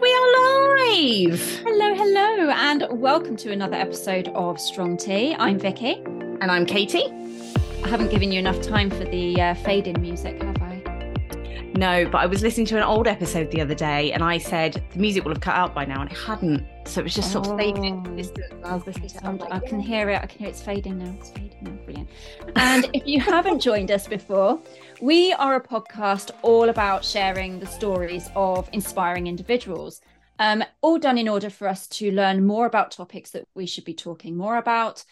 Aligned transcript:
we 0.00 0.14
are 0.14 0.88
live. 0.88 1.60
Hello, 1.62 1.94
hello, 1.94 2.50
and 2.50 2.86
welcome 2.90 3.36
to 3.36 3.52
another 3.52 3.76
episode 3.76 4.28
of 4.28 4.58
Strong 4.58 4.96
Tea. 4.96 5.34
I'm 5.34 5.58
Vicky. 5.58 6.00
And 6.40 6.50
I'm 6.50 6.64
Katie. 6.64 7.04
I 7.84 7.88
haven't 7.88 8.10
given 8.10 8.32
you 8.32 8.38
enough 8.38 8.62
time 8.62 8.88
for 8.88 9.04
the 9.04 9.38
uh, 9.38 9.54
fade 9.56 9.86
in 9.86 10.00
music, 10.00 10.42
have 10.42 10.62
I? 10.62 10.82
No, 11.74 12.08
but 12.08 12.18
I 12.18 12.26
was 12.26 12.40
listening 12.40 12.64
to 12.66 12.78
an 12.78 12.82
old 12.82 13.06
episode 13.06 13.50
the 13.50 13.60
other 13.60 13.74
day 13.74 14.12
and 14.12 14.24
I 14.24 14.38
said 14.38 14.82
the 14.92 14.98
music 14.98 15.24
will 15.24 15.32
have 15.32 15.42
cut 15.42 15.54
out 15.54 15.74
by 15.74 15.84
now 15.84 16.00
and 16.00 16.10
it 16.10 16.16
hadn't. 16.16 16.66
So 16.86 17.00
it 17.00 17.04
was 17.04 17.14
just 17.14 17.30
sort 17.30 17.48
of 17.48 17.58
fading. 17.58 18.02
Oh. 18.64 18.68
I 18.68 18.76
was 18.76 18.86
listening 18.86 19.38
to 19.38 19.44
it. 19.44 19.52
I 19.52 19.58
can 19.58 19.80
hear 19.80 20.08
it. 20.08 20.22
I 20.22 20.26
can 20.26 20.38
hear 20.38 20.48
it's 20.48 20.62
fading 20.62 20.98
now. 20.98 21.14
It's 21.18 21.28
fading 21.28 21.49
Brilliant. 21.62 22.08
And 22.56 22.88
if 22.92 23.06
you 23.06 23.20
haven't 23.20 23.60
joined 23.60 23.90
us 23.90 24.08
before, 24.08 24.60
we 25.00 25.32
are 25.32 25.56
a 25.56 25.62
podcast 25.62 26.30
all 26.42 26.68
about 26.68 27.04
sharing 27.04 27.60
the 27.60 27.66
stories 27.66 28.28
of 28.34 28.68
inspiring 28.72 29.26
individuals, 29.26 30.00
um, 30.38 30.64
all 30.80 30.98
done 30.98 31.18
in 31.18 31.28
order 31.28 31.50
for 31.50 31.68
us 31.68 31.86
to 31.88 32.10
learn 32.12 32.46
more 32.46 32.66
about 32.66 32.90
topics 32.92 33.30
that 33.30 33.46
we 33.54 33.66
should 33.66 33.84
be 33.84 33.94
talking 33.94 34.36
more 34.36 34.56
about, 34.56 35.04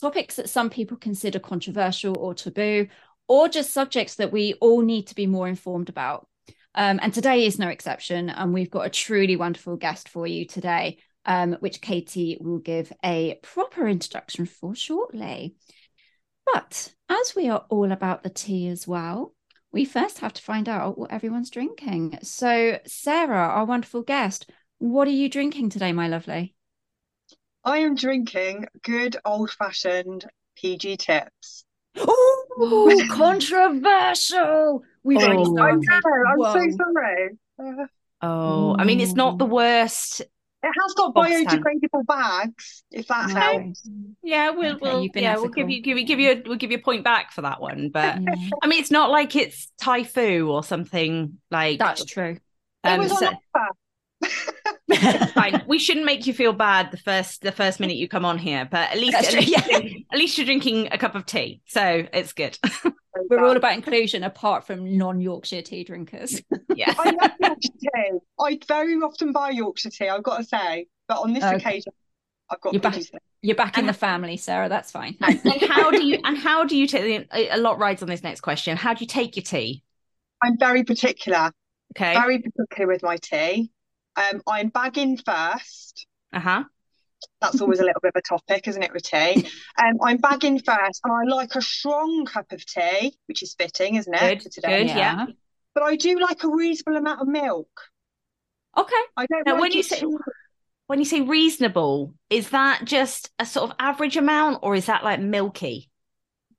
topics 0.00 0.36
that 0.36 0.48
some 0.48 0.70
people 0.70 0.96
consider 0.96 1.38
controversial 1.38 2.18
or 2.18 2.34
taboo, 2.34 2.88
or 3.28 3.48
just 3.48 3.72
subjects 3.72 4.16
that 4.16 4.32
we 4.32 4.54
all 4.54 4.82
need 4.82 5.06
to 5.06 5.14
be 5.14 5.26
more 5.26 5.48
informed 5.48 5.88
about. 5.88 6.26
Um, 6.74 6.98
and 7.02 7.12
today 7.12 7.46
is 7.46 7.58
no 7.58 7.68
exception. 7.68 8.30
And 8.30 8.52
we've 8.52 8.70
got 8.70 8.86
a 8.86 8.90
truly 8.90 9.36
wonderful 9.36 9.76
guest 9.76 10.08
for 10.08 10.26
you 10.26 10.46
today, 10.46 10.98
um, 11.26 11.54
which 11.60 11.80
Katie 11.80 12.38
will 12.40 12.58
give 12.58 12.92
a 13.04 13.38
proper 13.42 13.86
introduction 13.86 14.46
for 14.46 14.74
shortly. 14.74 15.54
But 16.52 16.92
as 17.08 17.34
we 17.34 17.48
are 17.48 17.64
all 17.68 17.92
about 17.92 18.22
the 18.22 18.30
tea 18.30 18.68
as 18.68 18.86
well, 18.86 19.34
we 19.72 19.84
first 19.84 20.18
have 20.18 20.32
to 20.34 20.42
find 20.42 20.68
out 20.68 20.98
what 20.98 21.10
everyone's 21.10 21.50
drinking. 21.50 22.18
So, 22.22 22.78
Sarah, 22.86 23.48
our 23.48 23.64
wonderful 23.64 24.02
guest, 24.02 24.50
what 24.78 25.08
are 25.08 25.12
you 25.12 25.28
drinking 25.28 25.70
today, 25.70 25.92
my 25.92 26.08
lovely? 26.08 26.54
I 27.64 27.78
am 27.78 27.94
drinking 27.94 28.66
good 28.82 29.16
old 29.24 29.50
fashioned 29.50 30.26
PG 30.56 30.96
tips. 30.98 31.64
Oh, 32.54 33.06
controversial. 33.08 34.82
We've 35.02 35.18
Oh. 35.18 35.26
already 35.26 35.42
I 35.42 35.72
know, 35.72 36.10
I'm 36.28 36.38
Whoa. 36.38 36.52
so 36.52 36.70
sorry. 36.76 37.30
Uh, 37.58 37.86
Oh, 38.20 38.76
I 38.78 38.84
mean, 38.84 39.00
it's 39.00 39.16
not 39.16 39.38
the 39.38 39.46
worst. 39.46 40.22
It 40.62 40.72
has 40.82 40.94
got 40.94 41.14
biodegradable 41.14 42.06
bags, 42.06 42.84
if 42.90 43.06
that 43.08 43.30
Okay. 43.30 43.40
helps. 43.40 43.88
Yeah, 44.22 44.50
we'll, 44.50 44.76
Okay, 44.76 44.78
we'll 44.82 45.02
you've 45.02 45.12
been 45.12 45.24
yeah, 45.24 45.36
we'll 45.36 45.48
give 45.48 45.68
you 45.70 45.82
give 45.82 45.98
you 45.98 46.04
give 46.06 46.20
you 46.20 46.30
a, 46.32 46.42
we'll 46.46 46.56
give 46.58 46.70
you 46.70 46.78
a 46.78 46.80
point 46.80 47.04
back 47.04 47.32
for 47.32 47.42
that 47.42 47.60
one. 47.60 47.90
But 47.92 48.22
Yeah, 48.22 48.34
I 48.62 48.66
mean, 48.66 48.80
it's 48.80 48.90
not 48.90 49.10
like 49.10 49.34
it's 49.36 49.70
Typhoo 49.80 50.48
or 50.48 50.62
something 50.62 51.38
like 51.50 51.78
that's 51.78 52.04
true. 52.04 52.38
It 52.84 52.88
um, 52.88 52.98
was 53.00 53.12
on 53.12 53.18
so- 53.18 53.26
offer. 53.26 53.68
It's 54.88 55.32
fine. 55.32 55.62
We 55.68 55.78
shouldn't 55.78 56.06
make 56.06 56.26
you 56.26 56.34
feel 56.34 56.52
bad 56.52 56.90
the 56.90 56.96
first 56.96 57.42
the 57.42 57.52
first 57.52 57.80
minute 57.80 57.96
you 57.96 58.08
come 58.08 58.24
on 58.24 58.38
here, 58.38 58.68
but 58.70 58.90
at 58.90 58.98
least 58.98 59.16
at 59.16 59.32
least, 59.32 59.48
yeah. 59.48 59.78
at 60.12 60.18
least 60.18 60.36
you're 60.36 60.44
drinking 60.44 60.88
a 60.92 60.98
cup 60.98 61.14
of 61.14 61.24
tea, 61.26 61.62
so 61.66 62.06
it's 62.12 62.32
good. 62.32 62.58
We're 63.28 63.44
all 63.44 63.56
about 63.56 63.74
inclusion 63.74 64.22
apart 64.22 64.66
from 64.66 64.96
non 64.98 65.20
Yorkshire 65.20 65.62
tea 65.62 65.84
drinkers. 65.84 66.42
yeah. 66.74 66.94
I 66.98 67.10
love 67.10 67.30
Yorkshire 67.40 67.68
tea. 67.78 68.18
I 68.40 68.58
very 68.68 68.94
often 68.96 69.32
buy 69.32 69.50
Yorkshire 69.50 69.90
tea, 69.90 70.08
I've 70.08 70.22
got 70.22 70.38
to 70.38 70.44
say. 70.44 70.86
But 71.08 71.18
on 71.18 71.32
this 71.32 71.44
Okay. 71.44 71.56
occasion, 71.56 71.92
I've 72.50 72.60
got 72.60 72.72
You're 72.72 72.82
back- 72.82 73.00
You're 73.42 73.56
back 73.56 73.78
in 73.78 73.86
the 73.86 73.92
family, 73.92 74.36
Sarah. 74.36 74.68
That's 74.68 74.90
fine. 74.90 75.16
and 75.20 75.40
how 75.68 75.90
do 75.90 76.04
you 76.04 76.20
and 76.24 76.36
how 76.38 76.64
do 76.64 76.76
you 76.76 76.86
take 76.86 77.26
a 77.32 77.48
a 77.50 77.58
lot 77.58 77.78
rides 77.78 78.02
on 78.02 78.08
this 78.08 78.22
next 78.22 78.40
question? 78.40 78.76
How 78.76 78.94
do 78.94 79.00
you 79.02 79.08
take 79.08 79.36
your 79.36 79.42
tea? 79.44 79.82
I'm 80.42 80.58
very 80.58 80.84
particular, 80.84 81.50
Okay. 81.96 82.14
very 82.14 82.38
particular 82.40 82.86
with 82.92 83.02
my 83.02 83.16
tea. 83.16 83.70
Um, 84.16 84.42
I'm 84.46 84.68
bagging 84.68 85.16
first. 85.16 86.06
Uh 86.32 86.40
huh. 86.40 86.64
That's 87.40 87.60
always 87.60 87.78
a 87.78 87.84
little 87.84 88.00
bit 88.00 88.12
of 88.14 88.18
a 88.18 88.22
topic, 88.22 88.66
isn't 88.68 88.82
it, 88.82 88.92
with 88.92 89.04
tea? 89.04 89.46
Um, 89.78 89.98
I'm 90.02 90.16
bagging 90.16 90.58
first, 90.58 91.00
and 91.04 91.12
I 91.12 91.22
like 91.34 91.54
a 91.54 91.62
strong 91.62 92.24
cup 92.26 92.50
of 92.52 92.64
tea, 92.66 93.14
which 93.26 93.42
is 93.42 93.54
fitting, 93.54 93.94
isn't 93.94 94.12
it, 94.12 94.20
Good, 94.20 94.42
for 94.42 94.48
today? 94.48 94.78
good. 94.86 94.88
yeah. 94.88 95.26
But 95.74 95.84
I 95.84 95.96
do 95.96 96.18
like 96.18 96.42
a 96.44 96.48
reasonable 96.48 96.98
amount 96.98 97.20
of 97.22 97.28
milk. 97.28 97.68
Okay. 98.76 98.94
I 99.16 99.26
don't 99.26 99.46
Now, 99.46 99.52
like 99.52 99.60
when 99.62 99.72
you 99.72 99.82
say- 99.82 100.00
too- 100.00 100.18
When 100.88 100.98
you 100.98 101.04
say 101.04 101.20
reasonable, 101.22 102.14
is 102.28 102.50
that 102.50 102.84
just 102.84 103.30
a 103.38 103.46
sort 103.46 103.70
of 103.70 103.76
average 103.78 104.16
amount, 104.16 104.58
or 104.62 104.74
is 104.74 104.86
that 104.86 105.04
like 105.04 105.20
milky? 105.20 105.88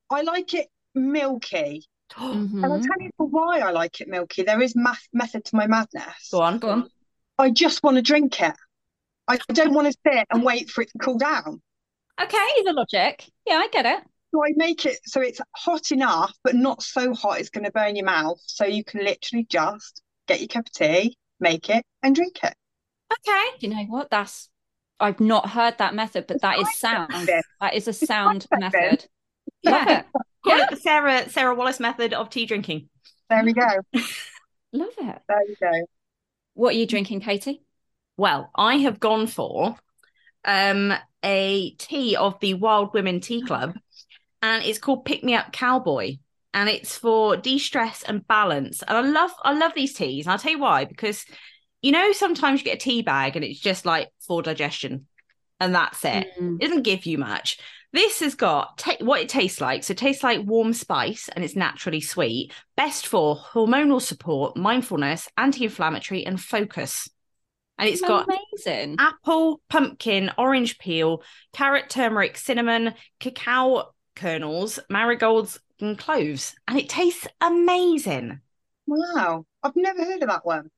I 0.10 0.22
like 0.22 0.54
it 0.54 0.70
milky. 0.96 1.86
And 2.18 2.66
I'll 2.66 2.80
Mhm. 2.80 2.88
tell 2.88 3.02
you 3.02 3.10
for 3.18 3.28
why 3.28 3.60
I 3.60 3.72
like 3.72 4.00
it 4.02 4.08
milky. 4.08 4.44
There 4.44 4.62
is 4.62 4.76
math 4.76 5.08
method 5.12 5.44
to 5.46 5.56
my 5.56 5.68
madness. 5.68 6.30
Go 6.32 6.42
on. 6.42 6.60
Go 6.60 6.70
on. 6.70 6.90
I 7.38 7.50
just 7.50 7.84
want 7.84 7.96
to 7.98 8.02
drink 8.02 8.42
it. 8.42 8.54
I 9.28 9.38
don't 9.54 9.74
want 9.74 9.88
to 9.92 9.98
sit 10.06 10.28
and 10.32 10.44
wait 10.44 10.70
for 10.70 10.82
it 10.82 10.90
to 10.92 10.98
cool 11.00 11.18
down. 11.18 11.62
Okay, 12.22 12.48
the 12.64 12.74
logic. 12.74 13.30
Yeah, 13.46 13.56
I 13.56 13.68
get 13.72 13.86
it. 13.86 14.04
So 14.34 14.44
I 14.44 14.52
make 14.56 14.86
it 14.86 14.98
so 15.06 15.22
it's 15.22 15.40
hot 15.56 15.92
enough, 15.92 16.34
but 16.44 16.56
not 16.56 16.82
so 16.82 17.14
hot 17.14 17.40
it's 17.40 17.50
going 17.50 17.66
to 17.66 17.72
burn 17.72 17.96
your 17.96 18.06
mouth. 18.06 18.40
So 18.46 18.66
you 18.66 18.84
can 18.84 19.04
literally 19.04 19.46
just 19.50 20.02
get 20.28 20.40
your 20.40 20.48
cup 20.48 20.66
of 20.68 20.72
tea, 20.74 21.18
make 21.40 21.70
it, 21.70 21.84
and 22.02 22.16
drink 22.16 22.40
it. 22.44 22.54
Okay. 23.14 23.46
You 23.60 23.70
know 23.70 23.84
what? 23.90 24.10
That's 24.10 24.50
I've 25.00 25.20
not 25.20 25.50
heard 25.50 25.78
that 25.80 25.94
method, 25.96 26.26
but 26.28 26.42
that 26.42 26.60
is 26.60 26.78
sound. 26.78 27.12
effective. 27.12 27.44
That 27.62 27.74
is 27.76 27.88
a 27.88 27.94
sound 27.94 28.46
effective. 28.52 28.60
method. 28.82 29.06
Yeah. 29.62 30.04
Call 30.46 30.58
Yeah. 30.58 30.64
it 30.66 30.70
the 30.72 30.78
Sarah 30.78 31.30
Sarah 31.30 31.56
Wallace 31.56 31.80
method 31.80 32.14
of 32.14 32.30
tea 32.30 32.46
drinking. 32.46 32.90
There 33.30 33.44
we 33.44 33.54
go. 33.54 33.68
Love 34.74 34.90
it. 34.98 35.22
There 35.28 35.42
we 35.48 35.56
go. 35.62 35.72
What 36.54 36.76
are 36.76 36.78
you 36.78 36.86
drinking, 36.86 37.22
Katie? 37.22 37.62
Well, 38.18 38.52
I 38.56 38.78
have 38.78 39.00
gone 39.00 39.28
for 39.28 39.76
um 40.46 40.94
a 41.24 41.72
tea 41.76 42.16
of 42.16 42.40
the 42.42 42.54
Wild 42.54 42.94
Women 42.94 43.22
Tea 43.22 43.44
Club, 43.44 43.76
and 44.42 44.64
it's 44.64 44.80
called 44.80 45.06
Pick 45.06 45.24
Me 45.24 45.36
Up 45.36 45.52
Cowboy, 45.54 46.18
and 46.54 46.70
it's 46.70 46.98
for 46.98 47.38
de-stress 47.38 48.04
and 48.04 48.28
balance. 48.28 48.84
And 48.84 48.98
I 48.98 49.02
love 49.02 49.32
I 49.44 49.54
love 49.54 49.74
these 49.76 49.94
teas, 49.94 50.26
and 50.26 50.34
I'll 50.34 50.40
tell 50.40 50.52
you 50.52 50.60
why 50.60 50.86
because 50.86 51.26
you 51.82 51.92
know 51.92 52.12
sometimes 52.12 52.60
you 52.60 52.66
get 52.66 52.76
a 52.76 52.80
tea 52.80 53.02
bag 53.02 53.36
and 53.36 53.44
it's 53.44 53.60
just 53.60 53.86
like 53.86 54.10
for 54.28 54.42
digestion, 54.42 55.08
and 55.60 55.74
that's 55.74 56.04
it. 56.06 56.28
Mm. 56.40 56.58
It 56.60 56.68
doesn't 56.68 56.84
give 56.84 57.06
you 57.06 57.18
much. 57.18 57.58
This 57.94 58.20
has 58.22 58.34
got 58.36 58.78
ta- 58.80 58.96
what 59.02 59.22
it 59.22 59.30
tastes 59.30 59.62
like. 59.62 59.84
So 59.84 59.92
it 59.92 59.98
tastes 60.00 60.24
like 60.24 60.42
warm 60.46 60.74
spice 60.74 61.30
and 61.30 61.46
it's 61.46 61.56
naturally 61.56 62.02
sweet. 62.02 62.52
Best 62.76 63.06
for 63.08 63.38
hormonal 63.38 64.02
support, 64.02 64.58
mindfulness, 64.58 65.30
anti-inflammatory, 65.38 66.26
and 66.26 66.42
focus. 66.42 67.08
And 67.78 67.88
it's 67.88 68.02
got 68.02 68.28
amazing. 68.28 68.96
apple, 69.00 69.62
pumpkin, 69.70 70.32
orange 70.38 70.78
peel, 70.80 71.24
carrot, 71.54 71.90
turmeric, 71.90 72.38
cinnamon, 72.38 72.94
cacao 73.20 73.94
kernels, 74.16 74.80
marigolds, 74.90 75.60
and 75.80 75.98
cloves. 75.98 76.56
And 76.68 76.78
it 76.80 76.90
tastes 76.90 77.28
amazing. 77.42 78.40
Wow. 78.88 79.46
I've 79.64 79.76
never 79.76 80.04
heard 80.04 80.22
of 80.22 80.30
that 80.30 80.46
one. 80.46 80.70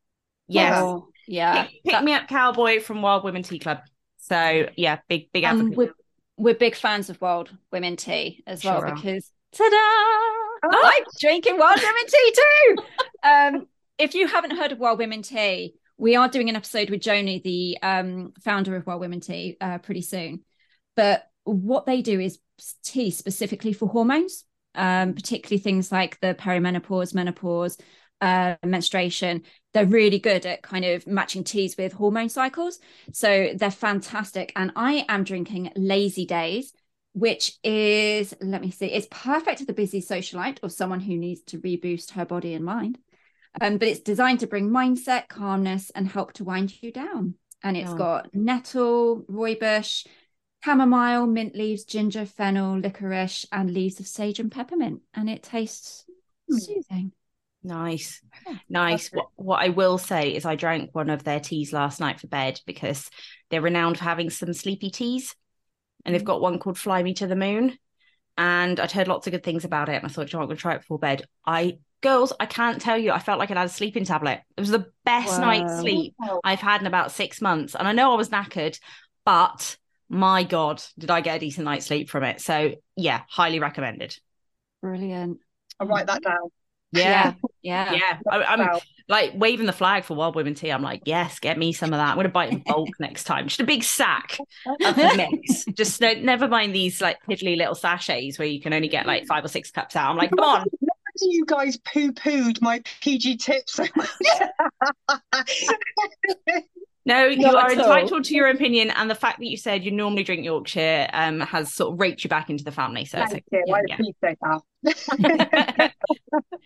Yes. 0.48 0.80
Oh, 0.82 1.10
yeah. 1.28 1.64
Pick, 1.64 1.72
pick 1.84 1.92
That- 1.94 2.04
me 2.04 2.14
up, 2.14 2.28
cowboy 2.28 2.80
from 2.82 3.02
Wild 3.02 3.24
Women 3.24 3.44
Tea 3.44 3.60
Club. 3.60 3.80
So 4.18 4.70
yeah, 4.76 5.00
big 5.08 5.32
big 5.32 5.44
and 5.44 5.60
advocate. 5.60 5.78
we're, 5.78 5.94
we're 6.38 6.56
big 6.56 6.76
fans 6.76 7.10
of 7.10 7.20
Wild 7.22 7.52
Women 7.72 7.96
Tea 7.96 8.44
as 8.46 8.64
well 8.64 8.82
Sure 8.82 8.96
because 8.96 9.32
ta-da! 9.54 10.70
I'm 10.72 11.04
drinking 11.20 11.58
Wild 11.58 11.80
Women 11.80 12.04
Tea 12.08 12.36
too. 12.36 12.76
um, 13.24 13.68
if 13.98 14.16
you 14.16 14.28
haven't 14.28 14.58
heard 14.58 14.72
of 14.72 14.80
Wild 14.80 15.00
Women 15.00 15.22
Tea, 15.22 15.76
we 15.98 16.16
are 16.16 16.28
doing 16.28 16.50
an 16.50 16.56
episode 16.56 16.90
with 16.90 17.02
Joni, 17.02 17.42
the 17.42 17.78
um, 17.82 18.34
founder 18.44 18.76
of 18.76 18.86
Wild 18.86 19.02
Women 19.02 19.22
Tea, 19.22 19.58
uh, 19.62 19.78
pretty 19.78 20.02
soon. 20.02 20.42
But 20.96 21.28
what 21.44 21.86
they 21.86 22.02
do 22.02 22.20
is 22.20 22.40
tea 22.84 23.12
specifically 23.12 23.74
for 23.74 23.88
hormones, 23.88 24.44
um, 24.74 25.14
particularly 25.14 25.62
things 25.62 25.92
like 25.92 26.20
the 26.20 26.34
perimenopause, 26.34 27.14
menopause, 27.14 27.78
uh, 28.26 28.56
menstruation. 28.66 29.44
They're 29.74 29.86
really 29.86 30.20
good 30.20 30.46
at 30.46 30.64
kind 30.64 30.84
of 30.84 31.06
matching 31.06 31.44
teas 31.44 31.78
with 31.78 31.94
hormone 31.94 32.30
cycles. 32.30 32.80
So 33.14 33.52
they're 33.56 33.70
fantastic. 33.70 34.52
And 34.56 34.72
I 34.76 35.06
am 35.08 35.24
drinking 35.24 35.72
Lazy 35.76 36.26
Days, 36.26 36.74
which 37.14 37.54
is, 37.64 38.34
let 38.42 38.62
me 38.62 38.72
see, 38.72 38.88
it's 38.88 39.08
perfect 39.12 39.60
for 39.60 39.66
the 39.66 39.74
busy 39.74 40.02
socialite 40.02 40.58
or 40.64 40.70
someone 40.70 41.02
who 41.02 41.16
needs 41.16 41.42
to 41.44 41.60
reboost 41.60 42.12
her 42.12 42.26
body 42.26 42.56
and 42.56 42.66
mind. 42.66 42.98
Um, 43.62 43.78
but 43.78 43.88
it's 43.88 44.02
designed 44.02 44.40
to 44.42 44.48
bring 44.48 44.70
mindset, 44.70 45.28
calmness, 45.28 45.92
and 45.92 46.08
help 46.08 46.34
to 46.34 46.44
wind 46.44 46.82
you 46.82 46.92
down. 46.92 47.36
And 47.64 47.78
it's 47.78 47.92
Oh. 47.92 47.98
got 47.98 48.34
nettle, 48.34 49.24
rooibos, 49.30 50.06
chamomile, 50.64 51.28
mint 51.28 51.56
leaves, 51.56 51.86
ginger, 51.86 52.26
fennel, 52.26 52.80
licorice, 52.80 53.46
and 53.52 53.72
leaves 53.72 54.00
of 54.00 54.08
sage 54.08 54.40
and 54.40 54.52
peppermint. 54.52 55.02
And 55.14 55.30
it 55.30 55.44
tastes 55.44 56.06
Hmm. 56.50 56.58
soothing. 56.58 57.14
Nice, 57.66 58.22
nice. 58.70 59.10
What, 59.12 59.30
what 59.36 59.64
I 59.64 59.70
will 59.70 59.98
say 59.98 60.36
is, 60.36 60.46
I 60.46 60.56
drank 60.56 60.94
one 60.94 61.10
of 61.10 61.24
their 61.24 61.40
teas 61.40 61.74
last 61.74 62.00
night 62.00 62.20
for 62.20 62.28
bed 62.28 62.62
because 62.68 63.10
they're 63.50 63.62
renowned 63.62 63.98
for 63.98 64.04
having 64.04 64.30
some 64.30 64.54
sleepy 64.54 64.92
teas, 64.92 65.36
and 66.06 66.14
they've 66.14 66.24
got 66.24 66.42
one 66.42 66.60
called 66.60 66.78
"Fly 66.78 67.02
Me 67.02 67.16
to 67.16 67.26
the 67.26 67.36
Moon," 67.36 67.78
and 68.38 68.80
I'd 68.80 68.92
heard 68.92 69.08
lots 69.08 69.26
of 69.26 69.32
good 69.32 69.44
things 69.44 69.66
about 69.66 69.90
it. 69.90 69.96
And 69.96 70.06
I 70.06 70.10
thought, 70.10 70.32
you 70.32 70.38
know, 70.38 70.44
I'm 70.44 70.48
going 70.48 70.58
to 70.58 70.62
try 70.62 70.76
it 70.76 70.82
before 70.82 71.00
bed. 71.00 71.26
I, 71.44 71.80
girls, 72.02 72.34
I 72.40 72.46
can't 72.46 72.80
tell 72.80 73.00
you, 73.00 73.12
I 73.12 73.20
felt 73.20 73.40
like 73.40 73.50
I'd 73.50 73.58
had 73.58 73.66
a 73.66 73.70
sleeping 73.70 74.06
tablet. 74.06 74.42
It 74.56 74.62
was 74.62 74.70
the 74.70 74.92
best 75.06 75.40
Wow. 75.40 75.46
night's 75.46 75.82
sleep 75.82 76.14
I've 76.44 76.60
had 76.60 76.82
in 76.82 76.88
about 76.88 77.12
six 77.14 77.42
months. 77.42 77.74
And 77.74 77.88
I 77.88 77.94
know 77.94 78.14
I 78.14 78.16
was 78.16 78.30
knackered, 78.30 78.80
but 79.26 79.78
my 80.08 80.44
God, 80.44 80.84
did 81.00 81.10
I 81.10 81.22
get 81.22 81.38
a 81.38 81.40
decent 81.40 81.66
night's 81.66 81.88
sleep 81.88 82.12
from 82.12 82.24
it? 82.24 82.42
So, 82.42 82.76
yeah, 82.96 83.22
highly 83.28 83.60
recommended. 83.60 84.16
Brilliant. 84.84 85.40
I'll 85.80 85.88
write 85.88 86.06
that 86.06 86.22
down. 86.22 86.52
Yeah. 86.92 87.34
Yeah. 87.66 87.94
Yeah. 87.94 88.18
I, 88.32 88.44
I'm 88.44 88.60
Wow. 88.60 88.80
like 89.10 89.32
waving 89.36 89.66
the 89.66 89.74
flag 89.74 90.04
for 90.04 90.14
Wild 90.16 90.36
Women 90.36 90.54
Tea. 90.54 90.70
I'm 90.72 90.84
like, 90.84 91.02
yes, 91.06 91.40
get 91.40 91.58
me 91.58 91.74
some 91.74 91.94
of 91.94 91.98
that. 91.98 92.10
I'm 92.10 92.16
going 92.16 92.26
to 92.26 92.30
buy 92.30 92.46
it 92.46 92.54
in 92.54 92.60
bulk 92.60 92.90
next 93.00 93.24
time. 93.24 93.48
Just 93.48 93.60
a 93.60 93.64
big 93.66 93.84
sack 93.84 94.38
of 94.68 94.96
the 94.96 95.14
mix. 95.44 95.66
Just 95.74 96.00
no, 96.00 96.14
never 96.14 96.48
mind 96.48 96.76
these 96.76 97.02
like 97.02 97.18
piddly 97.28 97.58
little 97.58 97.74
sachets 97.76 98.38
where 98.38 98.48
you 98.48 98.62
can 98.62 98.72
only 98.72 98.88
get 98.88 99.06
like 99.08 99.26
five 99.26 99.44
or 99.44 99.48
six 99.48 99.72
cups 99.72 99.96
out. 99.96 100.12
I'm 100.12 100.18
like, 100.18 100.30
come 100.30 100.40
on. 100.40 100.66
You 101.22 101.46
guys 101.46 101.78
poo 101.78 102.12
pooed 102.12 102.62
my 102.62 102.84
PG 103.02 103.38
tips 103.38 103.74
so 103.74 103.86
much? 103.96 104.10
No, 107.08 107.28
you 107.28 107.38
Not 107.38 107.56
are 107.56 107.72
at 107.72 107.78
all. 107.78 107.84
entitled 107.86 108.24
to 108.26 108.34
your 108.34 108.48
opinion, 108.48 108.90
and 108.90 109.10
the 109.10 109.16
fact 109.16 109.38
that 109.38 109.46
you 109.46 109.58
said 109.58 109.86
you 109.86 109.92
normally 109.92 110.24
drink 110.24 110.44
Yorkshire 110.44 111.08
um, 111.14 111.40
has 111.42 111.72
sort 111.72 111.94
of 111.94 112.00
raked 112.00 112.24
you 112.24 112.30
back 112.32 112.50
into 112.50 112.64
the 112.64 112.72
family. 112.72 113.06
So, 113.06 113.20
Thank 113.20 113.34
like, 113.34 113.46
you. 113.52 113.64
I 113.74 113.82
yeah, 113.88 113.96
appreciate 113.96 114.38
that. 115.78 115.94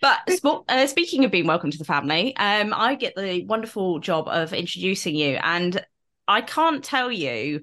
but 0.00 0.64
uh, 0.68 0.86
speaking 0.86 1.26
of 1.26 1.30
being 1.30 1.46
welcome 1.46 1.70
to 1.70 1.76
the 1.76 1.84
family, 1.84 2.34
um, 2.36 2.72
I 2.74 2.94
get 2.94 3.14
the 3.16 3.44
wonderful 3.44 3.98
job 3.98 4.28
of 4.28 4.54
introducing 4.54 5.14
you, 5.14 5.38
and 5.42 5.84
I 6.26 6.40
can't 6.40 6.82
tell 6.82 7.12
you, 7.12 7.56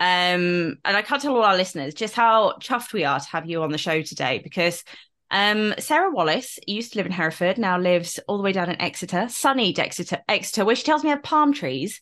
um, 0.00 0.78
and 0.86 0.96
I 0.96 1.02
can't 1.02 1.20
tell 1.20 1.36
all 1.36 1.42
our 1.42 1.56
listeners 1.56 1.92
just 1.92 2.14
how 2.14 2.54
chuffed 2.60 2.94
we 2.94 3.04
are 3.04 3.20
to 3.20 3.28
have 3.28 3.46
you 3.46 3.62
on 3.62 3.72
the 3.72 3.78
show 3.78 4.00
today 4.00 4.40
because. 4.42 4.82
Um, 5.30 5.74
Sarah 5.78 6.10
Wallace 6.10 6.58
used 6.66 6.92
to 6.92 6.98
live 6.98 7.06
in 7.06 7.12
Hereford, 7.12 7.58
now 7.58 7.78
lives 7.78 8.20
all 8.28 8.36
the 8.36 8.42
way 8.42 8.52
down 8.52 8.70
in 8.70 8.80
Exeter, 8.80 9.28
sunny 9.28 9.76
Exeter, 9.76 10.22
Exeter, 10.28 10.64
where 10.64 10.76
she 10.76 10.84
tells 10.84 11.02
me 11.02 11.10
have 11.10 11.22
palm 11.22 11.52
trees, 11.52 12.00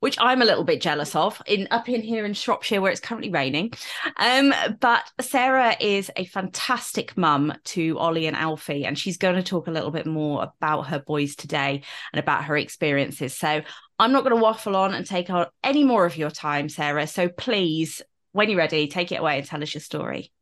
which 0.00 0.18
I'm 0.20 0.42
a 0.42 0.44
little 0.44 0.64
bit 0.64 0.80
jealous 0.80 1.14
of. 1.16 1.40
In 1.46 1.68
up 1.70 1.88
in 1.88 2.02
here 2.02 2.24
in 2.24 2.34
Shropshire, 2.34 2.80
where 2.80 2.92
it's 2.92 3.00
currently 3.00 3.30
raining. 3.30 3.72
Um, 4.16 4.52
but 4.80 5.10
Sarah 5.20 5.76
is 5.80 6.10
a 6.16 6.26
fantastic 6.26 7.16
mum 7.16 7.54
to 7.64 7.98
Ollie 7.98 8.26
and 8.26 8.36
Alfie, 8.36 8.84
and 8.84 8.98
she's 8.98 9.16
going 9.16 9.36
to 9.36 9.42
talk 9.42 9.68
a 9.68 9.72
little 9.72 9.90
bit 9.90 10.06
more 10.06 10.52
about 10.58 10.88
her 10.88 10.98
boys 10.98 11.36
today 11.36 11.82
and 12.12 12.20
about 12.20 12.44
her 12.44 12.56
experiences. 12.56 13.34
So 13.34 13.62
I'm 13.98 14.12
not 14.12 14.24
going 14.24 14.36
to 14.36 14.42
waffle 14.42 14.76
on 14.76 14.92
and 14.92 15.06
take 15.06 15.30
on 15.30 15.46
any 15.64 15.84
more 15.84 16.04
of 16.04 16.16
your 16.16 16.30
time, 16.30 16.68
Sarah. 16.68 17.06
So 17.06 17.28
please, 17.28 18.02
when 18.32 18.50
you're 18.50 18.58
ready, 18.58 18.88
take 18.88 19.12
it 19.12 19.20
away 19.20 19.38
and 19.38 19.46
tell 19.46 19.62
us 19.62 19.72
your 19.72 19.80
story. 19.80 20.32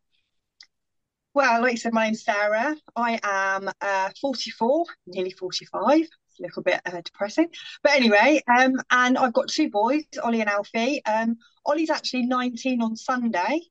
Well, 1.35 1.63
like 1.63 1.73
I 1.73 1.75
said, 1.75 1.93
my 1.93 2.05
name's 2.05 2.23
Sarah. 2.23 2.77
I 2.95 3.19
am 3.25 3.69
uh, 3.81 4.11
44, 4.21 4.85
nearly 5.09 5.33
45. 5.33 5.99
It's 5.99 6.39
a 6.39 6.43
little 6.43 6.63
bit 6.63 6.81
uh, 6.87 7.01
depressing. 7.01 7.49
But 7.83 7.95
anyway, 7.95 8.41
um, 8.57 8.75
and 8.93 9.19
I've 9.19 9.33
got 9.33 9.49
two 9.49 9.69
boys, 9.69 10.05
Ollie 10.23 10.41
and 10.43 10.49
Alfie. 10.49 11.05
Um, 11.05 11.37
Ollie's 11.67 11.91
actually 11.91 12.27
19 12.27 12.81
on 12.83 12.95
Sunday, 12.95 13.63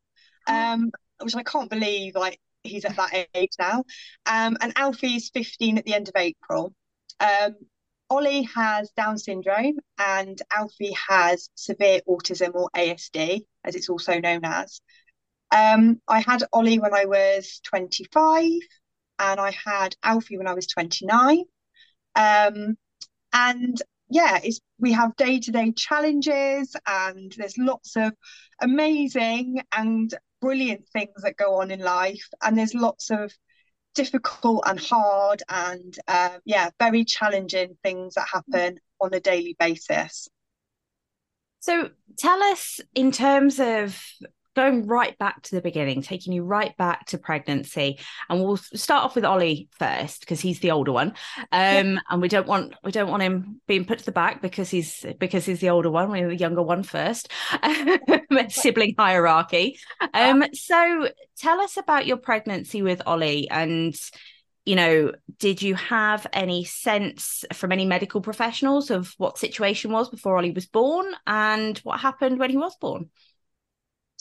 um, 0.45 0.91
which 1.21 1.37
I 1.37 1.43
can't 1.43 1.69
believe, 1.69 2.15
like, 2.15 2.37
he's 2.63 2.83
at 2.83 2.97
that 2.97 3.27
age 3.33 3.53
now. 3.57 3.85
Um, 4.25 4.57
and 4.59 4.73
Alfie's 4.75 5.29
15 5.33 5.77
at 5.77 5.85
the 5.85 5.93
end 5.93 6.09
of 6.09 6.15
April. 6.17 6.73
Um, 7.21 7.55
Ollie 8.09 8.43
has 8.55 8.91
Down 8.91 9.17
syndrome 9.17 9.77
and 9.97 10.37
Alfie 10.55 10.95
has 11.09 11.49
severe 11.55 12.01
autism 12.09 12.55
or 12.55 12.69
ASD, 12.75 13.45
as 13.63 13.75
it's 13.75 13.89
also 13.89 14.19
known 14.19 14.41
as. 14.43 14.81
Um, 15.53 16.01
I 16.07 16.21
had 16.21 16.43
Ollie 16.51 16.79
when 16.79 16.95
I 16.95 17.05
was 17.05 17.61
25 17.65 18.49
and 19.19 19.39
I 19.39 19.51
had 19.51 19.95
Alfie 20.01 20.37
when 20.37 20.47
I 20.47 20.55
was 20.55 20.65
29. 20.65 21.43
Um, 22.15 22.75
and 23.31 23.81
yeah, 24.09 24.39
we 24.79 24.93
have 24.93 25.15
day-to-day 25.15 25.73
challenges 25.73 26.75
and 26.87 27.31
there's 27.37 27.57
lots 27.57 27.95
of 27.95 28.13
amazing 28.61 29.61
and 29.71 30.13
brilliant 30.41 30.87
things 30.89 31.21
that 31.21 31.37
go 31.37 31.61
on 31.61 31.69
in 31.69 31.79
life 31.79 32.27
and 32.41 32.57
there's 32.57 32.73
lots 32.73 33.11
of 33.11 33.31
difficult 33.93 34.63
and 34.65 34.79
hard 34.79 35.43
and 35.49 35.97
uh, 36.07 36.37
yeah, 36.45 36.71
very 36.79 37.05
challenging 37.05 37.77
things 37.83 38.15
that 38.15 38.27
happen 38.27 38.79
on 38.99 39.13
a 39.13 39.19
daily 39.19 39.55
basis. 39.59 40.27
So 41.59 41.91
tell 42.17 42.41
us 42.43 42.81
in 42.93 43.11
terms 43.11 43.59
of 43.59 44.01
going 44.55 44.85
right 44.87 45.17
back 45.17 45.41
to 45.43 45.55
the 45.55 45.61
beginning, 45.61 46.01
taking 46.01 46.33
you 46.33 46.43
right 46.43 46.75
back 46.77 47.05
to 47.07 47.17
pregnancy, 47.17 47.99
and 48.29 48.43
we'll 48.43 48.57
start 48.57 49.03
off 49.03 49.15
with 49.15 49.25
Ollie 49.25 49.69
first 49.79 50.21
because 50.21 50.39
he's 50.39 50.59
the 50.59 50.71
older 50.71 50.91
one, 50.91 51.13
um, 51.51 51.99
and 52.09 52.21
we 52.21 52.27
don't 52.27 52.47
want 52.47 52.73
we 52.83 52.91
don't 52.91 53.09
want 53.09 53.23
him 53.23 53.61
being 53.67 53.85
put 53.85 53.99
to 53.99 54.05
the 54.05 54.11
back 54.11 54.41
because 54.41 54.69
he's 54.69 55.05
because 55.19 55.45
he's 55.45 55.59
the 55.59 55.69
older 55.69 55.89
one. 55.89 56.09
We're 56.09 56.29
the 56.29 56.35
younger 56.35 56.61
one 56.63 56.83
first, 56.83 57.31
sibling 58.49 58.95
hierarchy. 58.97 59.79
Um, 60.13 60.45
so 60.53 61.09
tell 61.37 61.61
us 61.61 61.77
about 61.77 62.05
your 62.05 62.17
pregnancy 62.17 62.81
with 62.81 63.01
Ollie 63.05 63.49
and. 63.49 63.95
You 64.65 64.77
know, 64.77 65.11
did 65.39 65.61
you 65.61 65.75
have 65.75 66.25
any 66.31 66.63
sense 66.63 67.43
from 67.51 67.73
any 67.73 67.85
medical 67.85 68.21
professionals 68.21 68.91
of 68.91 69.13
what 69.17 69.37
situation 69.37 69.91
was 69.91 70.09
before 70.09 70.37
Ollie 70.37 70.51
was 70.51 70.67
born 70.67 71.05
and 71.27 71.77
what 71.79 71.99
happened 71.99 72.39
when 72.39 72.49
he 72.49 72.55
was 72.55 72.73
born? 72.77 73.09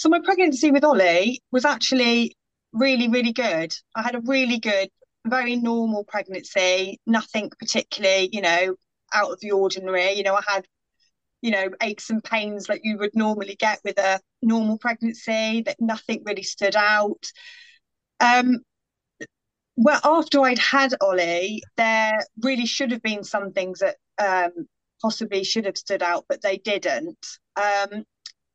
So 0.02 0.08
my 0.08 0.18
pregnancy 0.18 0.72
with 0.72 0.82
Ollie 0.82 1.40
was 1.52 1.64
actually 1.64 2.36
really, 2.72 3.06
really 3.06 3.32
good. 3.32 3.72
I 3.94 4.02
had 4.02 4.16
a 4.16 4.20
really 4.20 4.58
good, 4.58 4.88
very 5.24 5.54
normal 5.54 6.02
pregnancy, 6.02 6.98
nothing 7.06 7.52
particularly, 7.56 8.28
you 8.32 8.40
know, 8.40 8.74
out 9.14 9.30
of 9.30 9.38
the 9.38 9.52
ordinary. 9.52 10.14
You 10.14 10.24
know, 10.24 10.34
I 10.34 10.42
had, 10.44 10.66
you 11.40 11.52
know, 11.52 11.68
aches 11.80 12.10
and 12.10 12.20
pains 12.24 12.66
that 12.66 12.80
you 12.82 12.98
would 12.98 13.14
normally 13.14 13.54
get 13.54 13.78
with 13.84 13.96
a 13.96 14.18
normal 14.42 14.76
pregnancy, 14.76 15.62
that 15.66 15.76
nothing 15.80 16.24
really 16.26 16.42
stood 16.42 16.74
out. 16.74 17.24
Um, 18.18 18.58
well, 19.76 20.00
after 20.02 20.40
I'd 20.40 20.58
had 20.58 20.94
Ollie, 21.00 21.62
there 21.76 22.18
really 22.42 22.66
should 22.66 22.90
have 22.90 23.02
been 23.02 23.22
some 23.22 23.52
things 23.52 23.78
that 23.78 23.98
um, 24.20 24.66
possibly 25.00 25.44
should 25.44 25.66
have 25.66 25.78
stood 25.78 26.02
out, 26.02 26.24
but 26.28 26.42
they 26.42 26.56
didn't. 26.56 27.24
Um, 27.54 28.02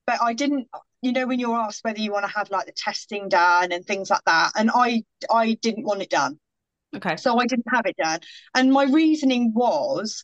but 0.07 0.21
I 0.21 0.33
didn't, 0.33 0.68
you 1.04 1.12
know, 1.12 1.27
when 1.27 1.39
you're 1.39 1.56
asked 1.57 1.83
whether 1.83 2.00
you 2.00 2.12
want 2.13 2.25
to 2.25 2.31
have 2.31 2.50
like 2.50 2.65
the 2.65 2.71
testing 2.71 3.30
done 3.30 3.71
and 3.71 3.86
things 3.86 4.09
like 4.09 4.24
that, 4.25 4.54
and 4.56 4.71
I 4.74 5.04
I 5.31 5.54
didn't 5.62 5.86
want 5.86 6.01
it 6.01 6.09
done, 6.09 6.39
Okay. 6.95 7.18
so 7.18 7.38
I 7.39 7.45
didn't 7.45 7.65
have 7.74 7.86
it 7.86 7.98
done. 7.98 8.21
And 8.56 8.71
my 8.71 8.86
reasoning 8.86 9.54
was 9.54 10.24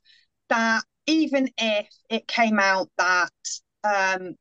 that 0.50 0.84
even 1.08 1.50
if 1.58 1.90
it 2.10 2.28
came 2.28 2.60
out 2.60 2.90
that 2.98 3.32
um, 3.84 4.36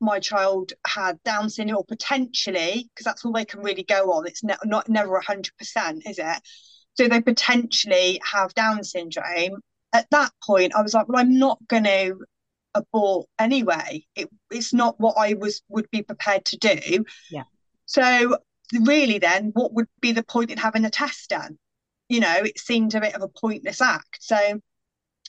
my 0.00 0.20
child 0.20 0.72
had 0.86 1.22
Down 1.24 1.50
syndrome, 1.50 1.78
or 1.78 1.84
potentially, 1.84 2.88
because 2.94 3.04
that's 3.04 3.24
all 3.24 3.32
they 3.32 3.44
can 3.44 3.60
really 3.62 3.84
go 3.84 4.12
on. 4.12 4.26
It's 4.26 4.44
ne- 4.44 4.56
not 4.64 4.88
never 4.88 5.18
hundred 5.20 5.56
percent, 5.58 6.04
is 6.06 6.18
it? 6.18 6.42
So 6.94 7.08
they 7.08 7.20
potentially 7.20 8.20
have 8.30 8.54
Down 8.54 8.84
syndrome. 8.84 9.60
At 9.92 10.06
that 10.10 10.32
point, 10.44 10.74
I 10.74 10.82
was 10.82 10.94
like, 10.94 11.08
well, 11.08 11.20
I'm 11.20 11.38
not 11.38 11.58
going 11.68 11.84
to 11.84 12.16
abort 12.74 13.26
anyway. 13.38 14.04
It, 14.16 14.28
it's 14.50 14.72
not 14.72 14.98
what 14.98 15.16
I 15.18 15.34
was 15.34 15.62
would 15.68 15.90
be 15.90 16.02
prepared 16.02 16.44
to 16.46 16.56
do. 16.56 17.04
Yeah. 17.30 17.44
So 17.86 18.38
really, 18.80 19.18
then, 19.18 19.50
what 19.54 19.72
would 19.74 19.86
be 20.00 20.12
the 20.12 20.24
point 20.24 20.50
in 20.50 20.58
having 20.58 20.84
a 20.84 20.90
test 20.90 21.30
done? 21.30 21.58
You 22.08 22.20
know, 22.20 22.36
it 22.38 22.58
seemed 22.58 22.94
a 22.94 23.00
bit 23.00 23.14
of 23.14 23.22
a 23.22 23.28
pointless 23.28 23.80
act. 23.80 24.18
So 24.20 24.60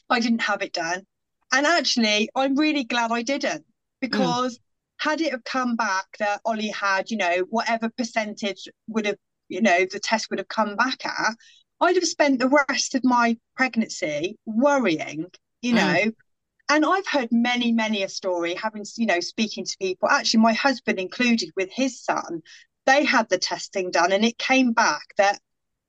I 0.09 0.19
didn't 0.19 0.41
have 0.41 0.61
it 0.61 0.73
done. 0.73 1.03
And 1.51 1.65
actually, 1.65 2.29
I'm 2.35 2.55
really 2.55 2.83
glad 2.83 3.11
I 3.11 3.21
didn't 3.21 3.65
because 4.01 4.59
had 4.97 5.21
it 5.21 5.31
have 5.31 5.43
come 5.43 5.75
back 5.75 6.05
that 6.19 6.41
Ollie 6.45 6.69
had, 6.69 7.11
you 7.11 7.17
know, 7.17 7.45
whatever 7.49 7.89
percentage 7.89 8.67
would 8.87 9.05
have, 9.05 9.17
you 9.49 9.61
know, 9.61 9.85
the 9.91 9.99
test 9.99 10.29
would 10.29 10.39
have 10.39 10.47
come 10.47 10.75
back 10.75 11.05
at, 11.05 11.35
I'd 11.81 11.95
have 11.95 12.05
spent 12.05 12.39
the 12.39 12.49
rest 12.69 12.95
of 12.95 13.03
my 13.03 13.37
pregnancy 13.55 14.37
worrying, 14.45 15.25
you 15.61 15.73
Mm. 15.73 16.11
And 16.67 16.83
I've 16.85 17.07
heard 17.07 17.31
many, 17.31 17.71
many 17.71 18.03
a 18.03 18.09
story, 18.09 18.55
having, 18.55 18.85
you 18.95 19.05
know, 19.05 19.19
speaking 19.19 19.65
to 19.65 19.77
people, 19.79 20.09
actually, 20.09 20.39
my 20.39 20.53
husband 20.53 20.99
included 20.99 21.51
with 21.55 21.69
his 21.71 22.03
son, 22.03 22.41
they 22.85 23.05
had 23.05 23.29
the 23.29 23.37
testing 23.37 23.91
done 23.91 24.11
and 24.11 24.25
it 24.25 24.37
came 24.37 24.71
back 24.73 25.03
that 25.17 25.39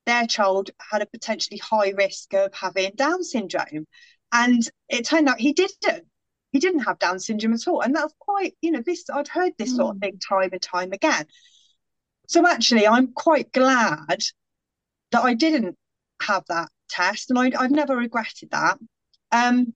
their 0.05 0.27
child 0.27 0.71
had 0.91 1.03
a 1.03 1.07
potentially 1.07 1.59
high 1.59 1.91
risk 1.91 2.33
of 2.35 2.55
having 2.55 2.93
Down 2.95 3.25
syndrome. 3.25 3.87
And 4.33 4.69
it 4.89 5.07
turned 5.07 5.29
out 5.29 5.41
he 5.41 5.53
didn't. 5.53 6.07
He 6.53 6.59
didn't 6.59 6.81
have 6.81 6.99
Down 6.99 7.19
syndrome 7.19 7.55
at 7.55 7.67
all. 7.67 7.81
And 7.81 7.95
that's 7.95 8.15
quite, 8.19 8.55
you 8.61 8.71
know, 8.71 8.83
this, 8.85 9.05
I'd 9.13 9.29
heard 9.29 9.53
this 9.59 9.75
sort 9.75 9.97
of 9.97 10.01
thing 10.01 10.19
time 10.19 10.51
and 10.53 10.63
time 10.63 10.93
again. 10.93 11.27
So 12.29 12.47
actually, 12.47 12.87
I'm 12.87 13.13
quite 13.13 13.53
glad 13.53 14.23
that 15.13 15.23
I 15.23 15.35
didn't 15.35 15.77
have 16.23 16.45
that 16.49 16.69
test. 16.89 17.31
And 17.31 17.39
I, 17.39 17.53
I've 17.59 17.71
never 17.71 17.97
regretted 17.97 18.51
that. 18.51 18.79
Um, 19.33 19.75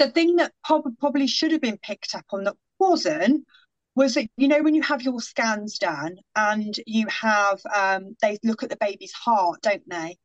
the 0.00 0.10
thing 0.10 0.36
that 0.36 0.52
prob- 0.64 0.98
probably 0.98 1.26
should 1.26 1.52
have 1.52 1.60
been 1.60 1.78
picked 1.78 2.14
up 2.14 2.24
on 2.30 2.44
that 2.44 2.56
wasn't 2.78 3.46
was 3.94 4.14
that 4.14 4.28
you 4.36 4.48
know 4.48 4.62
when 4.62 4.74
you 4.74 4.82
have 4.82 5.02
your 5.02 5.20
scans 5.20 5.78
done 5.78 6.16
and 6.34 6.74
you 6.86 7.06
have 7.08 7.60
um, 7.74 8.16
they 8.22 8.38
look 8.42 8.62
at 8.62 8.70
the 8.70 8.76
baby's 8.80 9.12
heart, 9.12 9.60
don't 9.62 9.88
they? 9.88 10.16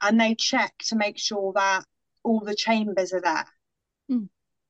And 0.00 0.20
they 0.20 0.36
check 0.36 0.72
to 0.88 0.96
make 0.96 1.18
sure 1.18 1.52
that 1.54 1.84
all 2.22 2.40
the 2.40 2.54
chambers 2.54 3.12
are 3.12 3.20
there. 3.20 3.46
Mm. 4.10 4.28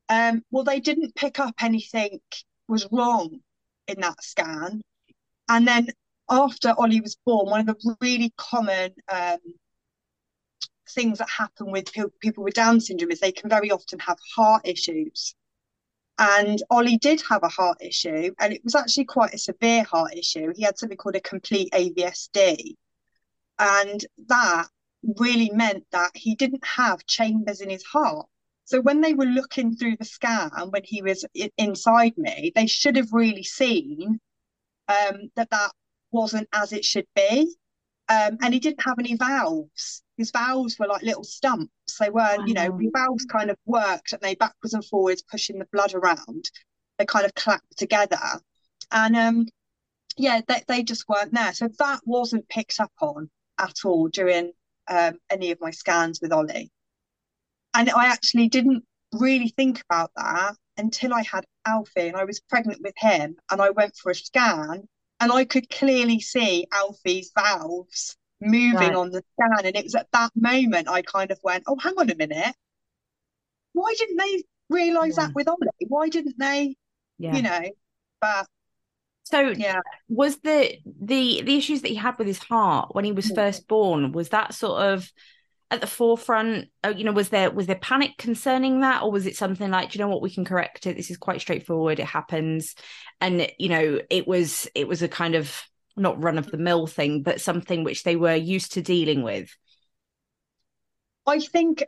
Um, 0.08 0.42
well, 0.50 0.64
they 0.64 0.80
didn't 0.80 1.14
pick 1.14 1.38
up 1.38 1.54
anything 1.60 2.20
was 2.66 2.88
wrong 2.90 3.40
in 3.86 4.00
that 4.00 4.22
scan. 4.22 4.80
And 5.48 5.68
then 5.68 5.88
after 6.30 6.74
Ollie 6.78 7.02
was 7.02 7.16
born, 7.26 7.50
one 7.50 7.68
of 7.68 7.78
the 7.80 7.96
really 8.00 8.32
common 8.38 8.94
um, 9.12 9.38
things 10.90 11.18
that 11.18 11.28
happen 11.30 11.70
with 11.70 11.92
people 12.20 12.44
with 12.44 12.54
Down 12.54 12.80
syndrome 12.80 13.10
is 13.10 13.20
they 13.20 13.32
can 13.32 13.50
very 13.50 13.70
often 13.70 13.98
have 14.00 14.18
heart 14.36 14.66
issues. 14.66 15.34
And 16.18 16.62
Ollie 16.70 16.98
did 16.98 17.22
have 17.28 17.42
a 17.42 17.48
heart 17.48 17.78
issue, 17.80 18.32
and 18.38 18.52
it 18.52 18.62
was 18.62 18.74
actually 18.74 19.06
quite 19.06 19.34
a 19.34 19.38
severe 19.38 19.82
heart 19.82 20.14
issue. 20.14 20.52
He 20.54 20.62
had 20.62 20.78
something 20.78 20.96
called 20.96 21.16
a 21.16 21.20
complete 21.20 21.72
AVSD. 21.72 22.74
And 23.58 24.04
that 24.28 24.68
really 25.18 25.50
meant 25.50 25.84
that 25.90 26.12
he 26.14 26.34
didn't 26.34 26.64
have 26.64 27.06
chambers 27.06 27.60
in 27.60 27.70
his 27.70 27.84
heart. 27.84 28.26
So 28.64 28.80
when 28.80 29.00
they 29.00 29.12
were 29.12 29.26
looking 29.26 29.76
through 29.76 29.96
the 29.98 30.04
scan 30.04 30.50
when 30.70 30.82
he 30.84 31.02
was 31.02 31.24
inside 31.58 32.16
me, 32.16 32.52
they 32.54 32.66
should 32.66 32.96
have 32.96 33.12
really 33.12 33.42
seen 33.42 34.20
um, 34.88 35.30
that 35.36 35.50
that 35.50 35.72
wasn't 36.12 36.48
as 36.52 36.72
it 36.72 36.84
should 36.84 37.06
be. 37.14 37.54
Um, 38.08 38.38
and 38.40 38.54
he 38.54 38.60
didn't 38.60 38.84
have 38.84 38.98
any 38.98 39.16
valves. 39.16 40.02
His 40.16 40.30
valves 40.30 40.78
were 40.78 40.86
like 40.86 41.02
little 41.02 41.24
stumps. 41.24 41.98
They 41.98 42.10
weren't, 42.10 42.46
you 42.46 42.54
know, 42.54 42.76
the 42.78 42.90
valves 42.92 43.24
kind 43.24 43.50
of 43.50 43.56
worked 43.66 44.12
and 44.12 44.22
they 44.22 44.34
backwards 44.34 44.74
and 44.74 44.84
forwards, 44.84 45.22
pushing 45.22 45.58
the 45.58 45.66
blood 45.72 45.94
around. 45.94 46.50
They 46.98 47.04
kind 47.04 47.24
of 47.24 47.34
clapped 47.34 47.76
together. 47.76 48.18
And 48.92 49.16
um, 49.16 49.48
yeah, 50.16 50.40
they, 50.46 50.62
they 50.68 50.82
just 50.82 51.08
weren't 51.08 51.34
there. 51.34 51.52
So 51.52 51.68
that 51.78 52.00
wasn't 52.04 52.48
picked 52.48 52.78
up 52.78 52.92
on 53.00 53.28
at 53.58 53.84
all 53.84 54.08
during 54.08 54.52
um, 54.88 55.18
any 55.30 55.50
of 55.50 55.60
my 55.60 55.70
scans 55.70 56.20
with 56.20 56.32
Ollie. 56.32 56.70
And 57.74 57.90
I 57.90 58.06
actually 58.06 58.48
didn't 58.48 58.84
really 59.12 59.48
think 59.48 59.82
about 59.88 60.12
that 60.16 60.54
until 60.76 61.12
I 61.12 61.22
had 61.22 61.44
Alfie 61.66 62.08
and 62.08 62.16
I 62.16 62.24
was 62.24 62.40
pregnant 62.40 62.82
with 62.82 62.94
him 62.96 63.36
and 63.50 63.60
I 63.60 63.70
went 63.70 63.96
for 63.96 64.10
a 64.10 64.14
scan 64.14 64.88
and 65.20 65.32
I 65.32 65.44
could 65.44 65.70
clearly 65.70 66.20
see 66.20 66.66
Alfie's 66.72 67.32
valves 67.34 68.16
moving 68.40 68.74
right. 68.74 68.94
on 68.94 69.10
the 69.10 69.22
stand. 69.34 69.66
And 69.66 69.76
it 69.76 69.84
was 69.84 69.94
at 69.94 70.08
that 70.12 70.30
moment 70.34 70.88
I 70.88 71.02
kind 71.02 71.30
of 71.30 71.38
went, 71.42 71.64
oh, 71.66 71.76
hang 71.78 71.94
on 71.98 72.10
a 72.10 72.14
minute. 72.14 72.54
Why 73.72 73.94
didn't 73.98 74.16
they 74.16 74.42
realise 74.68 75.16
yeah. 75.16 75.26
that 75.26 75.34
with 75.34 75.48
Ollie? 75.48 75.68
Why 75.88 76.08
didn't 76.08 76.38
they, 76.38 76.76
yeah. 77.18 77.34
you 77.34 77.42
know? 77.42 77.62
But 78.20 78.46
so 79.24 79.48
yeah, 79.48 79.80
was 80.08 80.36
the 80.40 80.76
the 80.84 81.42
the 81.42 81.56
issues 81.56 81.82
that 81.82 81.88
he 81.88 81.94
had 81.94 82.18
with 82.18 82.26
his 82.26 82.38
heart 82.38 82.94
when 82.94 83.04
he 83.04 83.12
was 83.12 83.30
yeah. 83.30 83.36
first 83.36 83.66
born 83.66 84.12
was 84.12 84.28
that 84.30 84.54
sort 84.54 84.82
of 84.82 85.10
at 85.70 85.80
the 85.80 85.86
forefront? 85.86 86.68
Uh, 86.84 86.92
you 86.94 87.04
know, 87.04 87.12
was 87.12 87.30
there 87.30 87.50
was 87.50 87.66
there 87.66 87.76
panic 87.76 88.12
concerning 88.18 88.80
that, 88.80 89.02
or 89.02 89.10
was 89.10 89.26
it 89.26 89.36
something 89.36 89.70
like, 89.70 89.94
you 89.94 89.98
know 89.98 90.08
what, 90.08 90.22
we 90.22 90.32
can 90.32 90.44
correct 90.44 90.86
it. 90.86 90.96
This 90.96 91.10
is 91.10 91.16
quite 91.16 91.40
straightforward. 91.40 91.98
It 91.98 92.06
happens, 92.06 92.74
and 93.20 93.50
you 93.58 93.70
know, 93.70 94.00
it 94.10 94.28
was 94.28 94.68
it 94.74 94.86
was 94.86 95.02
a 95.02 95.08
kind 95.08 95.34
of 95.34 95.62
not 95.96 96.22
run 96.22 96.38
of 96.38 96.50
the 96.50 96.56
mill 96.56 96.86
thing, 96.86 97.22
but 97.22 97.40
something 97.40 97.84
which 97.84 98.02
they 98.02 98.16
were 98.16 98.34
used 98.34 98.72
to 98.72 98.82
dealing 98.82 99.22
with. 99.22 99.56
I 101.26 101.40
think 101.40 101.84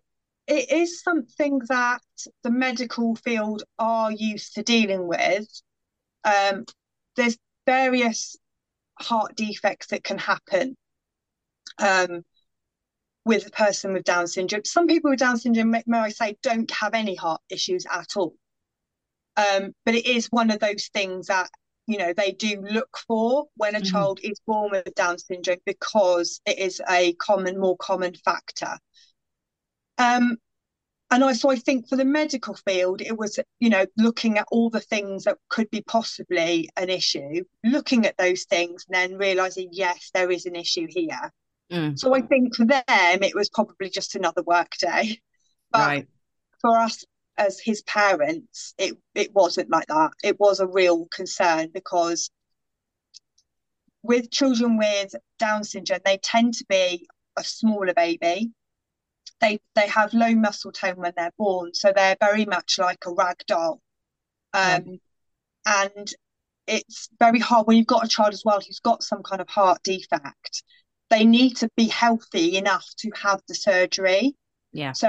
it 0.47 0.71
is 0.71 1.03
something 1.03 1.61
that 1.69 2.01
the 2.43 2.51
medical 2.51 3.17
field 3.17 3.65
are 3.79 4.13
used 4.13 4.55
to 4.55 4.63
dealing 4.63 5.07
with. 5.07 5.47
Um, 6.25 6.65
there's 7.17 7.37
various 7.67 8.37
heart 8.99 9.35
defects 9.37 9.89
that 9.89 10.05
can 10.05 10.19
happen. 10.19 10.77
Um, 11.79 12.23
with 13.27 13.45
a 13.45 13.51
person 13.51 13.93
with 13.93 14.05
Down 14.05 14.29
syndrome. 14.29 14.65
Some 14.65 14.87
people 14.87 15.11
with 15.11 15.19
Down 15.19 15.37
syndrome, 15.37 15.73
may, 15.73 15.83
may 15.85 15.99
I 15.99 16.09
say, 16.11 16.37
don't 16.43 16.71
have 16.71 16.95
any 16.95 17.17
heart 17.17 17.41
issues 17.51 17.85
at 17.93 18.17
all. 18.17 18.35
Um, 19.37 19.73
but 19.85 19.97
it 19.97 20.07
is 20.07 20.29
one 20.31 20.51
of 20.51 20.61
those 20.61 20.89
things 20.95 21.27
that 21.27 21.51
you 21.87 21.99
know 21.99 22.13
they 22.13 22.33
do 22.33 22.61
look 22.61 22.99
for 23.07 23.47
when 23.57 23.75
a 23.75 23.79
mm-hmm. 23.79 23.93
child 23.93 24.21
is 24.23 24.41
born 24.47 24.71
with 24.73 24.95
Down 24.95 25.19
syndrome 25.19 25.59
because 25.65 26.41
it 26.47 26.59
is 26.59 26.81
a 26.89 27.15
common, 27.15 27.59
more 27.59 27.77
common 27.77 28.15
factor. 28.15 28.79
Um, 29.99 30.37
and 31.11 31.23
I 31.23 31.33
so 31.35 31.51
I 31.51 31.57
think 31.57 31.89
for 31.89 31.97
the 31.97 32.05
medical 32.05 32.55
field, 32.55 33.01
it 33.01 33.17
was 33.17 33.39
you 33.61 33.71
know 33.71 33.87
looking 33.97 34.39
at 34.39 34.49
all 34.51 34.71
the 34.71 34.81
things 34.81 35.25
that 35.25 35.39
could 35.49 35.71
be 35.71 35.83
possibly 35.83 36.69
an 36.77 36.91
issue, 36.91 37.45
looking 37.65 38.07
at 38.07 38.19
those 38.19 38.45
things, 38.45 38.85
and 38.89 38.95
then 38.95 39.19
realizing 39.19 39.69
yes, 39.73 40.11
there 40.13 40.31
is 40.31 40.47
an 40.47 40.57
issue 40.57 40.87
here. 40.89 41.33
Mm. 41.71 41.99
So 41.99 42.15
I 42.15 42.23
think 42.23 42.57
for 42.57 42.65
them, 42.65 42.83
it 42.89 43.35
was 43.35 43.49
probably 43.49 43.91
just 43.91 44.15
another 44.15 44.43
work 44.43 44.73
day. 44.81 45.21
But 45.73 45.87
right. 45.87 46.09
for 46.61 46.79
us 46.79 47.05
as 47.39 47.61
his 47.61 47.83
parents, 47.83 48.75
it, 48.79 48.97
it 49.15 49.35
wasn't 49.35 49.71
like 49.71 49.87
that. 49.89 50.13
It 50.23 50.39
was 50.41 50.61
a 50.61 50.67
real 50.67 51.07
concern 51.07 51.71
because 51.73 52.31
with 54.03 54.31
children 54.31 54.79
with 54.79 55.15
Down 55.39 55.65
syndrome, 55.65 56.01
they 56.05 56.19
tend 56.19 56.55
to 56.55 56.65
be 56.69 57.07
a 57.37 57.45
smaller 57.45 57.95
baby. 57.95 58.53
They 59.41 59.61
they 59.75 59.89
have 59.89 60.15
low 60.15 60.35
muscle 60.35 60.73
tone 60.73 60.97
when 60.97 61.13
they're 61.17 61.33
born, 61.37 61.75
so 61.75 61.93
they're 61.95 62.17
very 62.21 62.47
much 62.47 62.79
like 62.79 63.05
a 63.07 63.13
rag 63.13 63.37
doll. 63.47 63.81
Um, 64.55 65.01
And 65.67 66.09
it's 66.67 67.09
very 67.19 67.41
hard 67.41 67.67
when 67.67 67.77
you've 67.77 67.87
got 67.87 68.05
a 68.05 68.09
child 68.09 68.33
as 68.35 68.43
well 68.45 68.61
who's 68.61 68.81
got 68.81 69.03
some 69.03 69.23
kind 69.23 69.41
of 69.41 69.49
heart 69.49 69.83
defect 69.83 70.63
they 71.11 71.25
need 71.25 71.57
to 71.57 71.69
be 71.77 71.87
healthy 71.89 72.57
enough 72.57 72.87
to 72.99 73.11
have 73.23 73.41
the 73.49 73.55
surgery. 73.55 74.35
Yeah. 74.73 74.93
So 74.93 75.09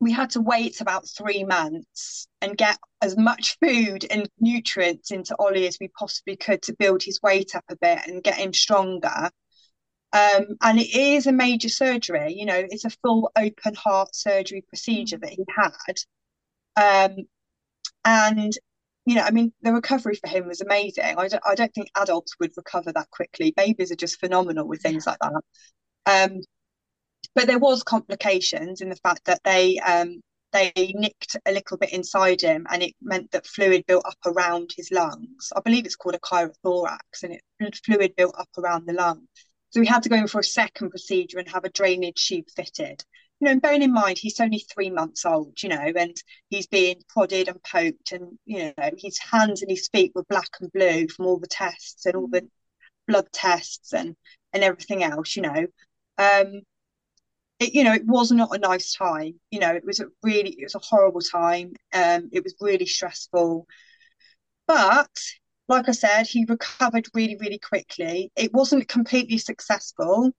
we 0.00 0.12
had 0.12 0.30
to 0.30 0.40
wait 0.40 0.80
about 0.80 1.08
three 1.08 1.44
months 1.44 2.26
and 2.40 2.56
get 2.56 2.78
as 3.00 3.16
much 3.16 3.56
food 3.62 4.06
and 4.10 4.28
nutrients 4.38 5.10
into 5.10 5.36
Ollie 5.38 5.66
as 5.66 5.78
we 5.80 5.88
possibly 5.88 6.36
could 6.36 6.62
to 6.62 6.76
build 6.78 7.02
his 7.02 7.20
weight 7.22 7.54
up 7.54 7.64
a 7.70 7.76
bit 7.76 8.06
and 8.06 8.22
get 8.22 8.36
him 8.36 8.52
stronger. 8.52 9.30
Um, 10.12 10.56
and 10.62 10.78
it 10.78 10.94
is 10.94 11.26
a 11.26 11.32
major 11.32 11.68
surgery, 11.68 12.34
you 12.34 12.46
know, 12.46 12.62
it's 12.70 12.84
a 12.84 12.90
full 12.90 13.30
open 13.36 13.74
heart 13.74 14.14
surgery 14.14 14.64
procedure 14.68 15.18
that 15.18 15.30
he 15.30 15.44
had. 15.56 15.96
Um, 16.76 17.16
and 18.04 18.52
you 19.06 19.16
know, 19.16 19.22
I 19.22 19.30
mean, 19.32 19.52
the 19.62 19.72
recovery 19.72 20.14
for 20.14 20.28
him 20.28 20.46
was 20.46 20.60
amazing. 20.60 21.04
I 21.04 21.28
don't, 21.28 21.42
I 21.46 21.54
don't 21.54 21.74
think 21.74 21.90
adults 21.96 22.36
would 22.40 22.52
recover 22.56 22.92
that 22.92 23.10
quickly. 23.10 23.52
Babies 23.56 23.92
are 23.92 23.96
just 23.96 24.18
phenomenal 24.18 24.66
with 24.66 24.82
things 24.82 25.06
like 25.06 25.18
that. 25.20 25.42
Um, 26.06 26.40
but 27.34 27.46
there 27.46 27.58
was 27.58 27.82
complications 27.82 28.80
in 28.80 28.88
the 28.88 28.96
fact 28.96 29.24
that 29.26 29.40
they 29.44 29.78
um, 29.78 30.20
they 30.52 30.72
nicked 30.94 31.36
a 31.46 31.52
little 31.52 31.76
bit 31.76 31.92
inside 31.92 32.40
him, 32.40 32.66
and 32.70 32.82
it 32.82 32.94
meant 33.02 33.30
that 33.32 33.46
fluid 33.46 33.84
built 33.86 34.06
up 34.06 34.18
around 34.26 34.70
his 34.76 34.90
lungs. 34.92 35.52
I 35.56 35.60
believe 35.60 35.84
it's 35.84 35.96
called 35.96 36.14
a 36.14 36.18
chylothorax, 36.18 37.22
and 37.22 37.34
it 37.34 37.42
fluid 37.84 38.14
built 38.16 38.36
up 38.38 38.50
around 38.56 38.86
the 38.86 38.92
lung. 38.92 39.26
So 39.70 39.80
we 39.80 39.86
had 39.86 40.04
to 40.04 40.08
go 40.08 40.16
in 40.16 40.28
for 40.28 40.38
a 40.40 40.44
second 40.44 40.90
procedure 40.90 41.38
and 41.38 41.48
have 41.48 41.64
a 41.64 41.70
drainage 41.70 42.28
tube 42.28 42.46
fitted 42.54 43.02
you 43.40 43.46
know, 43.46 43.52
and 43.52 43.62
bearing 43.62 43.82
in 43.82 43.92
mind 43.92 44.18
he's 44.18 44.40
only 44.40 44.58
three 44.58 44.90
months 44.90 45.24
old, 45.24 45.62
you 45.62 45.68
know, 45.68 45.92
and 45.96 46.16
he's 46.48 46.66
being 46.66 47.02
prodded 47.08 47.48
and 47.48 47.62
poked, 47.62 48.12
and 48.12 48.38
you 48.46 48.72
know, 48.76 48.90
his 48.98 49.18
hands 49.18 49.62
and 49.62 49.70
his 49.70 49.88
feet 49.88 50.12
were 50.14 50.24
black 50.28 50.50
and 50.60 50.72
blue 50.72 51.08
from 51.08 51.26
all 51.26 51.38
the 51.38 51.46
tests 51.46 52.06
and 52.06 52.14
all 52.16 52.28
the 52.28 52.48
blood 53.08 53.28
tests 53.32 53.92
and 53.92 54.16
and 54.52 54.62
everything 54.62 55.02
else, 55.02 55.36
you 55.36 55.42
know. 55.42 55.66
Um, 56.16 56.62
it, 57.60 57.74
you 57.74 57.84
know, 57.84 57.94
it 57.94 58.06
was 58.06 58.30
not 58.30 58.54
a 58.54 58.58
nice 58.58 58.94
time. 58.94 59.34
You 59.50 59.60
know, 59.60 59.74
it 59.74 59.84
was 59.84 60.00
a 60.00 60.06
really, 60.22 60.50
it 60.50 60.64
was 60.64 60.74
a 60.74 60.80
horrible 60.80 61.20
time. 61.20 61.74
Um, 61.92 62.30
it 62.32 62.42
was 62.42 62.54
really 62.60 62.86
stressful, 62.86 63.66
but 64.66 65.10
like 65.68 65.88
I 65.88 65.92
said, 65.92 66.26
he 66.26 66.44
recovered 66.46 67.06
really, 67.14 67.36
really 67.40 67.58
quickly. 67.58 68.30
It 68.36 68.52
wasn't 68.52 68.88
completely 68.88 69.38
successful, 69.38 70.32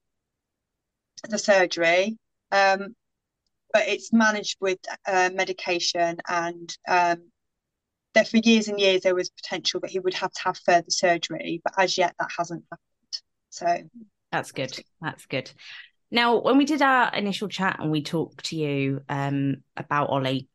the 1.28 1.38
surgery, 1.38 2.16
um, 2.52 2.94
but 3.72 3.88
it's 3.88 4.12
managed 4.12 4.58
with 4.60 4.78
uh, 5.06 5.30
medication 5.34 6.18
and 6.28 6.76
um, 6.88 7.30
there 8.14 8.24
for 8.24 8.38
years 8.38 8.68
and 8.68 8.80
years 8.80 9.02
there 9.02 9.14
was 9.14 9.28
potential 9.28 9.78
that 9.80 9.90
he 9.90 9.98
would 9.98 10.14
have 10.14 10.32
to 10.32 10.40
have 10.44 10.58
further 10.58 10.88
surgery 10.88 11.60
but 11.62 11.74
as 11.76 11.98
yet 11.98 12.14
that 12.18 12.30
hasn't 12.36 12.64
happened 12.70 13.22
so 13.50 14.06
that's 14.32 14.52
good 14.52 14.78
that's 15.02 15.26
good 15.26 15.52
now 16.10 16.40
when 16.40 16.56
we 16.56 16.64
did 16.64 16.82
our 16.82 17.12
initial 17.14 17.48
chat 17.48 17.78
and 17.80 17.90
we 17.90 18.02
talked 18.02 18.46
to 18.46 18.56
you 18.56 19.00
um, 19.08 19.56
about 19.76 20.08
ollie 20.08 20.48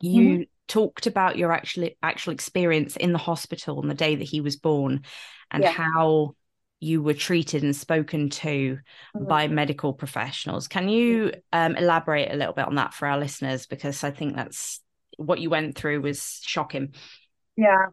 you 0.00 0.22
mm-hmm. 0.22 0.42
talked 0.68 1.06
about 1.06 1.36
your 1.38 1.52
actual 1.52 1.88
actual 2.02 2.32
experience 2.32 2.96
in 2.96 3.12
the 3.12 3.18
hospital 3.18 3.78
on 3.78 3.88
the 3.88 3.94
day 3.94 4.16
that 4.16 4.24
he 4.24 4.40
was 4.40 4.56
born 4.56 5.02
and 5.50 5.62
yeah. 5.62 5.70
how 5.70 6.34
you 6.82 7.00
were 7.00 7.14
treated 7.14 7.62
and 7.62 7.76
spoken 7.76 8.28
to 8.28 8.76
mm-hmm. 9.16 9.24
by 9.26 9.46
medical 9.46 9.92
professionals. 9.92 10.66
Can 10.66 10.88
you 10.88 11.32
um, 11.52 11.76
elaborate 11.76 12.32
a 12.32 12.36
little 12.36 12.54
bit 12.54 12.66
on 12.66 12.74
that 12.74 12.92
for 12.92 13.06
our 13.06 13.18
listeners? 13.18 13.66
Because 13.66 14.02
I 14.02 14.10
think 14.10 14.34
that's 14.34 14.80
what 15.16 15.38
you 15.38 15.48
went 15.48 15.76
through 15.76 16.00
was 16.00 16.40
shocking. 16.42 16.94
Yeah. 17.56 17.86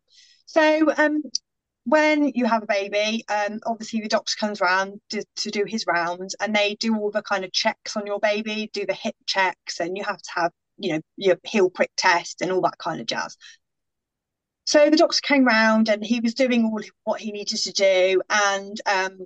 So 0.48 0.92
um, 0.98 1.22
when 1.90 2.30
you 2.36 2.46
have 2.46 2.64
a 2.64 2.68
baby, 2.68 3.24
um, 3.30 3.60
obviously 3.66 4.02
the 4.02 4.08
doctor 4.08 4.36
comes 4.40 4.62
around 4.62 5.00
to, 5.10 5.24
to 5.38 5.52
do 5.52 5.66
his 5.66 5.86
rounds 5.88 6.36
and 6.40 6.56
they 6.56 6.76
do 6.76 6.96
all 6.96 7.12
the 7.12 7.22
kind 7.22 7.44
of 7.44 7.52
checks 7.52 7.98
on 7.98 8.06
your 8.06 8.20
baby, 8.20 8.70
do 8.74 8.86
the 8.86 8.94
hip 8.94 9.16
checks, 9.26 9.80
and 9.80 9.98
you 9.98 10.04
have 10.04 10.22
to 10.22 10.32
have, 10.36 10.52
you 10.78 10.94
know, 10.94 11.02
your 11.18 11.38
heel 11.44 11.70
prick 11.70 11.92
test 11.98 12.42
and 12.42 12.52
all 12.52 12.62
that 12.62 12.78
kind 12.78 13.02
of 13.02 13.08
jazz. 13.08 13.36
So 14.66 14.90
the 14.90 14.98
doctor 14.98 15.20
came 15.22 15.46
round 15.46 15.90
and 15.90 16.04
he 16.04 16.20
was 16.20 16.34
doing 16.34 16.66
all 16.66 16.82
what 17.04 17.20
he 17.20 17.32
needed 17.32 17.58
to 17.58 17.72
do. 17.72 18.22
And 18.30 18.80
um, 18.86 19.26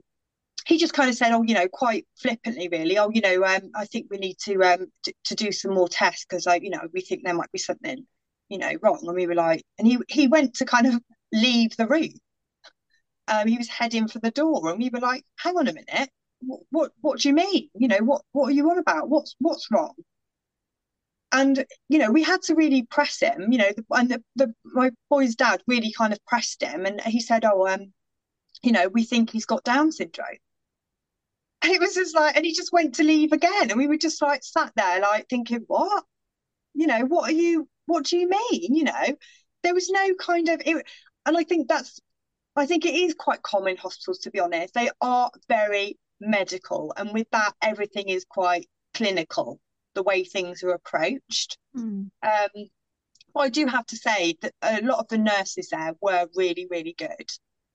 he 0.65 0.77
just 0.77 0.93
kind 0.93 1.09
of 1.09 1.15
said, 1.15 1.33
oh, 1.33 1.43
you 1.43 1.53
know, 1.53 1.67
quite 1.67 2.07
flippantly, 2.15 2.69
really, 2.69 2.97
oh, 2.97 3.09
you 3.13 3.21
know, 3.21 3.43
um, 3.43 3.71
I 3.75 3.85
think 3.85 4.07
we 4.09 4.17
need 4.17 4.37
to 4.45 4.63
um 4.63 4.87
to, 5.03 5.13
to 5.25 5.35
do 5.35 5.51
some 5.51 5.73
more 5.73 5.89
tests 5.89 6.25
because, 6.25 6.45
like, 6.45 6.63
you 6.63 6.69
know, 6.69 6.87
we 6.93 7.01
think 7.01 7.23
there 7.23 7.33
might 7.33 7.51
be 7.51 7.59
something, 7.59 8.05
you 8.49 8.57
know, 8.57 8.71
wrong. 8.81 8.99
And 9.03 9.15
we 9.15 9.27
were 9.27 9.35
like, 9.35 9.63
and 9.77 9.87
he 9.87 9.99
he 10.07 10.27
went 10.27 10.55
to 10.55 10.65
kind 10.65 10.87
of 10.87 10.99
leave 11.33 11.75
the 11.75 11.87
room 11.87 12.13
um, 13.27 13.47
he 13.47 13.57
was 13.57 13.69
heading 13.69 14.07
for 14.07 14.19
the 14.19 14.31
door, 14.31 14.69
and 14.69 14.79
we 14.79 14.89
were 14.89 14.99
like, 14.99 15.25
"Hang 15.37 15.57
on 15.57 15.67
a 15.67 15.73
minute, 15.73 16.09
what, 16.41 16.61
what, 16.71 16.91
what 17.01 17.19
do 17.19 17.29
you 17.29 17.35
mean? 17.35 17.69
You 17.75 17.87
know, 17.87 17.99
what, 17.99 18.23
what 18.31 18.49
are 18.49 18.51
you 18.51 18.69
on 18.69 18.77
about? 18.77 19.09
What's, 19.09 19.35
what's 19.39 19.69
wrong?" 19.71 19.93
And 21.31 21.65
you 21.89 21.97
know, 21.99 22.11
we 22.11 22.23
had 22.23 22.41
to 22.43 22.55
really 22.55 22.83
press 22.83 23.19
him. 23.19 23.51
You 23.51 23.57
know, 23.59 23.71
and 23.91 24.11
the, 24.11 24.23
the 24.35 24.53
my 24.65 24.91
boy's 25.09 25.35
dad 25.35 25.61
really 25.67 25.93
kind 25.97 26.13
of 26.13 26.23
pressed 26.25 26.61
him, 26.61 26.85
and 26.85 27.01
he 27.01 27.19
said, 27.21 27.45
"Oh, 27.45 27.67
um, 27.67 27.93
you 28.63 28.71
know, 28.71 28.87
we 28.87 29.03
think 29.03 29.31
he's 29.31 29.45
got 29.45 29.63
Down 29.63 29.91
syndrome." 29.91 30.37
And 31.61 31.71
it 31.71 31.79
was 31.79 31.95
just 31.95 32.13
like, 32.15 32.35
and 32.35 32.45
he 32.45 32.53
just 32.53 32.73
went 32.73 32.95
to 32.95 33.03
leave 33.03 33.31
again, 33.31 33.71
and 33.71 33.77
we 33.77 33.87
were 33.87 33.97
just 33.97 34.21
like 34.21 34.43
sat 34.43 34.73
there, 34.75 34.99
like 34.99 35.27
thinking, 35.29 35.63
"What? 35.67 36.03
You 36.73 36.87
know, 36.87 37.01
what 37.05 37.29
are 37.29 37.33
you? 37.33 37.69
What 37.85 38.05
do 38.05 38.17
you 38.17 38.29
mean? 38.29 38.75
You 38.75 38.83
know?" 38.85 39.17
There 39.63 39.73
was 39.73 39.89
no 39.89 40.13
kind 40.15 40.49
of 40.49 40.61
it, 40.65 40.85
and 41.25 41.37
I 41.37 41.43
think 41.43 41.69
that's 41.69 41.99
I 42.55 42.65
think 42.65 42.85
it 42.85 42.93
is 42.93 43.15
quite 43.15 43.41
common 43.41 43.71
in 43.71 43.77
hospitals, 43.77 44.19
to 44.19 44.31
be 44.31 44.39
honest. 44.39 44.73
They 44.73 44.89
are 45.01 45.31
very 45.47 45.97
medical, 46.19 46.93
and 46.95 47.11
with 47.13 47.27
that, 47.31 47.53
everything 47.61 48.09
is 48.09 48.25
quite 48.25 48.69
clinical, 48.93 49.59
the 49.95 50.03
way 50.03 50.23
things 50.23 50.63
are 50.63 50.71
approached. 50.71 51.57
Mm. 51.75 52.11
Um, 52.21 52.69
I 53.35 53.49
do 53.49 53.65
have 53.65 53.85
to 53.87 53.97
say 53.97 54.35
that 54.41 54.53
a 54.61 54.81
lot 54.81 54.99
of 54.99 55.07
the 55.07 55.17
nurses 55.17 55.69
there 55.69 55.93
were 56.01 56.27
really, 56.35 56.67
really 56.69 56.93
good. 56.95 57.29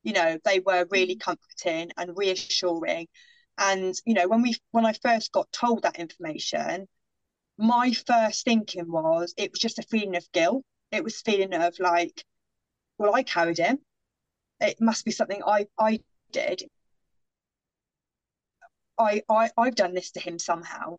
You 0.04 0.12
know, 0.12 0.38
they 0.44 0.60
were 0.60 0.86
really 0.90 1.14
hmm. 1.14 1.18
comforting 1.18 1.90
and 1.96 2.16
reassuring. 2.16 3.08
And 3.58 3.94
you 4.06 4.14
know, 4.14 4.28
when 4.28 4.42
we 4.42 4.56
when 4.70 4.86
I 4.86 4.92
first 4.92 5.32
got 5.32 5.50
told 5.50 5.82
that 5.82 5.98
information, 5.98 6.86
my 7.58 7.92
first 7.92 8.44
thinking 8.44 8.90
was 8.90 9.34
it 9.36 9.50
was 9.50 9.58
just 9.58 9.80
a 9.80 9.82
feeling 9.90 10.14
of 10.14 10.30
guilt. 10.32 10.64
It 10.92 11.02
was 11.02 11.20
feeling 11.20 11.52
of 11.52 11.78
like, 11.80 12.24
well, 12.98 13.14
I 13.14 13.24
carried 13.24 13.58
him 13.58 13.80
it 14.60 14.80
must 14.80 15.04
be 15.04 15.10
something 15.10 15.42
I 15.46 15.66
I 15.78 16.00
did. 16.32 16.62
I, 18.98 19.22
I 19.28 19.50
I've 19.56 19.74
done 19.76 19.94
this 19.94 20.10
to 20.12 20.20
him 20.20 20.38
somehow. 20.38 20.96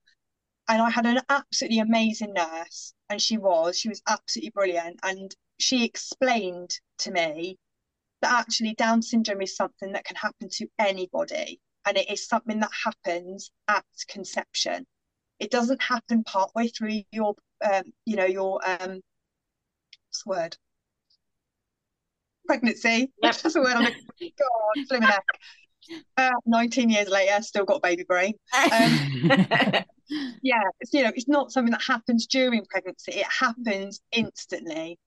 And 0.69 0.81
I 0.83 0.91
had 0.91 1.07
an 1.07 1.21
absolutely 1.29 1.79
amazing 1.79 2.33
nurse, 2.33 2.93
and 3.09 3.19
she 3.19 3.39
was, 3.39 3.77
she 3.77 3.89
was 3.89 4.03
absolutely 4.07 4.51
brilliant. 4.51 4.99
And 5.01 5.35
she 5.59 5.83
explained 5.83 6.69
to 6.99 7.11
me 7.11 7.57
that 8.21 8.39
actually 8.39 8.75
Down 8.75 9.01
syndrome 9.01 9.41
is 9.41 9.55
something 9.55 9.93
that 9.93 10.05
can 10.05 10.15
happen 10.15 10.47
to 10.47 10.67
anybody, 10.77 11.59
and 11.85 11.97
it 11.97 12.09
is 12.11 12.27
something 12.27 12.59
that 12.59 12.69
happens 12.85 13.49
at 13.67 13.83
conception. 14.07 14.85
It 15.39 15.49
doesn't 15.49 15.81
happen 15.81 16.23
partway 16.23 16.67
through 16.67 17.01
your, 17.11 17.33
um, 17.65 17.85
you 18.05 18.15
know, 18.15 18.25
your 18.25 18.59
um, 18.69 19.01
what's 20.09 20.25
word? 20.25 20.57
Pregnancy. 22.49 23.11
Yep. 23.21 23.35
That's 23.35 23.55
a 23.55 23.61
word 23.61 23.75
I'm 23.75 23.83
God, 23.83 24.87
flipping 24.87 25.07
heck. 25.07 25.23
Uh, 26.17 26.31
19 26.47 26.89
years 26.89 27.07
later, 27.07 27.41
still 27.43 27.65
got 27.65 27.83
baby 27.83 28.03
brain. 28.03 28.33
Um, 28.53 28.65
yeah, 30.41 30.63
it's, 30.79 30.93
you 30.93 31.03
know, 31.03 31.11
it's 31.15 31.27
not 31.27 31.51
something 31.51 31.71
that 31.71 31.83
happens 31.83 32.25
during 32.25 32.65
pregnancy. 32.65 33.11
It 33.11 33.27
happens 33.27 34.01
instantly, 34.11 34.97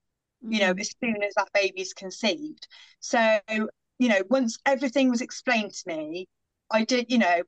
you 0.41 0.61
know, 0.61 0.73
mm. 0.73 0.81
as 0.81 0.95
soon 1.03 1.23
as 1.23 1.35
that 1.35 1.49
baby 1.53 1.81
is 1.81 1.93
conceived. 1.95 2.69
So, 3.01 3.41
you 3.49 4.09
know, 4.09 4.23
once 4.31 4.59
everything 4.67 5.11
was 5.11 5.21
explained 5.21 5.73
to 5.73 5.89
me, 5.89 6.29
I 6.71 6.85
did, 6.85 7.07
you 7.09 7.19
know, 7.19 7.43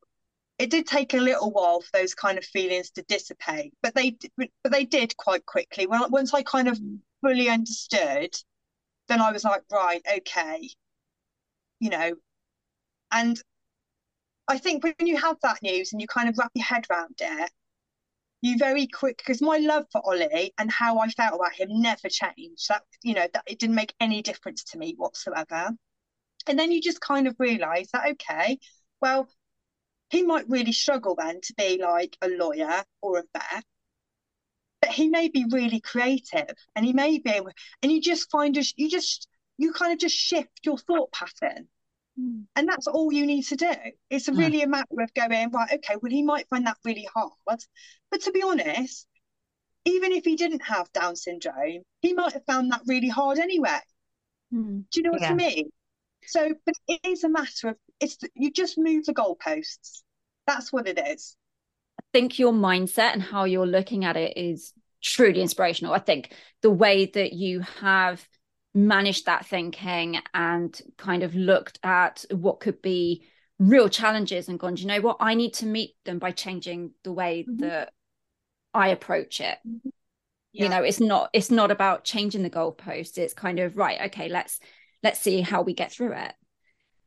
it 0.59 0.71
did 0.71 0.87
take 0.87 1.14
a 1.14 1.18
little 1.18 1.51
while 1.51 1.81
for 1.81 1.90
those 1.92 2.14
kind 2.14 2.38
of 2.38 2.45
feelings 2.45 2.90
to 2.90 3.03
dissipate, 3.03 3.75
but 3.83 3.95
they, 3.95 4.16
but 4.37 4.73
they 4.73 4.85
did 4.85 5.16
quite 5.16 5.47
quickly. 5.47 5.87
When 5.87 6.01
once 6.11 6.35
I 6.35 6.42
kind 6.42 6.68
of 6.68 6.79
mm. 6.79 6.99
fully 7.23 7.49
understood 7.49 8.35
then 9.09 9.21
I 9.21 9.33
was 9.33 9.45
like, 9.45 9.62
right, 9.71 10.03
okay, 10.19 10.71
you 11.81 11.90
know, 11.90 12.14
and 13.12 13.40
I 14.49 14.59
think 14.59 14.83
when 14.85 14.95
you 15.01 15.17
have 15.17 15.37
that 15.43 15.62
news 15.62 15.93
and 15.93 16.01
you 16.01 16.07
kind 16.07 16.29
of 16.29 16.38
wrap 16.38 16.51
your 16.55 16.64
head 16.64 16.87
around 16.90 17.17
it, 17.21 17.51
you 18.43 18.59
very 18.59 18.87
quick 18.87 19.19
because 19.19 19.40
my 19.43 19.59
love 19.59 19.87
for 19.90 20.03
Ollie 20.05 20.53
and 20.59 20.71
how 20.71 20.99
I 20.99 21.09
felt 21.11 21.35
about 21.35 21.55
him 21.55 21.69
never 21.81 22.09
changed. 22.09 22.69
That 22.69 22.83
you 23.03 23.14
know 23.14 23.27
that 23.33 23.45
it 23.47 23.59
didn't 23.59 23.77
make 23.77 23.95
any 24.01 24.23
difference 24.23 24.64
to 24.64 24.79
me 24.79 24.95
whatsoever. 24.97 25.71
And 26.47 26.59
then 26.59 26.73
you 26.73 26.81
just 26.83 27.01
kind 27.01 27.29
of 27.29 27.37
realise 27.38 27.90
that 27.93 28.09
okay, 28.12 28.59
well, 29.01 29.29
he 30.11 30.23
might 30.23 30.49
really 30.49 30.73
struggle 30.73 31.17
then 31.17 31.40
to 31.43 31.55
be 31.55 31.79
like 31.83 32.17
a 32.23 32.29
lawyer 32.29 32.85
or 33.03 33.19
a 33.19 33.25
vet, 33.35 33.64
but 34.85 34.92
he 34.92 35.09
may 35.09 35.29
be 35.29 35.47
really 35.51 35.81
creative 35.81 36.55
and 36.77 36.85
he 36.85 36.92
may 36.92 37.18
be 37.18 37.31
able 37.31 37.51
and 37.83 37.90
you 37.90 38.03
just 38.03 38.31
find 38.31 38.55
a, 38.59 38.62
you 38.77 38.90
just 38.90 39.29
you 39.57 39.73
kind 39.73 39.94
of 39.94 39.99
just 39.99 40.14
shift 40.14 40.61
your 40.62 40.77
thought 40.77 41.11
pattern 41.11 41.66
mm. 42.20 42.42
and 42.55 42.68
that's 42.68 42.87
all 42.87 43.11
you 43.11 43.25
need 43.25 43.44
to 43.44 43.57
do 43.57 43.73
it's 44.11 44.29
yeah. 44.29 44.35
really 44.37 44.61
a 44.61 44.68
matter 44.68 45.01
of 45.01 45.14
going 45.14 45.51
right 45.53 45.73
okay 45.73 45.97
well 46.03 46.11
he 46.12 46.23
might 46.23 46.47
find 46.51 46.66
that 46.66 46.77
really 46.85 47.09
hard 47.14 47.33
but 47.47 48.20
to 48.20 48.31
be 48.31 48.42
honest 48.42 49.07
even 49.87 50.12
if 50.12 50.25
he 50.25 50.37
didn't 50.37 50.62
have 50.62 50.92
down 50.92 51.16
syndrome 51.16 51.83
he 52.03 52.12
might 52.12 52.35
have 52.35 52.44
found 52.44 52.70
that 52.70 52.83
really 52.87 53.09
hard 53.09 53.38
anyway 53.38 53.81
mm. 54.53 54.85
do 54.90 55.01
you 55.01 55.03
know 55.03 55.12
what 55.12 55.23
yeah. 55.23 55.31
i 55.31 55.35
mean 55.35 55.70
so 56.27 56.53
but 56.66 56.75
it 56.88 57.01
is 57.05 57.25
a 57.25 57.29
matter 57.31 57.68
of 57.68 57.77
it's 58.01 58.18
you 58.35 58.53
just 58.53 58.77
move 58.77 59.07
the 59.07 59.14
goalposts 59.14 60.03
that's 60.47 60.70
what 60.70 60.87
it 60.87 60.99
is 60.99 61.38
think 62.14 62.38
your 62.38 62.53
mindset 62.53 63.12
and 63.12 63.22
how 63.22 63.42
you're 63.42 63.66
looking 63.66 64.05
at 64.05 64.16
it 64.16 64.37
is 64.37 64.72
truly 65.03 65.42
inspirational. 65.42 65.92
I 65.92 65.98
think 65.98 66.33
the 66.62 66.70
way 66.70 67.07
that 67.07 67.33
you 67.33 67.61
have 67.81 68.27
managed 68.72 69.27
that 69.27 69.46
thinking 69.46 70.20
and 70.33 70.81
kind 70.96 71.24
of 71.24 71.35
looked 71.35 71.81
at 71.83 72.24
what 72.31 72.61
could 72.61 72.81
be 72.81 73.24
real 73.59 73.88
challenges 73.88 74.48
and 74.48 74.61
gone, 74.61 74.77
you 74.77 74.87
know 74.87 75.00
what, 75.00 75.16
I 75.18 75.35
need 75.35 75.55
to 75.55 75.66
meet 75.66 75.96
them 76.05 76.20
by 76.20 76.31
changing 76.31 76.92
the 77.03 77.12
way 77.12 77.46
mm-hmm. 77.48 77.66
that 77.66 77.92
I 78.72 78.88
approach 78.88 79.40
it. 79.40 79.59
Mm-hmm. 79.66 79.88
Yeah. 80.53 80.62
You 80.62 80.68
know, 80.68 80.83
it's 80.85 81.00
not 81.00 81.31
it's 81.33 81.50
not 81.50 81.72
about 81.72 82.05
changing 82.05 82.44
the 82.44 82.50
goalpost. 82.50 83.18
It's 83.18 83.35
kind 83.35 83.59
of 83.59 83.77
right, 83.77 84.03
okay, 84.07 84.29
let's 84.29 84.61
let's 85.03 85.20
see 85.20 85.40
how 85.40 85.62
we 85.62 85.74
get 85.74 85.90
through 85.90 86.12
it. 86.12 86.33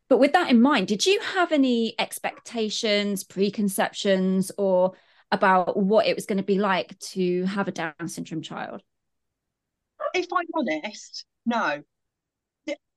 But 0.09 0.19
with 0.19 0.33
that 0.33 0.49
in 0.49 0.61
mind, 0.61 0.87
did 0.87 1.05
you 1.05 1.19
have 1.19 1.51
any 1.51 1.95
expectations, 1.99 3.23
preconceptions, 3.23 4.51
or 4.57 4.93
about 5.31 5.75
what 5.75 6.07
it 6.07 6.15
was 6.15 6.25
going 6.25 6.37
to 6.37 6.43
be 6.43 6.57
like 6.57 6.97
to 6.99 7.43
have 7.45 7.67
a 7.67 7.71
Down 7.71 8.07
syndrome 8.07 8.41
child? 8.41 8.81
If 10.13 10.27
I'm 10.33 10.45
honest, 10.55 11.25
no. 11.45 11.81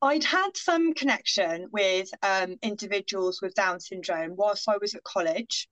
I'd 0.03 0.25
had 0.25 0.57
some 0.57 0.95
connection 0.95 1.67
with 1.73 2.09
um, 2.23 2.57
individuals 2.63 3.41
with 3.43 3.55
Down 3.55 3.81
syndrome 3.81 4.35
whilst 4.37 4.69
I 4.69 4.79
was 4.81 4.95
at 4.95 5.05
college 5.05 5.69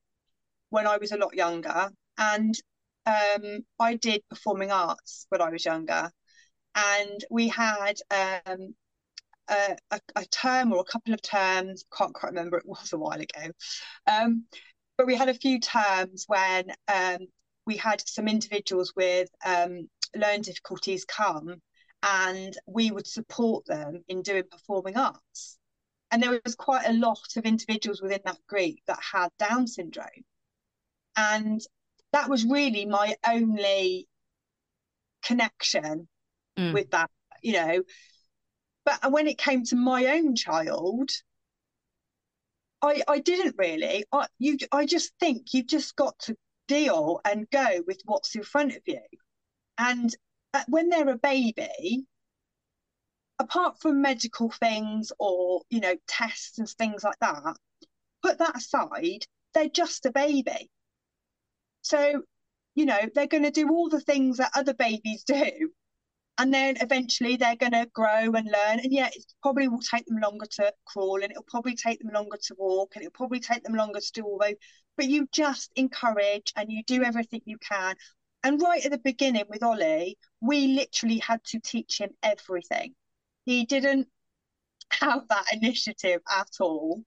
when 0.71 0.87
I 0.87 0.99
was 0.99 1.13
a 1.13 1.17
lot 1.17 1.35
younger. 1.35 1.91
And 2.19 2.55
um, 3.07 3.61
I 3.79 3.95
did 3.95 4.23
performing 4.29 4.71
arts 4.71 5.27
when 5.31 5.41
I 5.41 5.51
was 5.51 5.65
younger. 5.65 6.11
And 6.75 7.25
we 7.31 7.49
had 7.49 7.97
um, 8.11 8.75
a, 9.49 9.77
a, 9.91 10.01
a, 10.17 10.25
term 10.27 10.73
or 10.73 10.81
a 10.81 10.85
couple 10.85 11.15
of 11.15 11.23
terms, 11.23 11.85
can't 11.97 12.15
quite 12.15 12.31
remember, 12.31 12.59
it 12.59 12.67
was 12.67 12.93
a 12.93 12.99
while 12.99 13.21
ago. 13.21 13.51
Um, 14.07 14.45
but 14.97 15.07
we 15.07 15.15
had 15.15 15.29
a 15.29 15.35
few 15.35 15.61
terms 15.61 16.25
when 16.27 16.73
um, 16.93 17.19
we 17.67 17.77
had 17.77 18.03
some 18.07 18.29
individuals 18.29 18.93
with 18.97 19.29
um, 19.45 19.89
learning 20.17 20.43
difficulties 20.43 21.05
come 21.05 21.61
and 22.03 22.57
we 22.67 22.91
would 22.91 23.07
support 23.07 23.65
them 23.67 24.03
in 24.09 24.23
doing 24.23 24.45
performing 24.51 24.97
arts. 24.97 25.59
And 26.11 26.23
there 26.23 26.41
was 26.45 26.55
quite 26.55 26.87
a 26.87 26.93
lot 26.93 27.37
of 27.37 27.45
individuals 27.45 28.01
within 28.01 28.21
that 28.25 28.39
group 28.49 28.77
that 28.87 28.99
had 29.13 29.29
Down 29.39 29.67
syndrome. 29.67 30.25
And 31.17 31.61
that 32.13 32.31
was 32.31 32.45
really 32.45 32.87
my 32.87 33.15
only 33.29 34.09
connection 35.23 36.09
mm. 36.59 36.73
with 36.73 36.91
that, 36.91 37.11
you 37.43 37.53
know, 37.53 37.83
but 38.89 39.13
when 39.13 39.27
it 39.27 39.37
came 39.37 39.65
to 39.65 39.77
my 39.77 40.07
own 40.07 40.35
child, 40.35 41.11
I 42.81 43.03
I 43.07 43.19
didn't 43.19 43.57
really. 43.59 44.05
I 44.13 44.27
you 44.39 44.57
I 44.73 44.87
just 44.87 45.13
think 45.21 45.53
you've 45.53 45.67
just 45.67 45.95
got 45.95 46.19
to 46.21 46.37
deal 46.69 47.21
and 47.25 47.51
go 47.51 47.83
with 47.87 48.01
what's 48.07 48.35
in 48.35 48.45
front 48.45 48.75
of 48.75 48.83
you. 48.87 49.03
And 49.77 50.15
uh, 50.55 50.65
when 50.69 50.89
they're 50.89 51.09
a 51.11 51.19
baby, 51.19 52.07
apart 53.39 53.79
from 53.79 54.01
medical 54.01 54.51
things 54.51 55.13
or 55.19 55.63
you 55.69 55.81
know 55.81 55.97
tests 56.07 56.59
and 56.59 56.69
things 56.69 57.05
like 57.05 57.19
that 57.21 57.57
put 58.23 58.39
that 58.39 58.57
aside 58.57 59.25
they're 59.55 59.69
just 59.69 60.07
a 60.07 60.11
baby 60.11 60.71
so 61.83 62.23
you 62.75 62.85
know 62.87 62.99
they're 63.15 63.27
going 63.27 63.45
to 63.45 63.51
do 63.51 63.69
all 63.71 63.89
the 63.89 64.01
things 64.01 64.39
that 64.39 64.51
other 64.57 64.75
babies 64.75 65.25
do 65.27 65.71
and 66.39 66.55
then 66.55 66.77
eventually 66.81 67.37
they're 67.37 67.57
going 67.57 67.73
to 67.73 67.89
grow 67.93 68.33
and 68.33 68.47
learn. 68.47 68.79
And 68.79 68.93
yeah 68.93 69.09
it 69.09 69.25
probably 69.43 69.67
will 69.67 69.81
take 69.81 70.07
them 70.07 70.21
longer 70.21 70.47
to 70.53 70.73
crawl 70.87 71.23
and 71.23 71.33
it'll 71.33 71.43
probably 71.43 71.75
take 71.75 71.99
them 71.99 72.13
longer 72.13 72.39
to 72.45 72.55
walk 72.57 72.93
and 72.95 73.05
it'll 73.05 73.13
probably 73.13 73.41
take 73.41 73.65
them 73.65 73.75
longer 73.75 73.99
to 74.01 74.13
do 74.13 74.23
all 74.23 74.39
those. 74.39 74.55
But 74.97 75.09
you 75.09 75.29
just 75.33 75.73
encourage 75.75 76.53
and 76.57 76.71
you 76.71 76.85
do 76.85 77.03
everything 77.03 77.43
you 77.45 77.59
can. 77.59 77.97
And 78.45 78.63
right 78.63 78.85
at 78.85 78.93
the 78.93 78.99
beginning 78.99 79.45
with 79.49 79.65
ollie 79.65 80.17
we 80.41 80.69
literally 80.69 81.19
had 81.19 81.43
to 81.47 81.59
teach 81.59 82.01
him 82.01 82.11
everything. 82.23 82.95
He 83.45 83.65
didn't 83.67 84.07
have 84.93 85.27
that 85.29 85.47
initiative 85.53 86.21
at 86.31 86.49
all 86.61 87.03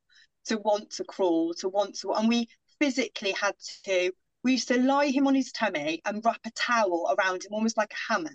to 0.46 0.58
want 0.58 0.92
to 0.92 1.06
crawl 1.06 1.54
to 1.60 1.70
want 1.70 1.98
to 2.00 2.12
and 2.12 2.28
we 2.28 2.50
physically 2.80 3.32
had 3.32 3.56
to. 3.86 4.12
We 4.44 4.54
used 4.54 4.68
to 4.68 4.82
lie 4.82 5.08
him 5.08 5.28
on 5.28 5.36
his 5.36 5.54
tummy 5.54 6.02
and 6.04 6.22
wrap 6.26 6.42
a 6.46 6.52
towel 6.52 7.16
around 7.18 7.46
him 7.46 7.54
almost 7.54 7.78
like 7.78 7.94
a 7.94 8.14
hammock 8.14 8.34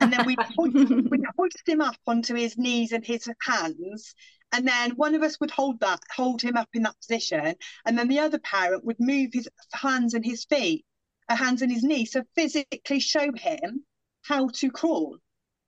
and 0.00 0.12
then 0.12 0.24
we'd 0.26 0.38
hoist, 0.56 0.74
we'd 0.74 1.24
hoist 1.36 1.62
him 1.66 1.80
up 1.80 1.96
onto 2.06 2.34
his 2.34 2.56
knees 2.56 2.92
and 2.92 3.04
his 3.04 3.28
hands 3.40 4.14
and 4.52 4.66
then 4.66 4.92
one 4.92 5.14
of 5.14 5.22
us 5.22 5.38
would 5.40 5.50
hold 5.50 5.80
that 5.80 6.00
hold 6.14 6.40
him 6.42 6.56
up 6.56 6.68
in 6.74 6.82
that 6.82 6.96
position 7.00 7.54
and 7.86 7.98
then 7.98 8.08
the 8.08 8.18
other 8.18 8.38
parent 8.38 8.84
would 8.84 8.98
move 8.98 9.30
his 9.32 9.48
hands 9.72 10.14
and 10.14 10.24
his 10.24 10.44
feet 10.44 10.84
uh, 11.28 11.36
hands 11.36 11.62
and 11.62 11.72
his 11.72 11.82
knees 11.82 12.12
to 12.12 12.24
physically 12.34 13.00
show 13.00 13.30
him 13.34 13.84
how 14.22 14.48
to 14.48 14.70
crawl. 14.70 15.16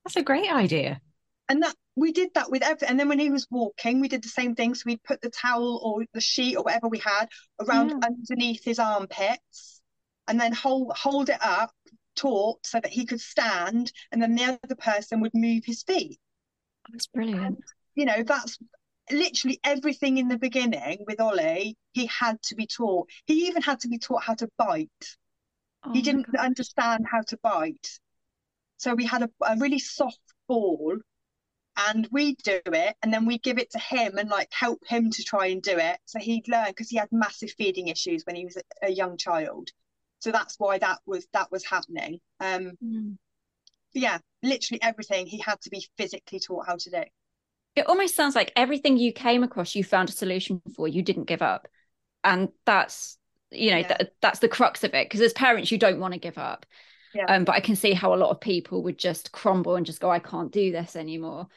That's 0.04 0.16
a 0.16 0.22
great 0.22 0.50
idea. 0.50 1.00
And 1.48 1.62
that 1.62 1.74
we 1.96 2.12
did 2.12 2.30
that 2.34 2.50
with 2.50 2.62
every 2.62 2.86
and 2.86 2.98
then 2.98 3.08
when 3.08 3.18
he 3.18 3.30
was 3.30 3.46
walking 3.50 4.00
we 4.00 4.08
did 4.08 4.22
the 4.22 4.28
same 4.28 4.54
thing. 4.54 4.74
So 4.74 4.84
we'd 4.86 5.02
put 5.02 5.20
the 5.20 5.30
towel 5.30 5.80
or 5.82 6.04
the 6.14 6.20
sheet 6.20 6.56
or 6.56 6.62
whatever 6.62 6.88
we 6.88 6.98
had 6.98 7.26
around 7.60 7.90
yeah. 7.90 7.98
underneath 8.06 8.64
his 8.64 8.78
armpits 8.78 9.82
and 10.28 10.40
then 10.40 10.52
hold 10.52 10.96
hold 10.96 11.28
it 11.28 11.42
up 11.42 11.72
taut 12.20 12.58
so 12.64 12.80
that 12.80 12.92
he 12.92 13.06
could 13.06 13.20
stand 13.20 13.92
and 14.12 14.20
then 14.22 14.34
the 14.34 14.58
other 14.62 14.76
person 14.76 15.20
would 15.20 15.34
move 15.34 15.64
his 15.64 15.82
feet. 15.82 16.18
That's 16.90 17.06
brilliant. 17.06 17.44
And, 17.44 17.56
you 17.94 18.04
know 18.04 18.22
that's 18.22 18.58
literally 19.10 19.58
everything 19.64 20.18
in 20.18 20.28
the 20.28 20.38
beginning 20.38 21.04
with 21.06 21.20
ollie 21.20 21.76
he 21.92 22.06
had 22.06 22.40
to 22.42 22.54
be 22.54 22.66
taught. 22.66 23.08
He 23.26 23.48
even 23.48 23.62
had 23.62 23.80
to 23.80 23.88
be 23.88 23.98
taught 23.98 24.22
how 24.22 24.34
to 24.34 24.48
bite. 24.56 24.88
Oh 25.84 25.92
he 25.92 26.02
didn't 26.02 26.26
understand 26.36 27.06
how 27.10 27.22
to 27.28 27.38
bite. 27.42 27.88
So 28.76 28.94
we 28.94 29.04
had 29.04 29.22
a, 29.22 29.30
a 29.42 29.56
really 29.58 29.78
soft 29.78 30.20
ball 30.46 30.96
and 31.88 32.08
we 32.10 32.36
do 32.44 32.60
it 32.66 32.96
and 33.02 33.12
then 33.12 33.26
we 33.26 33.38
give 33.38 33.58
it 33.58 33.70
to 33.72 33.78
him 33.78 34.18
and 34.18 34.28
like 34.28 34.48
help 34.52 34.80
him 34.86 35.10
to 35.10 35.22
try 35.24 35.46
and 35.46 35.62
do 35.62 35.76
it. 35.78 35.98
So 36.04 36.18
he'd 36.18 36.48
learn 36.48 36.68
because 36.68 36.90
he 36.90 36.96
had 36.96 37.08
massive 37.10 37.50
feeding 37.52 37.88
issues 37.88 38.24
when 38.24 38.36
he 38.36 38.44
was 38.44 38.56
a, 38.56 38.86
a, 38.86 38.90
young 38.90 39.16
child 39.16 39.70
so 40.20 40.30
that's 40.30 40.54
why 40.58 40.78
that 40.78 40.98
was 41.06 41.26
that 41.32 41.50
was 41.50 41.64
happening 41.64 42.18
um 42.40 42.72
mm. 42.82 43.16
yeah 43.92 44.18
literally 44.42 44.80
everything 44.82 45.26
he 45.26 45.38
had 45.38 45.60
to 45.60 45.70
be 45.70 45.84
physically 45.96 46.38
taught 46.38 46.66
how 46.66 46.76
to 46.76 46.90
do 46.90 47.02
it 47.76 47.86
almost 47.86 48.16
sounds 48.16 48.34
like 48.34 48.52
everything 48.56 48.96
you 48.96 49.12
came 49.12 49.42
across 49.42 49.74
you 49.74 49.84
found 49.84 50.08
a 50.08 50.12
solution 50.12 50.60
for 50.74 50.86
you 50.88 51.02
didn't 51.02 51.24
give 51.24 51.42
up 51.42 51.68
and 52.24 52.48
that's 52.64 53.18
you 53.50 53.70
know 53.70 53.78
yeah. 53.78 53.96
th- 53.96 54.10
that's 54.20 54.38
the 54.38 54.48
crux 54.48 54.84
of 54.84 54.94
it 54.94 55.06
because 55.06 55.20
as 55.20 55.32
parents 55.32 55.72
you 55.72 55.78
don't 55.78 56.00
want 56.00 56.14
to 56.14 56.20
give 56.20 56.38
up 56.38 56.66
yeah. 57.14 57.24
Um, 57.26 57.44
but 57.44 57.54
I 57.54 57.60
can 57.60 57.76
see 57.76 57.92
how 57.92 58.14
a 58.14 58.16
lot 58.16 58.30
of 58.30 58.40
people 58.40 58.82
would 58.84 58.98
just 58.98 59.32
crumble 59.32 59.76
and 59.76 59.86
just 59.86 60.00
go, 60.00 60.10
I 60.10 60.18
can't 60.18 60.52
do 60.52 60.70
this 60.70 60.96
anymore. 60.96 61.48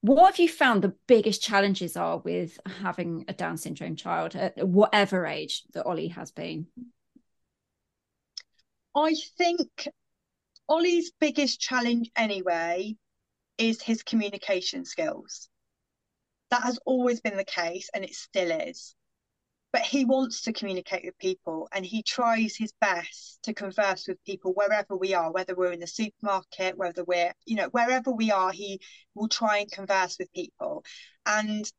What 0.00 0.26
have 0.26 0.38
you 0.38 0.48
found 0.48 0.82
the 0.82 0.94
biggest 1.06 1.42
challenges 1.42 1.96
are 1.96 2.18
with 2.18 2.58
having 2.64 3.24
a 3.26 3.32
Down 3.32 3.56
syndrome 3.56 3.96
child 3.96 4.36
at 4.36 4.66
whatever 4.66 5.26
age 5.26 5.64
that 5.72 5.86
Ollie 5.86 6.08
has 6.08 6.30
been? 6.30 6.66
I 8.98 9.14
think 9.36 9.88
Ollie's 10.68 11.12
biggest 11.20 11.60
challenge, 11.60 12.10
anyway, 12.16 12.96
is 13.56 13.82
his 13.82 14.02
communication 14.02 14.84
skills. 14.84 15.48
That 16.50 16.62
has 16.62 16.78
always 16.84 17.20
been 17.20 17.36
the 17.36 17.44
case, 17.44 17.90
and 17.94 18.04
it 18.04 18.14
still 18.14 18.50
is 18.50 18.94
but 19.72 19.82
he 19.82 20.04
wants 20.04 20.42
to 20.42 20.52
communicate 20.52 21.04
with 21.04 21.18
people 21.18 21.68
and 21.72 21.84
he 21.84 22.02
tries 22.02 22.56
his 22.56 22.72
best 22.80 23.38
to 23.42 23.52
converse 23.52 24.06
with 24.08 24.22
people 24.24 24.52
wherever 24.52 24.96
we 24.96 25.14
are 25.14 25.32
whether 25.32 25.54
we're 25.54 25.72
in 25.72 25.80
the 25.80 25.86
supermarket 25.86 26.76
whether 26.76 27.04
we're 27.04 27.32
you 27.46 27.56
know 27.56 27.68
wherever 27.68 28.10
we 28.10 28.30
are 28.30 28.50
he 28.50 28.80
will 29.14 29.28
try 29.28 29.58
and 29.58 29.70
converse 29.70 30.16
with 30.18 30.32
people 30.32 30.84
and 31.26 31.70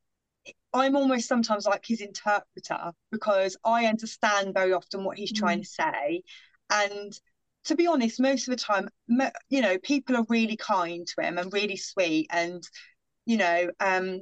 i'm 0.73 0.95
almost 0.95 1.27
sometimes 1.27 1.65
like 1.65 1.85
his 1.85 2.01
interpreter 2.01 2.91
because 3.11 3.57
i 3.63 3.85
understand 3.85 4.53
very 4.53 4.73
often 4.73 5.03
what 5.03 5.17
he's 5.17 5.33
mm. 5.33 5.37
trying 5.37 5.59
to 5.59 5.67
say 5.67 6.21
and 6.69 7.19
to 7.65 7.75
be 7.75 7.87
honest 7.87 8.19
most 8.19 8.47
of 8.47 8.51
the 8.51 8.63
time 8.63 8.89
you 9.49 9.61
know 9.61 9.77
people 9.79 10.15
are 10.15 10.25
really 10.29 10.55
kind 10.55 11.07
to 11.07 11.21
him 11.21 11.37
and 11.37 11.53
really 11.53 11.75
sweet 11.75 12.27
and 12.31 12.63
you 13.25 13.37
know 13.37 13.69
um 13.79 14.21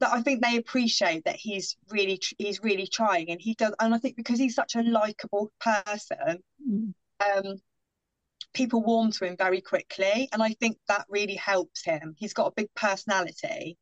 that 0.00 0.12
I 0.12 0.20
think 0.20 0.42
they 0.42 0.56
appreciate 0.56 1.24
that 1.24 1.36
he's 1.36 1.76
really 1.90 2.20
he's 2.38 2.62
really 2.62 2.86
trying 2.86 3.30
and 3.30 3.40
he 3.40 3.54
does 3.54 3.74
and 3.80 3.94
I 3.94 3.98
think 3.98 4.16
because 4.16 4.38
he's 4.38 4.54
such 4.54 4.74
a 4.74 4.82
likable 4.82 5.50
person 5.60 6.38
mm. 6.68 6.92
um 7.20 7.56
people 8.52 8.82
warm 8.82 9.10
to 9.12 9.26
him 9.26 9.36
very 9.36 9.60
quickly 9.60 10.28
and 10.32 10.42
I 10.42 10.50
think 10.60 10.78
that 10.88 11.06
really 11.08 11.34
helps 11.34 11.84
him 11.84 12.14
he's 12.18 12.34
got 12.34 12.48
a 12.48 12.54
big 12.56 12.68
personality 12.74 13.76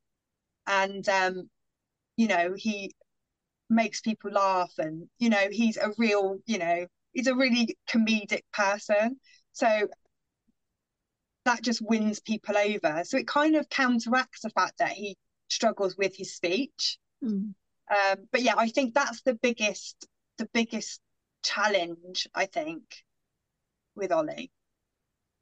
and 0.66 1.08
um 1.08 1.48
you 2.16 2.28
know 2.28 2.54
he 2.56 2.92
makes 3.70 4.00
people 4.00 4.30
laugh 4.30 4.72
and 4.78 5.08
you 5.18 5.30
know 5.30 5.48
he's 5.50 5.76
a 5.76 5.92
real 5.98 6.38
you 6.46 6.58
know 6.58 6.86
he's 7.14 7.26
a 7.26 7.34
really 7.34 7.76
comedic 7.90 8.42
person 8.52 9.18
so 9.52 9.88
that 11.44 11.62
just 11.62 11.82
wins 11.82 12.20
people 12.20 12.56
over 12.56 13.02
so 13.04 13.16
it 13.16 13.26
kind 13.26 13.56
of 13.56 13.68
counteracts 13.68 14.42
the 14.42 14.50
fact 14.50 14.78
that 14.78 14.92
he 14.92 15.16
struggles 15.48 15.96
with 15.96 16.14
his 16.16 16.34
speech. 16.34 16.98
Mm. 17.22 17.54
Um, 17.90 18.16
but 18.32 18.42
yeah, 18.42 18.54
I 18.56 18.68
think 18.68 18.94
that's 18.94 19.22
the 19.22 19.34
biggest 19.34 20.06
the 20.38 20.48
biggest 20.52 21.00
challenge 21.42 22.26
I 22.34 22.46
think 22.46 22.82
with 23.94 24.10
Ollie. 24.12 24.50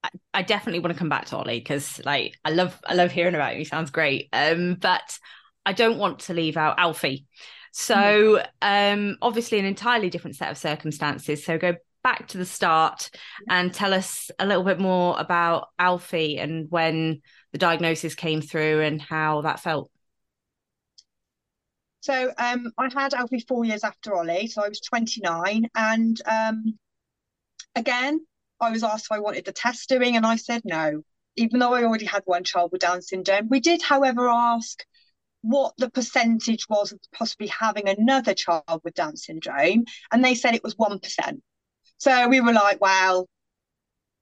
I, 0.05 0.11
I 0.35 0.43
definitely 0.43 0.81
want 0.81 0.93
to 0.93 0.99
come 0.99 1.09
back 1.09 1.27
to 1.27 1.37
Ollie 1.37 1.61
because 1.61 2.05
like 2.05 2.39
I 2.45 2.51
love 2.51 2.79
I 2.85 2.95
love 2.95 3.13
hearing 3.13 3.35
about 3.35 3.53
him. 3.53 3.59
He 3.59 3.65
sounds 3.65 3.91
great. 3.91 4.29
Um, 4.33 4.75
but 4.75 5.19
I 5.65 5.73
don't 5.73 5.99
want 5.99 6.21
to 6.21 6.35
leave 6.35 6.57
out 6.57 6.79
Alfie. 6.79 7.27
So 7.73 7.95
mm. 7.95 8.47
um, 8.61 9.17
obviously 9.21 9.59
an 9.59 9.65
entirely 9.65 10.11
different 10.11 10.37
set 10.37 10.51
of 10.51 10.59
circumstances. 10.59 11.45
So 11.45 11.59
go 11.59 11.75
back 12.05 12.29
to 12.29 12.39
the 12.39 12.45
start 12.45 13.11
and 13.49 13.73
tell 13.73 13.95
us 13.95 14.31
a 14.39 14.47
little 14.47 14.65
bit 14.65 14.79
more 14.79 15.19
about 15.19 15.69
Alfie 15.79 16.39
and 16.39 16.71
when 16.71 17.23
the 17.53 17.59
diagnosis 17.59 18.15
came 18.15 18.41
through 18.41 18.83
and 18.83 19.01
how 19.01 19.43
that 19.43 19.61
felt. 19.61 19.91
So 22.01 22.33
um, 22.37 22.73
I 22.77 22.91
had 22.93 23.15
Alfie 23.15 23.45
four 23.47 23.65
years 23.65 23.85
after 23.85 24.15
Ollie, 24.17 24.49
so 24.49 24.63
I 24.63 24.69
was 24.69 24.81
29. 24.81 25.69
And 25.75 26.21
um, 26.27 26.79
again, 27.77 28.27
I 28.61 28.71
was 28.71 28.83
asked 28.83 29.07
if 29.07 29.13
I 29.13 29.21
wanted 29.21 29.45
the 29.45 29.53
test 29.53 29.89
doing, 29.89 30.17
and 30.17 30.27
I 30.27 30.37
said 30.37 30.63
no, 30.65 31.03
even 31.37 31.61
though 31.61 31.73
I 31.73 31.85
already 31.85 32.07
had 32.07 32.23
one 32.25 32.43
child 32.43 32.73
with 32.73 32.81
Down 32.81 33.03
syndrome. 33.03 33.49
We 33.49 33.61
did, 33.61 33.83
however, 33.83 34.29
ask 34.29 34.85
what 35.43 35.75
the 35.77 35.91
percentage 35.91 36.69
was 36.69 36.93
of 36.93 37.01
possibly 37.13 37.49
having 37.49 37.89
another 37.89 38.35
child 38.35 38.81
with 38.85 38.95
Down 38.95 39.17
syndrome, 39.17 39.85
and 40.11 40.25
they 40.25 40.35
said 40.35 40.55
it 40.55 40.65
was 40.65 40.77
1%. 40.77 41.41
So 41.99 42.29
we 42.29 42.41
were 42.41 42.53
like, 42.53 42.81
well, 42.81 43.29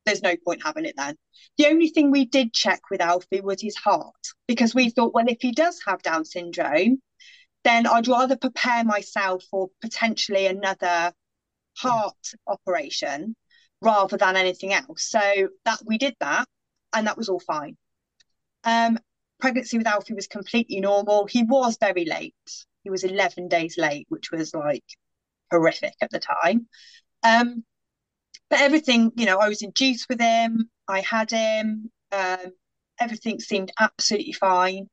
there's 0.04 0.22
no 0.22 0.35
point 0.44 0.62
having 0.64 0.87
it 0.87 0.94
then. 0.96 1.16
The 1.59 1.66
only 1.66 1.88
thing 1.88 2.11
we 2.11 2.24
did 2.26 2.52
check 2.52 2.80
with 2.90 3.00
Alfie 3.00 3.40
was 3.40 3.61
his 3.61 3.76
heart 3.76 4.14
because 4.48 4.74
we 4.74 4.90
thought, 4.90 5.14
well, 5.14 5.28
if 5.28 5.38
he 5.40 5.52
does 5.52 5.80
have 5.87 6.02
Down 6.02 6.24
syndrome, 6.24 7.00
then 7.64 7.87
I'd 7.87 8.09
rather 8.09 8.37
prepare 8.37 8.85
myself 8.85 9.44
for 9.50 9.68
potentially 9.80 10.46
another 10.46 11.12
heart 11.76 12.14
yeah. 12.24 12.54
operation 12.54 13.37
rather 13.83 14.16
than 14.16 14.37
anything 14.37 14.72
else. 14.72 15.09
So 15.09 15.20
that 15.64 15.80
we 15.85 15.98
did 15.98 16.14
that 16.20 16.46
and 16.94 17.06
that 17.06 17.16
was 17.16 17.28
all 17.28 17.40
fine. 17.40 17.76
Um, 18.64 18.98
pregnancy 19.40 19.79
with 19.79 19.87
Alfie 19.87 20.14
was 20.14 20.26
completely 20.26 20.81
normal. 20.81 21.26
He 21.26 21.42
was 21.42 21.76
very 21.81 22.05
late. 22.05 22.35
He 22.85 22.90
was 22.90 23.05
11 23.05 23.48
days 23.48 23.76
late, 23.79 24.07
which 24.09 24.31
was 24.31 24.55
like 24.55 24.85
horrific 25.50 25.94
at 26.00 26.11
the 26.11 26.20
time. 26.20 26.68
Um, 27.22 27.64
but 28.48 28.61
everything, 28.61 29.12
you 29.16 29.26
know, 29.26 29.38
I 29.38 29.48
was 29.48 29.62
induced 29.62 30.09
with 30.09 30.20
him. 30.20 30.70
I 30.88 31.00
had 31.00 31.31
him. 31.31 31.90
Um, 32.12 32.53
everything 33.00 33.40
seemed 33.40 33.72
absolutely 33.79 34.33
fine. 34.33 34.88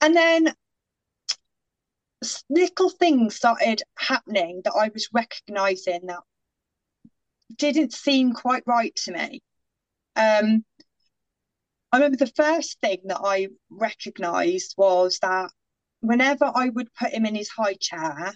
And 0.00 0.16
then 0.16 0.54
little 2.48 2.90
things 2.90 3.36
started 3.36 3.82
happening 3.96 4.62
that 4.64 4.72
I 4.72 4.90
was 4.92 5.08
recognizing 5.12 6.06
that 6.06 6.20
didn't 7.56 7.92
seem 7.92 8.32
quite 8.32 8.62
right 8.66 8.94
to 8.96 9.12
me. 9.12 9.42
Um, 10.16 10.64
I 11.96 12.00
remember 12.00 12.18
the 12.18 12.32
first 12.36 12.78
thing 12.82 12.98
that 13.06 13.22
I 13.24 13.48
recognised 13.70 14.74
was 14.76 15.18
that 15.20 15.50
whenever 16.00 16.52
I 16.54 16.68
would 16.68 16.92
put 16.92 17.14
him 17.14 17.24
in 17.24 17.34
his 17.34 17.48
high 17.48 17.72
chair, 17.72 18.34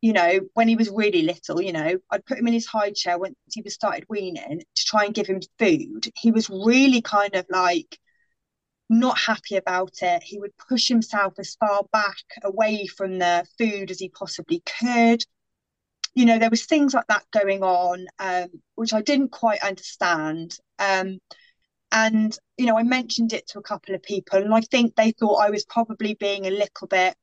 you 0.00 0.12
know, 0.12 0.40
when 0.54 0.66
he 0.66 0.74
was 0.74 0.90
really 0.90 1.22
little, 1.22 1.62
you 1.62 1.72
know, 1.72 1.98
I'd 2.10 2.26
put 2.26 2.36
him 2.36 2.48
in 2.48 2.52
his 2.54 2.66
high 2.66 2.90
chair 2.90 3.16
once 3.16 3.36
he 3.52 3.62
was 3.62 3.74
started 3.74 4.06
weaning 4.08 4.58
to 4.74 4.84
try 4.84 5.04
and 5.04 5.14
give 5.14 5.28
him 5.28 5.40
food. 5.60 6.10
He 6.16 6.32
was 6.32 6.50
really 6.50 7.00
kind 7.00 7.36
of 7.36 7.46
like 7.48 7.96
not 8.90 9.20
happy 9.20 9.54
about 9.54 10.02
it. 10.02 10.24
He 10.24 10.40
would 10.40 10.56
push 10.68 10.88
himself 10.88 11.34
as 11.38 11.54
far 11.60 11.84
back 11.92 12.24
away 12.42 12.88
from 12.88 13.20
the 13.20 13.46
food 13.56 13.92
as 13.92 14.00
he 14.00 14.08
possibly 14.08 14.64
could. 14.80 15.22
You 16.16 16.24
know, 16.24 16.40
there 16.40 16.50
was 16.50 16.66
things 16.66 16.92
like 16.92 17.06
that 17.06 17.24
going 17.30 17.62
on, 17.62 18.08
um, 18.18 18.48
which 18.74 18.92
I 18.92 19.00
didn't 19.00 19.30
quite 19.30 19.62
understand. 19.62 20.56
Um, 20.80 21.20
and, 21.90 22.36
you 22.56 22.66
know, 22.66 22.78
I 22.78 22.82
mentioned 22.82 23.32
it 23.32 23.48
to 23.48 23.58
a 23.58 23.62
couple 23.62 23.94
of 23.94 24.02
people, 24.02 24.40
and 24.40 24.54
I 24.54 24.60
think 24.60 24.94
they 24.94 25.12
thought 25.12 25.36
I 25.36 25.50
was 25.50 25.64
probably 25.64 26.14
being 26.14 26.46
a 26.46 26.50
little 26.50 26.86
bit 26.88 27.16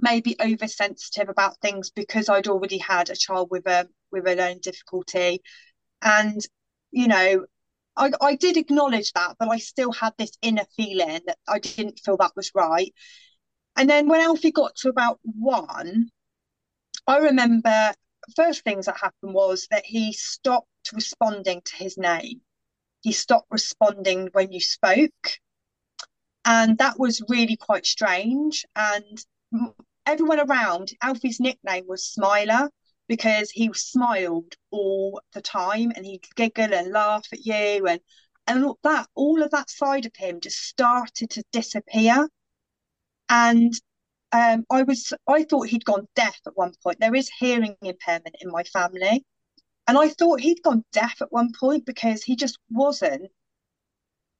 maybe 0.00 0.36
oversensitive 0.40 1.28
about 1.28 1.60
things 1.60 1.90
because 1.90 2.28
I'd 2.28 2.48
already 2.48 2.78
had 2.78 3.10
a 3.10 3.16
child 3.16 3.48
with 3.50 3.66
a 3.66 3.88
with 4.10 4.26
a 4.26 4.34
learning 4.34 4.60
difficulty. 4.60 5.42
And, 6.02 6.40
you 6.90 7.08
know, 7.08 7.46
I, 7.96 8.10
I 8.20 8.34
did 8.36 8.56
acknowledge 8.56 9.12
that, 9.12 9.36
but 9.38 9.48
I 9.48 9.58
still 9.58 9.92
had 9.92 10.14
this 10.18 10.32
inner 10.42 10.64
feeling 10.76 11.20
that 11.26 11.38
I 11.48 11.58
didn't 11.60 12.00
feel 12.00 12.16
that 12.18 12.36
was 12.36 12.50
right. 12.54 12.92
And 13.76 13.88
then 13.88 14.08
when 14.08 14.20
Alfie 14.20 14.52
got 14.52 14.74
to 14.76 14.88
about 14.88 15.20
one, 15.22 16.08
I 17.06 17.18
remember 17.18 17.92
first 18.36 18.62
things 18.64 18.86
that 18.86 18.96
happened 18.96 19.34
was 19.34 19.66
that 19.70 19.84
he 19.84 20.12
stopped 20.12 20.68
responding 20.92 21.62
to 21.64 21.76
his 21.76 21.96
name. 21.96 22.40
He 23.02 23.12
stopped 23.12 23.48
responding 23.50 24.30
when 24.32 24.52
you 24.52 24.60
spoke. 24.60 25.38
And 26.44 26.78
that 26.78 26.98
was 26.98 27.22
really 27.28 27.56
quite 27.56 27.86
strange. 27.86 28.64
And 28.74 29.24
everyone 30.06 30.40
around, 30.40 30.92
Alfie's 31.02 31.40
nickname 31.40 31.86
was 31.86 32.06
Smiler 32.06 32.70
because 33.08 33.50
he 33.50 33.70
smiled 33.74 34.54
all 34.70 35.20
the 35.32 35.42
time 35.42 35.92
and 35.94 36.06
he'd 36.06 36.24
giggle 36.34 36.72
and 36.72 36.92
laugh 36.92 37.26
at 37.32 37.44
you 37.44 37.86
and 37.86 38.00
and 38.46 38.64
that 38.82 39.08
all 39.14 39.42
of 39.42 39.50
that 39.50 39.70
side 39.70 40.06
of 40.06 40.12
him 40.16 40.40
just 40.40 40.58
started 40.58 41.30
to 41.30 41.44
disappear 41.52 42.28
and 43.28 43.72
um, 44.32 44.64
I 44.70 44.82
was 44.82 45.12
I 45.26 45.44
thought 45.44 45.68
he'd 45.68 45.84
gone 45.84 46.08
deaf 46.16 46.38
at 46.46 46.56
one 46.56 46.72
point. 46.82 47.00
There 47.00 47.14
is 47.14 47.30
hearing 47.38 47.76
impairment 47.82 48.36
in 48.40 48.50
my 48.50 48.62
family, 48.64 49.24
and 49.86 49.98
I 49.98 50.08
thought 50.08 50.40
he'd 50.40 50.62
gone 50.62 50.84
deaf 50.92 51.20
at 51.20 51.32
one 51.32 51.50
point 51.58 51.84
because 51.84 52.22
he 52.22 52.36
just 52.36 52.58
wasn't 52.70 53.30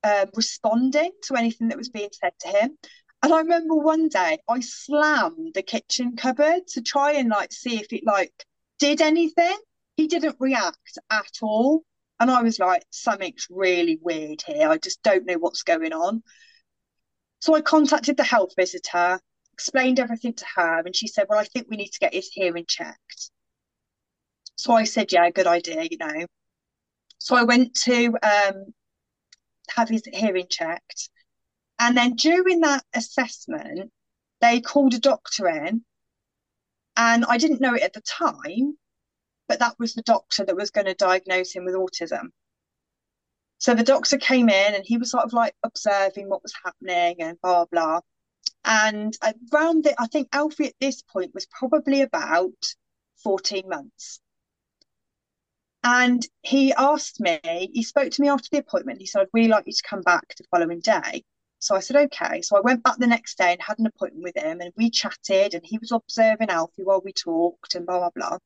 uh, 0.04 0.26
responding 0.34 1.12
to 1.24 1.36
anything 1.36 1.68
that 1.68 1.78
was 1.78 1.88
being 1.88 2.10
said 2.12 2.32
to 2.40 2.48
him. 2.48 2.78
And 3.22 3.32
I 3.32 3.38
remember 3.38 3.74
one 3.74 4.08
day 4.08 4.38
I 4.48 4.60
slammed 4.60 5.54
the 5.54 5.62
kitchen 5.62 6.16
cupboard 6.16 6.66
to 6.68 6.82
try 6.82 7.12
and 7.12 7.28
like 7.28 7.52
see 7.52 7.76
if 7.76 7.92
it 7.92 8.04
like 8.04 8.32
did 8.78 9.00
anything. 9.00 9.56
He 9.96 10.08
didn't 10.08 10.36
react 10.40 10.98
at 11.10 11.30
all. 11.40 11.82
And 12.18 12.30
I 12.30 12.42
was 12.42 12.58
like, 12.58 12.84
something's 12.90 13.46
really 13.50 13.98
weird 14.00 14.42
here. 14.46 14.68
I 14.68 14.78
just 14.78 15.02
don't 15.02 15.26
know 15.26 15.38
what's 15.38 15.64
going 15.64 15.92
on. 15.92 16.22
So 17.40 17.56
I 17.56 17.60
contacted 17.60 18.16
the 18.16 18.22
health 18.22 18.52
visitor, 18.56 19.18
explained 19.52 19.98
everything 19.98 20.34
to 20.34 20.44
her, 20.54 20.82
and 20.86 20.94
she 20.94 21.08
said, 21.08 21.26
Well, 21.28 21.40
I 21.40 21.44
think 21.44 21.66
we 21.68 21.76
need 21.76 21.90
to 21.90 21.98
get 21.98 22.14
his 22.14 22.28
hearing 22.28 22.64
checked. 22.68 23.31
So 24.62 24.74
I 24.74 24.84
said, 24.84 25.10
Yeah, 25.10 25.28
good 25.30 25.48
idea, 25.48 25.82
you 25.90 25.98
know. 25.98 26.26
So 27.18 27.34
I 27.34 27.42
went 27.42 27.74
to 27.86 28.16
um, 28.22 28.72
have 29.70 29.88
his 29.88 30.04
hearing 30.12 30.46
checked. 30.48 31.10
And 31.80 31.96
then 31.96 32.14
during 32.14 32.60
that 32.60 32.84
assessment, 32.94 33.90
they 34.40 34.60
called 34.60 34.94
a 34.94 35.00
doctor 35.00 35.48
in 35.48 35.84
and 36.96 37.24
I 37.24 37.38
didn't 37.38 37.60
know 37.60 37.74
it 37.74 37.82
at 37.82 37.92
the 37.92 38.02
time, 38.02 38.78
but 39.48 39.58
that 39.58 39.74
was 39.80 39.94
the 39.94 40.02
doctor 40.02 40.44
that 40.44 40.54
was 40.54 40.70
going 40.70 40.86
to 40.86 40.94
diagnose 40.94 41.52
him 41.52 41.64
with 41.64 41.74
autism. 41.74 42.28
So 43.58 43.74
the 43.74 43.82
doctor 43.82 44.16
came 44.16 44.48
in 44.48 44.74
and 44.76 44.84
he 44.86 44.96
was 44.96 45.10
sort 45.10 45.24
of 45.24 45.32
like 45.32 45.56
observing 45.64 46.28
what 46.28 46.44
was 46.44 46.54
happening 46.64 47.20
and 47.20 47.40
blah, 47.40 47.64
blah. 47.64 48.00
And 48.64 49.12
around 49.52 49.82
the, 49.84 50.00
I 50.00 50.06
think 50.06 50.28
Alfie 50.32 50.68
at 50.68 50.74
this 50.80 51.02
point 51.02 51.34
was 51.34 51.46
probably 51.46 52.02
about 52.02 52.76
14 53.24 53.68
months. 53.68 54.20
And 55.84 56.24
he 56.42 56.72
asked 56.74 57.20
me, 57.20 57.40
he 57.42 57.82
spoke 57.82 58.10
to 58.12 58.22
me 58.22 58.28
after 58.28 58.48
the 58.52 58.58
appointment. 58.58 59.00
He 59.00 59.06
said, 59.06 59.22
I'd 59.22 59.28
really 59.32 59.48
like 59.48 59.64
you 59.66 59.72
to 59.72 59.82
come 59.88 60.02
back 60.02 60.34
the 60.36 60.44
following 60.50 60.80
day. 60.80 61.24
So 61.58 61.74
I 61.76 61.80
said, 61.80 61.96
okay. 61.96 62.42
So 62.42 62.56
I 62.56 62.60
went 62.60 62.82
back 62.82 62.98
the 62.98 63.06
next 63.06 63.38
day 63.38 63.52
and 63.52 63.62
had 63.62 63.78
an 63.78 63.86
appointment 63.86 64.24
with 64.24 64.36
him 64.36 64.60
and 64.60 64.72
we 64.76 64.90
chatted 64.90 65.54
and 65.54 65.64
he 65.64 65.78
was 65.78 65.92
observing 65.92 66.50
Alfie 66.50 66.82
while 66.84 67.02
we 67.04 67.12
talked 67.12 67.74
and 67.74 67.86
blah, 67.86 67.98
blah, 67.98 68.10
blah. 68.14 68.38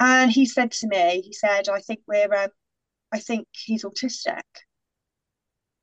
And 0.00 0.30
he 0.30 0.46
said 0.46 0.72
to 0.72 0.88
me, 0.88 1.20
he 1.22 1.32
said, 1.32 1.68
I 1.68 1.80
think 1.80 2.00
we're, 2.06 2.34
um, 2.34 2.50
I 3.12 3.18
think 3.18 3.48
he's 3.52 3.84
autistic. 3.84 4.42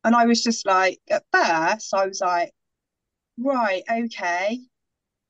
And 0.03 0.15
I 0.15 0.25
was 0.25 0.41
just 0.41 0.65
like, 0.65 0.99
at 1.09 1.23
first, 1.31 1.93
I 1.93 2.07
was 2.07 2.21
like, 2.21 2.51
right, 3.37 3.83
okay, 3.89 4.61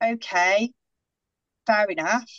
okay, 0.03 0.71
fair 1.67 1.85
enough. 1.85 2.29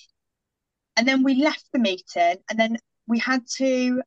And 0.99 1.07
then 1.07 1.23
we 1.23 1.37
left 1.37 1.65
the 1.73 1.79
meeting 1.79 2.39
and 2.51 2.59
then 2.59 2.77
we 3.07 3.21
had 3.21 3.47
to, 3.59 4.03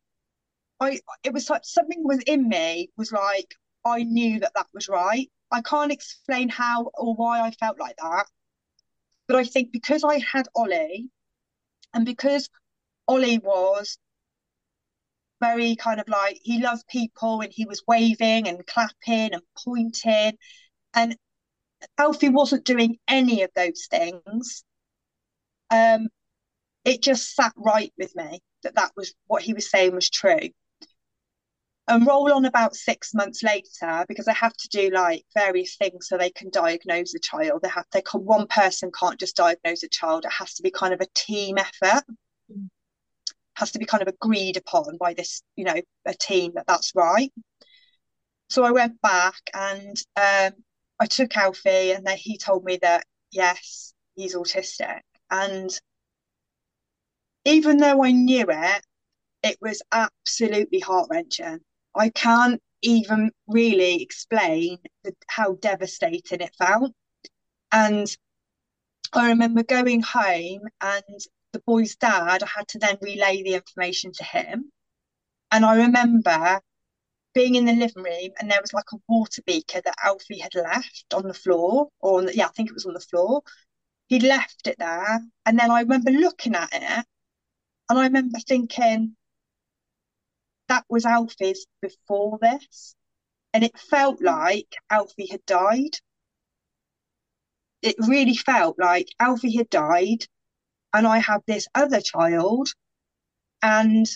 I, 0.82 1.00
it 1.24 1.32
was 1.32 1.50
like 1.50 1.62
something 1.64 2.04
was 2.04 2.20
in 2.28 2.50
me 2.50 2.90
was 2.98 3.14
like, 3.14 3.56
I 3.86 4.04
knew 4.04 4.42
that 4.42 4.52
that 4.56 4.68
was 4.74 4.90
right. 4.90 5.32
I 5.52 5.62
can't 5.62 5.94
explain 5.94 6.50
how 6.50 6.92
or 6.96 7.16
why 7.16 7.40
I 7.40 7.52
felt 7.52 7.80
like 7.80 7.96
that. 7.96 8.26
But 9.26 9.38
I 9.38 9.46
think 9.46 9.72
because 9.72 10.04
I 10.04 10.20
had 10.20 10.50
Ollie 10.54 11.10
and 11.94 12.06
because 12.06 12.50
Ollie 13.08 13.40
was 13.40 13.98
very 15.40 15.78
kind 15.78 16.02
of 16.02 16.10
like 16.10 16.40
he 16.44 16.62
loved 16.62 16.86
people 16.88 17.40
and 17.40 17.54
he 17.54 17.64
was 17.64 17.84
waving 17.88 18.50
and 18.50 18.68
clapping 18.68 19.34
and 19.34 19.42
pointing 19.64 20.34
and 20.94 21.16
Alfie 21.98 22.28
wasn't 22.28 22.66
doing 22.66 22.98
any 23.08 23.44
of 23.44 23.52
those 23.56 23.88
things. 23.90 24.66
Um, 25.70 26.10
it 26.86 27.02
just 27.02 27.36
sat 27.36 27.54
right 27.56 27.94
with 27.98 28.16
me 28.16 28.40
that 28.64 28.76
that 28.76 28.92
was 28.96 29.14
what 29.28 29.42
he 29.42 29.54
was 29.54 29.70
saying 29.70 29.94
was 29.94 30.10
true. 30.10 30.50
And 31.88 32.08
roll 32.08 32.32
on 32.32 32.46
about 32.46 32.76
six 32.76 33.14
months 33.14 33.44
later 33.44 34.06
because 34.08 34.28
I 34.28 34.34
have 34.34 34.54
to 34.54 34.70
do 34.70 34.92
like 34.92 35.26
various 35.36 35.76
things 35.76 36.08
so 36.08 36.18
they 36.18 36.30
can 36.30 36.50
diagnose 36.50 37.14
a 37.16 37.20
child. 37.20 37.62
They 37.62 37.70
have 37.70 37.86
they 37.92 38.02
can 38.02 38.24
one 38.24 38.48
person 38.48 38.92
can't 38.98 39.20
just 39.20 39.36
diagnose 39.36 39.84
a 39.84 39.90
child. 39.90 40.26
It 40.26 40.32
has 40.32 40.54
to 40.56 40.64
be 40.64 40.72
kind 40.72 40.94
of 40.94 41.02
a 41.02 41.08
team 41.16 41.58
effort. 41.58 42.04
Mm. 42.52 42.70
has 43.56 43.72
to 43.72 43.80
be 43.80 43.86
kind 43.86 44.02
of 44.02 44.08
agreed 44.08 44.58
upon 44.58 44.98
by 44.98 45.14
this 45.14 45.42
you 45.56 45.66
know 45.66 45.82
a 46.06 46.14
team 46.14 46.54
that 46.56 46.68
that's 46.68 46.94
right. 46.96 47.32
So 48.50 48.64
i 48.64 48.72
went 48.72 49.02
back 49.02 49.36
and 49.54 49.98
um, 50.18 50.52
i 51.00 51.06
took 51.06 51.36
alfie 51.38 51.92
and 51.92 52.06
then 52.06 52.18
he 52.18 52.38
told 52.38 52.64
me 52.64 52.78
that 52.82 53.06
yes 53.32 53.94
he's 54.16 54.36
autistic. 54.36 55.02
And 55.30 55.70
even 57.46 57.78
though 57.78 58.04
i 58.04 58.12
knew 58.12 58.46
it 58.48 58.86
it 59.44 59.58
was 59.62 59.82
absolutely 59.92 60.80
heart-wrenching 60.80 61.60
I 61.96 62.10
can't 62.10 62.62
even 62.82 63.32
really 63.48 64.02
explain 64.02 64.80
the, 65.04 65.14
how 65.28 65.56
devastating 65.56 66.42
it 66.42 66.56
felt. 66.58 66.94
And 67.72 68.08
I 69.14 69.30
remember 69.30 69.64
going 69.64 70.02
home 70.02 70.62
and 70.80 71.20
the 71.54 71.62
boy's 71.66 71.96
dad, 71.96 72.44
I 72.44 72.48
had 72.48 72.68
to 72.70 72.80
then 72.80 72.98
relay 73.02 73.44
the 73.44 73.56
information 73.56 74.12
to 74.14 74.24
him. 74.24 74.72
And 75.52 75.66
I 75.66 75.76
remember 75.76 76.62
being 77.34 77.56
in 77.56 77.66
the 77.66 77.74
living 77.74 78.04
room 78.04 78.32
and 78.40 78.50
there 78.50 78.62
was 78.62 78.74
like 78.74 78.92
a 78.94 78.98
water 79.08 79.42
beaker 79.46 79.82
that 79.84 79.96
Alfie 80.04 80.40
had 80.40 80.56
left 80.56 81.14
on 81.14 81.28
the 81.28 81.34
floor, 81.34 81.90
or 82.00 82.22
the, 82.24 82.36
yeah, 82.36 82.46
I 82.46 82.52
think 82.52 82.70
it 82.70 82.74
was 82.74 82.86
on 82.86 82.94
the 82.94 83.00
floor. 83.02 83.42
He'd 84.08 84.24
left 84.24 84.68
it 84.68 84.78
there. 84.80 85.20
And 85.46 85.60
then 85.60 85.72
I 85.72 85.82
remember 85.82 86.12
looking 86.12 86.56
at 86.56 86.70
it 86.72 87.06
and 87.92 88.00
I 88.00 88.04
remember 88.04 88.40
thinking, 88.40 89.18
that 90.70 90.86
was 90.88 91.06
Alfie's 91.06 91.68
before 91.82 92.40
this. 92.42 92.96
And 93.54 93.66
it 93.66 93.78
felt 93.78 94.22
like 94.22 94.78
Alfie 94.90 95.28
had 95.30 95.46
died. 95.46 95.98
It 97.82 97.98
really 98.00 98.38
felt 98.38 98.80
like 98.80 99.10
Alfie 99.20 99.58
had 99.58 99.70
died, 99.70 100.26
and 100.94 101.06
I 101.06 101.18
have 101.18 101.42
this 101.46 101.68
other 101.76 102.00
child. 102.00 102.70
And 103.62 104.08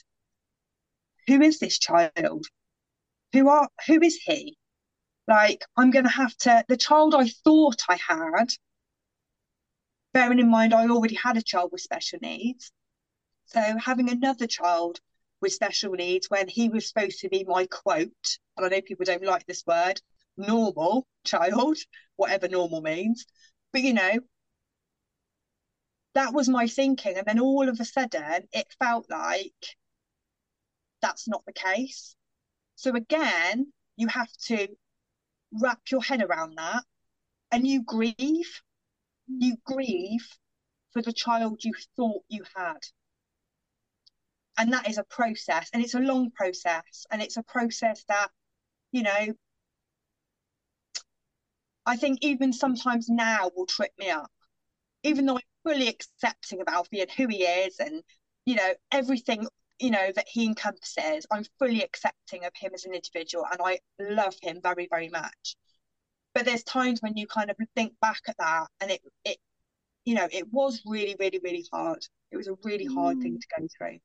who 1.28 1.42
is 1.42 1.60
this 1.60 1.78
child? 1.78 2.46
Who 3.34 3.50
are 3.50 3.68
who 3.88 4.02
is 4.02 4.16
he? 4.24 4.58
Like, 5.28 5.66
I'm 5.76 5.92
gonna 5.92 6.08
have 6.08 6.38
to 6.38 6.64
the 6.70 6.78
child 6.78 7.14
I 7.14 7.28
thought 7.28 7.84
I 7.90 7.98
had, 7.98 8.54
bearing 10.14 10.40
in 10.40 10.50
mind 10.50 10.74
I 10.74 10.88
already 10.88 11.16
had 11.16 11.36
a 11.36 11.42
child 11.42 11.74
with 11.74 11.82
special 11.82 12.20
needs. 12.22 12.72
So 13.46 13.78
having 13.78 14.10
another 14.10 14.48
child 14.48 15.00
with 15.42 15.54
special 15.54 15.94
needs 15.94 16.30
when 16.30 16.48
he 16.48 16.70
was 16.70 16.88
supposed 16.88 17.20
to 17.20 17.30
be 17.30 17.44
my 17.48 17.68
quote 17.68 18.38
and 18.58 18.66
I 18.66 18.70
know 18.70 18.82
people 18.82 19.06
don't 19.06 19.24
like 19.24 19.46
this 19.46 19.64
word, 19.66 20.02
normal 20.38 21.06
child, 21.26 21.78
whatever 22.16 22.48
normal 22.48 22.82
means. 22.82 23.26
But 23.72 23.82
you 23.82 23.94
know, 23.94 24.20
that 26.14 26.34
was 26.34 26.48
my 26.48 26.68
thinking. 26.68 27.18
And 27.18 27.26
then 27.26 27.40
all 27.40 27.68
of 27.68 27.80
a 27.80 27.86
sudden, 27.86 28.48
it 28.54 28.68
felt 28.80 29.10
like 29.10 29.76
that's 31.02 31.28
not 31.28 31.44
the 31.46 31.54
case. 31.54 32.16
So 32.76 32.96
again, 32.96 33.72
you 33.98 34.08
have 34.08 34.32
to 34.48 34.68
wrap 35.52 35.80
your 35.92 36.02
head 36.02 36.22
around 36.22 36.56
that 36.58 36.84
and 37.52 37.68
you 37.68 37.84
grieve. 37.84 38.62
You 39.28 39.58
grieve 39.66 40.28
for 40.92 41.02
the 41.02 41.14
child 41.14 41.64
you 41.64 41.74
thought 41.96 42.24
you 42.30 42.44
had. 42.56 42.80
And 44.58 44.72
that 44.74 44.90
is 44.90 44.98
a 44.98 45.04
process, 45.04 45.70
and 45.74 45.84
it's 45.84 45.96
a 45.96 46.00
long 46.00 46.32
process, 46.32 47.06
and 47.12 47.22
it's 47.22 47.38
a 47.38 47.44
process 47.44 48.06
that, 48.08 48.30
you 48.92 49.04
know, 49.04 49.34
I 51.86 51.98
think 51.98 52.20
even 52.22 52.52
sometimes 52.52 53.10
now 53.10 53.52
will 53.56 53.66
trip 53.66 53.92
me 54.00 54.10
up, 54.10 54.32
even 55.04 55.26
though 55.26 55.36
I'm 55.36 55.72
fully 55.72 55.88
accepting 55.88 56.62
of 56.62 56.68
Alfie 56.68 57.02
and 57.02 57.12
who 57.12 57.28
he 57.28 57.44
is 57.44 57.80
and, 57.80 58.02
you 58.46 58.56
know, 58.56 58.74
everything, 58.92 59.48
you 59.80 59.92
know, 59.92 60.12
that 60.16 60.28
he 60.28 60.46
encompasses. 60.46 61.28
I'm 61.32 61.46
fully 61.60 61.84
accepting 61.84 62.46
of 62.46 62.54
him 62.56 62.72
as 62.74 62.86
an 62.86 62.94
individual 62.94 63.46
and 63.52 63.62
I 63.64 63.80
love 64.00 64.36
him 64.42 64.62
very, 64.64 64.88
very 64.90 65.10
much. 65.10 65.56
But 66.34 66.46
there's 66.46 66.64
times 66.64 67.02
when 67.02 67.18
you 67.18 67.28
kind 67.28 67.52
of 67.52 67.58
think 67.76 67.94
back 68.02 68.22
at 68.28 68.38
that 68.40 68.68
and 68.82 68.92
it, 68.92 69.02
it, 69.24 69.38
you 70.06 70.16
know, 70.16 70.28
it 70.32 70.52
was 70.52 70.82
really, 70.86 71.16
really, 71.20 71.40
really 71.44 71.66
hard. 71.72 72.06
It 72.32 72.38
was 72.38 72.48
a 72.48 72.58
really 72.64 72.86
hard 72.86 73.18
mm. 73.18 73.22
thing 73.22 73.40
to 73.40 73.48
go 73.60 73.68
through. 73.78 74.00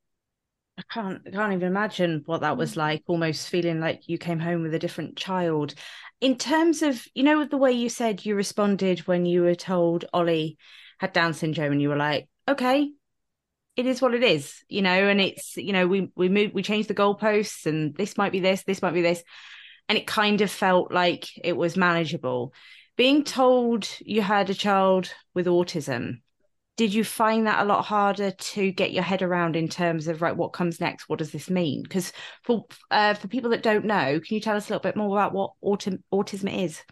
I 0.90 0.94
can't 0.94 1.32
can't 1.32 1.52
even 1.52 1.68
imagine 1.68 2.22
what 2.26 2.40
that 2.40 2.56
was 2.56 2.74
mm. 2.74 2.78
like, 2.78 3.02
almost 3.06 3.48
feeling 3.48 3.80
like 3.80 4.08
you 4.08 4.18
came 4.18 4.40
home 4.40 4.62
with 4.62 4.74
a 4.74 4.78
different 4.78 5.16
child. 5.16 5.74
In 6.20 6.36
terms 6.36 6.82
of, 6.82 7.06
you 7.14 7.22
know, 7.22 7.44
the 7.44 7.56
way 7.56 7.72
you 7.72 7.88
said 7.88 8.24
you 8.24 8.34
responded 8.34 9.00
when 9.00 9.24
you 9.24 9.42
were 9.42 9.54
told 9.54 10.04
Ollie 10.12 10.58
had 10.98 11.12
Down 11.12 11.32
syndrome 11.32 11.72
and 11.72 11.80
you 11.80 11.88
were 11.88 11.96
like, 11.96 12.28
okay, 12.46 12.90
it 13.76 13.86
is 13.86 14.02
what 14.02 14.14
it 14.14 14.22
is, 14.22 14.62
you 14.68 14.82
know, 14.82 15.08
and 15.08 15.20
it's, 15.20 15.56
you 15.56 15.72
know, 15.72 15.86
we 15.86 16.10
we 16.14 16.28
moved 16.28 16.54
we 16.54 16.62
changed 16.62 16.88
the 16.88 16.94
goalposts 16.94 17.66
and 17.66 17.94
this 17.94 18.18
might 18.18 18.32
be 18.32 18.40
this, 18.40 18.64
this 18.64 18.82
might 18.82 18.94
be 18.94 19.02
this. 19.02 19.22
And 19.88 19.96
it 19.96 20.06
kind 20.06 20.40
of 20.40 20.50
felt 20.50 20.92
like 20.92 21.26
it 21.42 21.56
was 21.56 21.76
manageable. 21.76 22.52
Being 22.96 23.24
told 23.24 23.88
you 24.00 24.22
had 24.22 24.50
a 24.50 24.54
child 24.54 25.12
with 25.34 25.46
autism, 25.46 26.20
did 26.76 26.94
you 26.94 27.04
find 27.04 27.46
that 27.46 27.62
a 27.62 27.66
lot 27.66 27.84
harder 27.84 28.30
to 28.30 28.72
get 28.72 28.92
your 28.92 29.02
head 29.02 29.20
around 29.20 29.54
in 29.54 29.68
terms 29.68 30.08
of 30.08 30.22
right 30.22 30.34
what 30.34 30.54
comes 30.54 30.80
next? 30.80 31.08
What 31.08 31.18
does 31.18 31.30
this 31.30 31.50
mean? 31.50 31.82
Because 31.82 32.12
for 32.42 32.64
uh, 32.90 33.14
for 33.14 33.28
people 33.28 33.50
that 33.50 33.62
don't 33.62 33.84
know 33.84 34.18
can 34.18 34.34
you 34.34 34.40
tell 34.40 34.56
us 34.56 34.68
a 34.68 34.72
little 34.72 34.82
bit 34.82 34.96
more 34.96 35.14
about 35.14 35.34
what 35.34 35.52
autism 35.62 36.02
autism 36.12 36.64
is? 36.64 36.82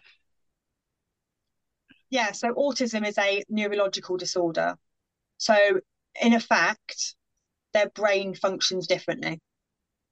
Yeah 2.10 2.32
so 2.32 2.52
autism 2.52 3.06
is 3.06 3.16
a 3.16 3.42
neurological 3.48 4.18
disorder. 4.18 4.76
So 5.38 5.80
in 6.20 6.34
effect 6.34 7.14
their 7.72 7.88
brain 7.88 8.34
functions 8.34 8.86
differently. 8.86 9.40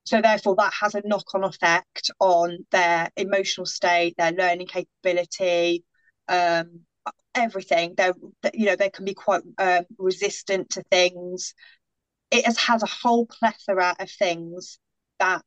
So 0.04 0.22
therefore 0.22 0.56
that 0.56 0.72
has 0.80 0.94
a 0.94 1.02
knock-on 1.04 1.44
effect 1.44 2.10
on 2.18 2.64
their 2.70 3.10
emotional 3.16 3.66
state 3.66 4.14
their 4.16 4.32
learning 4.32 4.68
capability 4.68 5.84
um, 6.28 6.85
everything. 7.36 7.94
They're, 7.96 8.14
you 8.54 8.66
know, 8.66 8.76
they 8.76 8.90
can 8.90 9.04
be 9.04 9.14
quite 9.14 9.42
um, 9.58 9.84
resistant 9.98 10.70
to 10.70 10.82
things. 10.90 11.54
It 12.30 12.44
has, 12.44 12.58
has 12.58 12.82
a 12.82 12.86
whole 12.86 13.26
plethora 13.26 13.94
of 13.98 14.10
things 14.10 14.78
that 15.20 15.42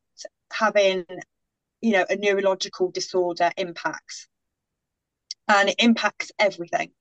having, 0.51 1.05
you 1.81 1.91
know, 1.91 2.05
a 2.09 2.15
neurological 2.15 2.91
disorder 2.91 3.51
impacts. 3.57 4.27
And 5.47 5.69
it 5.69 5.75
impacts 5.79 6.31
everything. 6.37 6.91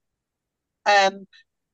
Um, 0.86 1.26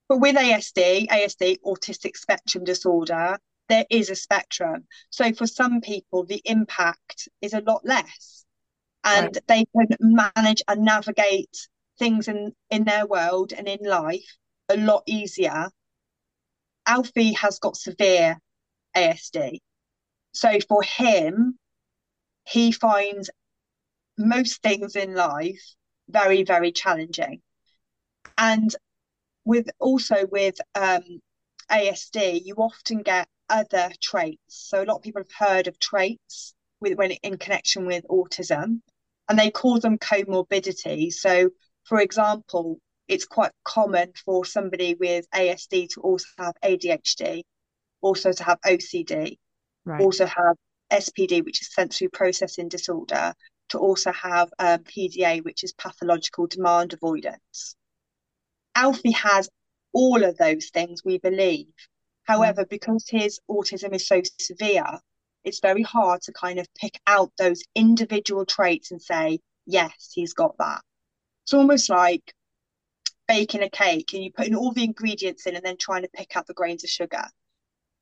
but 0.09 0.18
with 0.18 0.37
ASD, 0.37 1.09
ASD, 1.09 1.59
autistic 1.64 2.16
spectrum 2.16 2.64
disorder, 2.64 3.38
there 3.68 3.87
is 3.88 4.11
a 4.11 4.16
spectrum. 4.16 4.87
So 5.11 5.33
for 5.33 5.46
some 5.46 5.81
people, 5.81 6.24
the 6.24 6.42
impact 6.44 7.29
is 7.40 7.55
a 7.55 7.61
lot 7.61 7.83
less. 7.85 8.44
And 9.05 9.37
right. 9.37 9.46
they 9.46 9.64
can 9.77 9.96
manage 10.00 10.62
and 10.66 10.83
navigate 10.83 11.68
things 11.98 12.28
in 12.28 12.52
in 12.70 12.85
their 12.85 13.07
world 13.07 13.52
and 13.52 13.68
in 13.68 13.80
life 13.85 14.37
a 14.68 14.76
lot 14.76 15.02
easier. 15.07 15.68
Alfie 16.87 17.33
has 17.33 17.59
got 17.59 17.76
severe 17.76 18.38
ASD. 18.96 19.59
So 20.33 20.59
for 20.68 20.83
him, 20.83 21.59
he 22.44 22.72
finds 22.72 23.30
most 24.18 24.62
things 24.62 24.96
in 24.96 25.14
life 25.14 25.62
very, 26.09 26.44
very 26.44 26.72
challenging. 26.72 27.40
And 28.37 28.74
with 29.44 29.68
also 29.78 30.26
with 30.30 30.57
um, 30.74 31.02
ASD, 31.70 32.42
you 32.44 32.54
often 32.57 33.02
get 33.02 33.28
other 33.48 33.90
traits. 34.00 34.38
So 34.48 34.83
a 34.83 34.87
lot 34.87 34.96
of 34.96 35.02
people 35.02 35.22
have 35.22 35.48
heard 35.48 35.66
of 35.68 35.78
traits 35.78 36.54
with 36.80 36.98
when 36.98 37.12
in 37.12 37.38
connection 37.38 37.87
with 37.87 38.04
autism, 38.11 38.80
and 39.28 39.38
they 39.38 39.50
call 39.50 39.80
them 39.80 39.98
comorbidity 39.98 41.12
So 41.12 41.50
for 41.85 42.01
example, 42.01 42.79
it's 43.09 43.27
quite 43.27 43.53
common 43.64 44.12
for 44.25 44.44
somebody 44.44 44.94
with 44.94 45.27
ASD 45.31 45.88
to 45.90 46.01
also 46.01 46.27
have 46.38 46.55
ADHD, 46.64 47.42
also 48.01 48.33
to 48.33 48.44
have 48.44 48.59
OCD, 48.62 49.37
right. 49.85 50.01
also 50.01 50.27
have 50.27 50.57
SPD, 50.90 51.44
which 51.44 51.61
is 51.61 51.73
sensory 51.73 52.09
processing 52.09 52.68
disorder, 52.68 53.35
to 53.70 53.79
also 53.79 54.12
have 54.12 54.51
um, 54.59 54.79
PDA, 54.81 55.44
which 55.44 55.64
is 55.64 55.73
pathological 55.75 56.47
demand 56.47 56.92
avoidance. 56.92 57.77
Alfie 58.75 59.12
has 59.12 59.49
all 59.92 60.25
of 60.25 60.37
those 60.38 60.70
things, 60.70 61.03
we 61.05 61.18
believe. 61.18 61.73
However, 62.25 62.64
mm. 62.64 62.68
because 62.70 63.05
his 63.09 63.40
autism 63.51 63.94
is 63.94 64.09
so 64.09 64.23
severe, 64.40 65.01
it's 65.44 65.61
very 65.61 65.83
hard 65.83 66.23
to 66.23 66.33
kind 66.33 66.59
of 66.59 66.66
pick 66.75 66.99
out 67.07 67.31
those 67.38 67.62
individual 67.75 68.47
traits 68.47 68.90
and 68.90 69.01
say, 69.01 69.40
yes, 69.66 70.11
he's 70.14 70.33
got 70.33 70.57
that. 70.59 70.81
It's 71.44 71.54
almost 71.54 71.90
like 71.90 72.35
baking 73.28 73.62
a 73.62 73.70
cake 73.70 74.12
and 74.12 74.22
you 74.22 74.33
putting 74.33 74.54
all 74.54 74.72
the 74.72 74.85
ingredients 74.85 75.46
in 75.46 75.57
and 75.57 75.64
then 75.64 75.76
trying 75.76 76.02
to 76.02 76.09
pick 76.09 76.37
out 76.37 76.46
the 76.46 76.54
grains 76.54 76.85
of 76.85 76.90
sugar. 76.90 77.24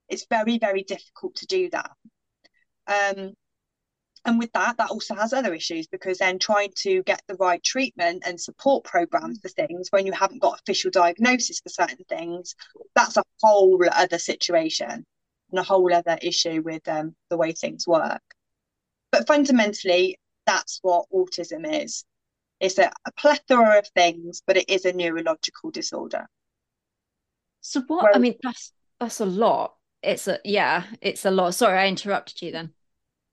It's 0.09 0.27
very, 0.29 0.59
very 0.59 0.83
difficult 0.83 1.37
to 1.37 1.47
do 1.47 1.71
that. 1.71 1.91
Um, 2.87 3.35
and 4.25 4.39
with 4.39 4.53
that, 4.53 4.77
that 4.77 4.91
also 4.91 5.15
has 5.17 5.33
other 5.33 5.53
issues 5.55 5.89
because 5.89 6.19
then 6.19 6.39
trying 6.39 6.73
to 6.79 7.03
get 7.03 7.23
the 7.27 7.35
right 7.35 7.63
treatment 7.63 8.23
and 8.25 8.41
support 8.41 8.85
programs 8.85 9.41
for 9.41 9.49
things 9.49 9.89
when 9.91 10.07
you 10.07 10.13
haven't 10.13 10.43
got 10.43 10.61
official 10.61 10.91
diagnosis 10.91 11.61
for 11.61 11.71
certain 11.71 12.05
things, 12.09 12.55
that's 12.95 13.17
a 13.17 13.25
whole 13.41 13.83
other 13.91 14.19
situation 14.19 15.05
and 15.51 15.59
a 15.59 15.63
whole 15.63 15.93
other 15.93 16.19
issue 16.23 16.63
with 16.65 16.87
um, 16.89 17.17
the 17.31 17.37
way 17.37 17.53
things 17.53 17.87
work. 17.87 18.23
But 19.11 19.27
fundamentally, 19.27 20.19
that's 20.47 20.79
what 20.83 21.07
autism 21.13 21.83
is. 21.85 22.05
It's 22.63 22.79
a, 22.79 22.93
a 23.05 23.13
plethora 23.19 23.79
of 23.79 23.89
things, 23.89 24.41
but 24.47 24.57
it 24.57 24.71
is 24.71 24.85
a 24.85 24.93
neurological 24.93 25.73
disorder. 25.73 26.29
So 27.61 27.83
what? 27.89 28.05
Whereas, 28.05 28.17
I 28.17 28.21
mean, 28.21 28.37
that's 28.41 28.73
that's 29.01 29.19
a 29.21 29.27
lot. 29.27 29.75
It's 30.01 30.29
a 30.29 30.39
yeah, 30.45 30.85
it's 31.01 31.25
a 31.25 31.31
lot. 31.33 31.57
Sorry, 31.57 31.77
I 31.77 31.89
interrupted 31.89 32.41
you 32.41 32.53
then. 32.53 32.73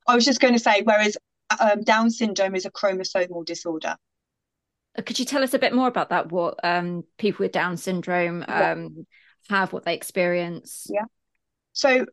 I 0.08 0.15
was 0.15 0.26
just 0.26 0.39
going 0.39 0.54
to 0.54 0.60
say, 0.60 0.82
whereas 0.82 1.15
um, 1.60 1.84
Down 1.84 2.10
syndrome 2.10 2.56
is 2.56 2.65
a 2.65 2.72
chromosomal 2.72 3.46
disorder. 3.46 3.96
Uh, 4.98 5.04
could 5.04 5.20
you 5.20 5.26
tell 5.26 5.44
us 5.44 5.54
a 5.54 5.60
bit 5.60 5.76
more 5.76 5.88
about 5.88 6.10
that? 6.10 6.32
What 6.32 6.60
um, 6.63 7.04
people 7.20 7.44
with 7.44 7.52
Down 7.52 7.78
syndrome 7.78 8.44
um, 8.48 9.06
have, 9.48 9.72
what 9.72 9.86
they 9.86 9.94
experience? 9.94 10.88
Yeah. 10.89 11.06
So, 11.74 12.08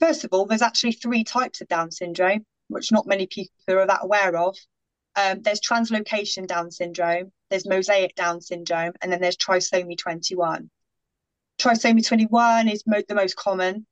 first 0.00 0.24
of 0.24 0.30
all, 0.32 0.46
there's 0.46 0.62
actually 0.62 0.92
three 0.92 1.22
types 1.22 1.60
of 1.60 1.68
Down 1.68 1.92
syndrome, 1.92 2.44
which 2.66 2.90
not 2.90 3.06
many 3.06 3.28
people 3.28 3.52
are 3.68 3.86
that 3.86 4.00
aware 4.02 4.36
of. 4.36 4.56
Um, 5.16 5.40
there's 5.40 5.60
translocation 5.60 6.46
Down 6.46 6.70
syndrome, 6.70 7.32
there's 7.48 7.66
mosaic 7.66 8.14
Down 8.14 8.42
syndrome, 8.42 8.92
and 9.00 9.10
then 9.10 9.20
there's 9.20 9.36
trisomy 9.36 9.96
21. 9.96 10.70
Trisomy 11.58 12.06
21 12.06 12.68
is 12.68 12.84
mo- 12.86 13.02
the 13.08 13.14
most 13.14 13.34
common. 13.36 13.86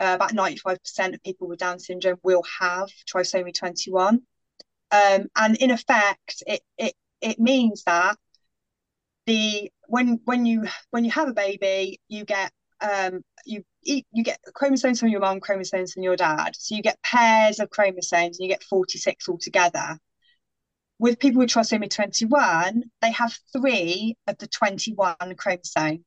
Uh, 0.00 0.14
about 0.16 0.32
95% 0.32 1.14
of 1.14 1.22
people 1.22 1.46
with 1.46 1.60
Down 1.60 1.78
syndrome 1.78 2.18
will 2.24 2.42
have 2.60 2.88
trisomy 3.06 3.54
21. 3.54 4.20
Um, 4.90 5.26
and 5.36 5.56
in 5.58 5.70
effect, 5.70 6.42
it, 6.46 6.60
it, 6.76 6.94
it 7.20 7.38
means 7.38 7.84
that 7.84 8.16
the 9.26 9.70
when 9.86 10.20
when 10.24 10.44
you 10.44 10.64
when 10.90 11.04
you 11.04 11.10
have 11.12 11.28
a 11.28 11.32
baby, 11.32 12.00
you 12.08 12.24
get 12.24 12.52
um, 12.80 13.22
you 13.46 13.64
eat, 13.84 14.06
you 14.12 14.24
get 14.24 14.38
chromosomes 14.54 15.00
from 15.00 15.08
your 15.08 15.20
mom, 15.20 15.40
chromosomes 15.40 15.92
from 15.92 16.02
your 16.02 16.16
dad. 16.16 16.54
So 16.56 16.74
you 16.74 16.82
get 16.82 17.00
pairs 17.02 17.60
of 17.60 17.70
chromosomes, 17.70 18.38
and 18.38 18.44
you 18.44 18.48
get 18.48 18.62
46 18.64 19.28
altogether 19.28 19.98
with 21.04 21.18
people 21.18 21.40
with 21.40 21.50
trisomy 21.50 21.90
21, 21.90 22.82
they 23.02 23.10
have 23.10 23.38
three 23.52 24.16
of 24.26 24.38
the 24.38 24.46
21 24.46 25.14
chromosome, 25.36 26.02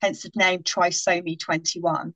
hence 0.00 0.22
the 0.22 0.30
name 0.36 0.62
trisomy 0.62 1.36
21. 1.36 2.14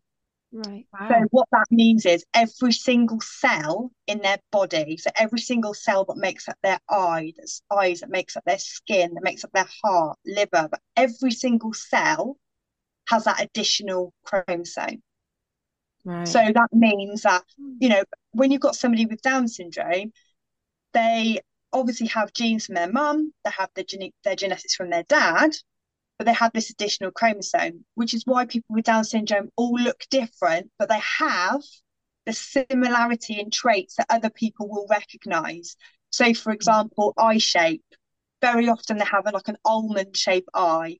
Right. 0.52 0.86
So 1.08 1.26
what 1.32 1.48
that 1.50 1.66
means 1.72 2.06
is 2.06 2.24
every 2.32 2.70
single 2.70 3.20
cell 3.20 3.90
in 4.06 4.20
their 4.20 4.38
body, 4.52 4.96
so 4.96 5.10
every 5.16 5.40
single 5.40 5.74
cell 5.74 6.04
that 6.04 6.18
makes 6.18 6.48
up 6.48 6.56
their 6.62 6.78
eye, 6.88 7.32
that's 7.36 7.62
eyes, 7.68 7.98
that 7.98 8.10
makes 8.10 8.36
up 8.36 8.44
their 8.44 8.60
skin, 8.60 9.14
that 9.14 9.24
makes 9.24 9.42
up 9.42 9.50
their 9.52 9.68
heart, 9.82 10.16
liver, 10.24 10.68
but 10.70 10.80
every 10.96 11.32
single 11.32 11.72
cell 11.72 12.36
has 13.08 13.24
that 13.24 13.42
additional 13.42 14.14
chromosome. 14.24 15.02
Right. 16.04 16.28
So 16.28 16.38
that 16.38 16.68
means 16.70 17.22
that, 17.22 17.42
hmm. 17.58 17.72
you 17.80 17.88
know, 17.88 18.04
when 18.30 18.52
you've 18.52 18.60
got 18.60 18.76
somebody 18.76 19.06
with 19.06 19.20
Down 19.20 19.48
syndrome, 19.48 20.12
they 20.92 21.40
obviously 21.72 22.08
have 22.08 22.32
genes 22.32 22.66
from 22.66 22.74
their 22.74 22.90
mum, 22.90 23.32
they 23.44 23.50
have 23.56 23.70
the 23.74 23.84
gene 23.84 24.12
their 24.24 24.36
genetics 24.36 24.74
from 24.74 24.90
their 24.90 25.04
dad, 25.04 25.52
but 26.18 26.26
they 26.26 26.34
have 26.34 26.52
this 26.52 26.70
additional 26.70 27.10
chromosome, 27.10 27.84
which 27.94 28.14
is 28.14 28.24
why 28.26 28.44
people 28.44 28.74
with 28.74 28.84
Down 28.84 29.04
syndrome 29.04 29.50
all 29.56 29.74
look 29.74 30.04
different, 30.10 30.70
but 30.78 30.88
they 30.88 31.00
have 31.18 31.62
the 32.26 32.32
similarity 32.32 33.40
in 33.40 33.50
traits 33.50 33.96
that 33.96 34.06
other 34.10 34.30
people 34.30 34.68
will 34.68 34.86
recognize. 34.90 35.76
So, 36.10 36.34
for 36.34 36.52
example, 36.52 37.14
eye 37.16 37.38
shape. 37.38 37.84
Very 38.42 38.68
often 38.68 38.98
they 38.98 39.04
have 39.04 39.24
like 39.32 39.48
an 39.48 39.58
almond 39.64 40.16
shaped 40.16 40.48
eye. 40.54 40.98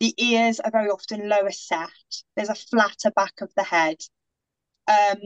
The 0.00 0.14
ears 0.22 0.60
are 0.60 0.70
very 0.70 0.88
often 0.88 1.28
lower 1.28 1.50
set. 1.50 1.90
There's 2.36 2.48
a 2.48 2.54
flatter 2.54 3.10
back 3.10 3.40
of 3.42 3.52
the 3.56 3.64
head. 3.64 3.96
Um, 4.88 5.18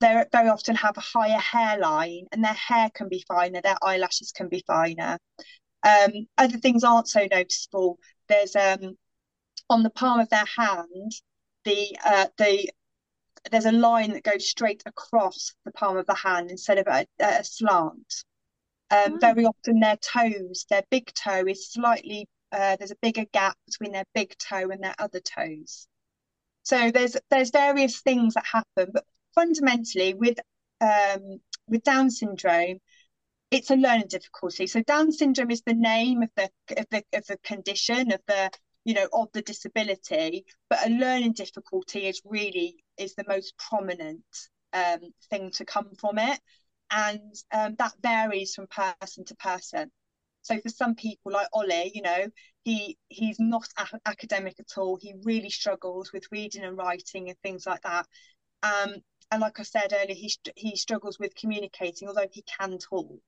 they 0.00 0.24
very 0.32 0.48
often 0.48 0.76
have 0.76 0.96
a 0.96 1.00
higher 1.00 1.38
hairline 1.38 2.26
and 2.32 2.44
their 2.44 2.52
hair 2.54 2.90
can 2.94 3.08
be 3.08 3.24
finer, 3.28 3.60
their 3.60 3.78
eyelashes 3.82 4.32
can 4.32 4.48
be 4.48 4.64
finer. 4.66 5.18
Um, 5.84 6.12
other 6.38 6.58
things 6.58 6.84
aren't 6.84 7.08
so 7.08 7.26
noticeable. 7.30 7.98
There's 8.28 8.56
um 8.56 8.96
on 9.70 9.82
the 9.82 9.90
palm 9.90 10.20
of 10.20 10.28
their 10.30 10.46
hand, 10.46 11.12
the 11.64 11.98
uh 12.04 12.28
the 12.38 12.70
there's 13.50 13.66
a 13.66 13.72
line 13.72 14.12
that 14.12 14.22
goes 14.24 14.48
straight 14.48 14.82
across 14.86 15.54
the 15.64 15.72
palm 15.72 15.96
of 15.96 16.06
the 16.06 16.14
hand 16.14 16.50
instead 16.50 16.78
of 16.78 16.86
a, 16.88 17.06
a 17.20 17.44
slant. 17.44 18.24
Um, 18.90 19.14
Oh. 19.14 19.18
very 19.20 19.44
often 19.46 19.80
their 19.80 19.96
toes, 19.98 20.66
their 20.70 20.82
big 20.90 21.12
toe 21.14 21.46
is 21.46 21.70
slightly 21.72 22.28
uh, 22.52 22.76
there's 22.76 22.90
a 22.92 22.96
bigger 23.02 23.24
gap 23.32 23.56
between 23.66 23.92
their 23.92 24.06
big 24.14 24.36
toe 24.38 24.70
and 24.70 24.82
their 24.82 24.94
other 24.98 25.20
toes. 25.20 25.86
So 26.64 26.90
there's 26.90 27.16
there's 27.30 27.50
various 27.50 28.00
things 28.02 28.34
that 28.34 28.46
happen, 28.46 28.90
but 28.92 29.04
fundamentally 29.38 30.14
with 30.14 30.38
um, 30.80 31.40
with 31.68 31.82
Down 31.82 32.10
syndrome, 32.10 32.78
it's 33.50 33.70
a 33.70 33.76
learning 33.76 34.08
difficulty. 34.08 34.66
So 34.66 34.82
Down 34.82 35.12
syndrome 35.12 35.50
is 35.50 35.62
the 35.62 35.74
name 35.74 36.22
of 36.22 36.30
the 36.36 36.50
of 36.76 36.86
the 36.90 37.02
of 37.14 37.26
the 37.26 37.38
condition 37.38 38.12
of 38.12 38.20
the 38.26 38.50
you 38.84 38.94
know 38.94 39.08
of 39.12 39.28
the 39.32 39.42
disability, 39.42 40.44
but 40.68 40.86
a 40.86 40.90
learning 40.90 41.34
difficulty 41.34 42.06
is 42.06 42.20
really 42.24 42.76
is 42.98 43.14
the 43.14 43.24
most 43.28 43.54
prominent 43.58 44.24
um, 44.72 45.00
thing 45.30 45.50
to 45.52 45.64
come 45.64 45.90
from 46.00 46.18
it, 46.18 46.40
and 46.90 47.34
um, 47.52 47.76
that 47.78 47.92
varies 48.02 48.54
from 48.54 48.66
person 48.66 49.24
to 49.26 49.36
person. 49.36 49.90
So 50.42 50.58
for 50.60 50.68
some 50.70 50.94
people 50.94 51.32
like 51.32 51.48
Ollie, 51.52 51.92
you 51.94 52.02
know, 52.02 52.26
he 52.64 52.96
he's 53.08 53.38
not 53.38 53.68
a- 53.78 54.00
academic 54.08 54.56
at 54.58 54.78
all. 54.78 54.98
He 55.00 55.14
really 55.22 55.50
struggles 55.50 56.12
with 56.12 56.24
reading 56.32 56.64
and 56.64 56.76
writing 56.76 57.28
and 57.28 57.38
things 57.42 57.66
like 57.66 57.82
that. 57.82 58.06
Um, 58.62 58.96
and 59.30 59.40
like 59.40 59.60
I 59.60 59.62
said 59.62 59.92
earlier, 59.92 60.14
he 60.14 60.32
he 60.56 60.76
struggles 60.76 61.18
with 61.18 61.34
communicating, 61.34 62.08
although 62.08 62.28
he 62.30 62.42
can 62.42 62.78
talk. 62.78 63.22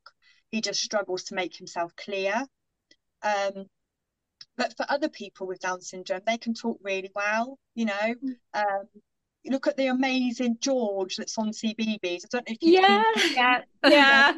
He 0.50 0.60
just 0.60 0.80
struggles 0.82 1.24
to 1.24 1.34
make 1.34 1.56
himself 1.56 1.94
clear. 1.96 2.46
Um, 3.22 3.66
but 4.56 4.76
for 4.76 4.86
other 4.88 5.08
people 5.08 5.46
with 5.46 5.60
Down 5.60 5.80
syndrome, 5.80 6.22
they 6.26 6.38
can 6.38 6.54
talk 6.54 6.78
really 6.82 7.10
well. 7.14 7.58
You 7.74 7.86
know, 7.86 8.14
um, 8.54 8.84
you 9.42 9.52
look 9.52 9.66
at 9.66 9.76
the 9.76 9.86
amazing 9.86 10.58
George 10.60 11.16
that's 11.16 11.38
on 11.38 11.52
CBBC. 11.52 12.24
I 12.24 12.28
don't 12.30 12.48
know 12.48 12.54
if 12.54 12.58
you've 12.62 12.74
Yeah. 12.74 12.88
seen 12.88 13.04
yeah. 13.32 13.62
Yeah. 13.84 14.32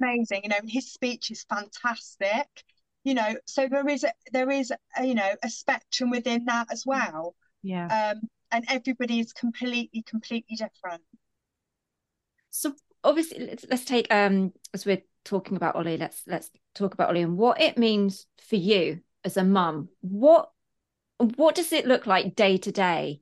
amazing. 0.00 0.42
You 0.44 0.50
know, 0.50 0.60
his 0.66 0.92
speech 0.92 1.30
is 1.30 1.44
fantastic. 1.48 2.46
You 3.04 3.14
know, 3.14 3.36
so 3.46 3.68
there 3.68 3.88
is 3.88 4.04
a, 4.04 4.12
there 4.32 4.50
is 4.50 4.72
a, 4.96 5.04
you 5.06 5.14
know 5.14 5.30
a 5.42 5.48
spectrum 5.48 6.10
within 6.10 6.44
that 6.46 6.68
as 6.72 6.84
well. 6.84 7.34
Yeah. 7.62 7.90
Um, 7.90 8.22
and 8.56 8.64
everybody 8.68 9.20
is 9.20 9.34
completely 9.34 10.02
completely 10.02 10.56
different. 10.56 11.02
So 12.50 12.74
obviously, 13.04 13.46
let's 13.46 13.66
let's 13.68 13.84
take 13.84 14.06
um 14.10 14.52
as 14.72 14.86
we're 14.86 15.02
talking 15.24 15.56
about 15.56 15.76
Ollie, 15.76 15.98
let's 15.98 16.22
let's 16.26 16.50
talk 16.74 16.94
about 16.94 17.10
Ollie 17.10 17.20
and 17.22 17.36
what 17.36 17.60
it 17.60 17.76
means 17.76 18.26
for 18.48 18.56
you 18.56 19.00
as 19.24 19.36
a 19.36 19.44
mum. 19.44 19.90
What 20.00 20.50
what 21.18 21.54
does 21.54 21.72
it 21.72 21.86
look 21.86 22.06
like 22.06 22.34
day 22.34 22.56
to 22.56 22.72
day 22.72 23.20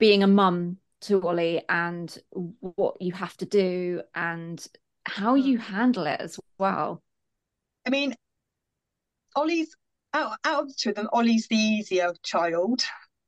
being 0.00 0.24
a 0.24 0.26
mum 0.26 0.78
to 1.02 1.22
Ollie 1.22 1.62
and 1.68 2.16
what 2.60 3.00
you 3.00 3.12
have 3.12 3.36
to 3.36 3.46
do 3.46 4.02
and 4.14 4.66
how 5.04 5.36
you 5.36 5.58
handle 5.58 6.06
it 6.06 6.20
as 6.20 6.40
well? 6.58 7.02
I 7.86 7.90
mean, 7.90 8.16
Ollie's 9.36 9.76
out, 10.12 10.38
out 10.44 10.62
of 10.62 10.68
the 10.68 10.74
two 10.76 10.90
of 10.90 10.96
them, 10.96 11.08
Ollie's 11.12 11.46
the 11.46 11.56
easier 11.56 12.12
child. 12.24 12.82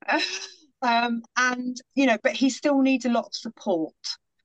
um, 0.83 1.23
and 1.37 1.77
you 1.95 2.07
know, 2.07 2.19
but 2.23 2.33
he 2.33 2.51
still 2.51 2.81
needs 2.81 3.05
a 3.05 3.11
lot 3.11 3.27
of 3.27 3.35
support. 3.35 3.95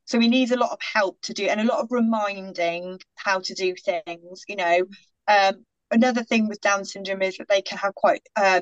So 0.05 0.19
he 0.19 0.29
needs 0.29 0.51
a 0.51 0.57
lot 0.57 0.71
of 0.71 0.79
help 0.81 1.19
to 1.23 1.33
do 1.33 1.47
and 1.47 1.59
a 1.59 1.65
lot 1.65 1.79
of 1.81 1.87
reminding 1.91 2.99
how 3.15 3.39
to 3.41 3.53
do 3.53 3.75
things, 3.75 4.43
you 4.47 4.55
know. 4.55 4.85
Um, 5.27 5.65
another 5.91 6.23
thing 6.23 6.47
with 6.47 6.61
Down 6.61 6.85
syndrome 6.85 7.21
is 7.21 7.37
that 7.37 7.49
they 7.49 7.61
can 7.61 7.77
have 7.77 7.95
quite 7.95 8.21
um 8.41 8.61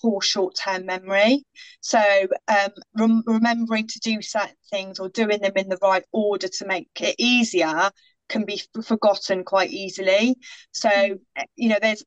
poor 0.00 0.20
short-term 0.20 0.86
memory. 0.86 1.42
So 1.80 2.00
um 2.48 2.70
rem 2.96 3.22
remembering 3.26 3.88
to 3.88 3.98
do 4.00 4.22
certain 4.22 4.56
things 4.70 4.98
or 4.98 5.08
doing 5.08 5.40
them 5.40 5.52
in 5.56 5.68
the 5.68 5.78
right 5.82 6.04
order 6.12 6.48
to 6.48 6.66
make 6.66 6.88
it 7.00 7.16
easier 7.18 7.90
can 8.28 8.44
be 8.44 8.60
forgotten 8.84 9.44
quite 9.44 9.70
easily. 9.70 10.36
So, 10.72 10.90
you 11.56 11.68
know, 11.68 11.78
there's 11.80 12.04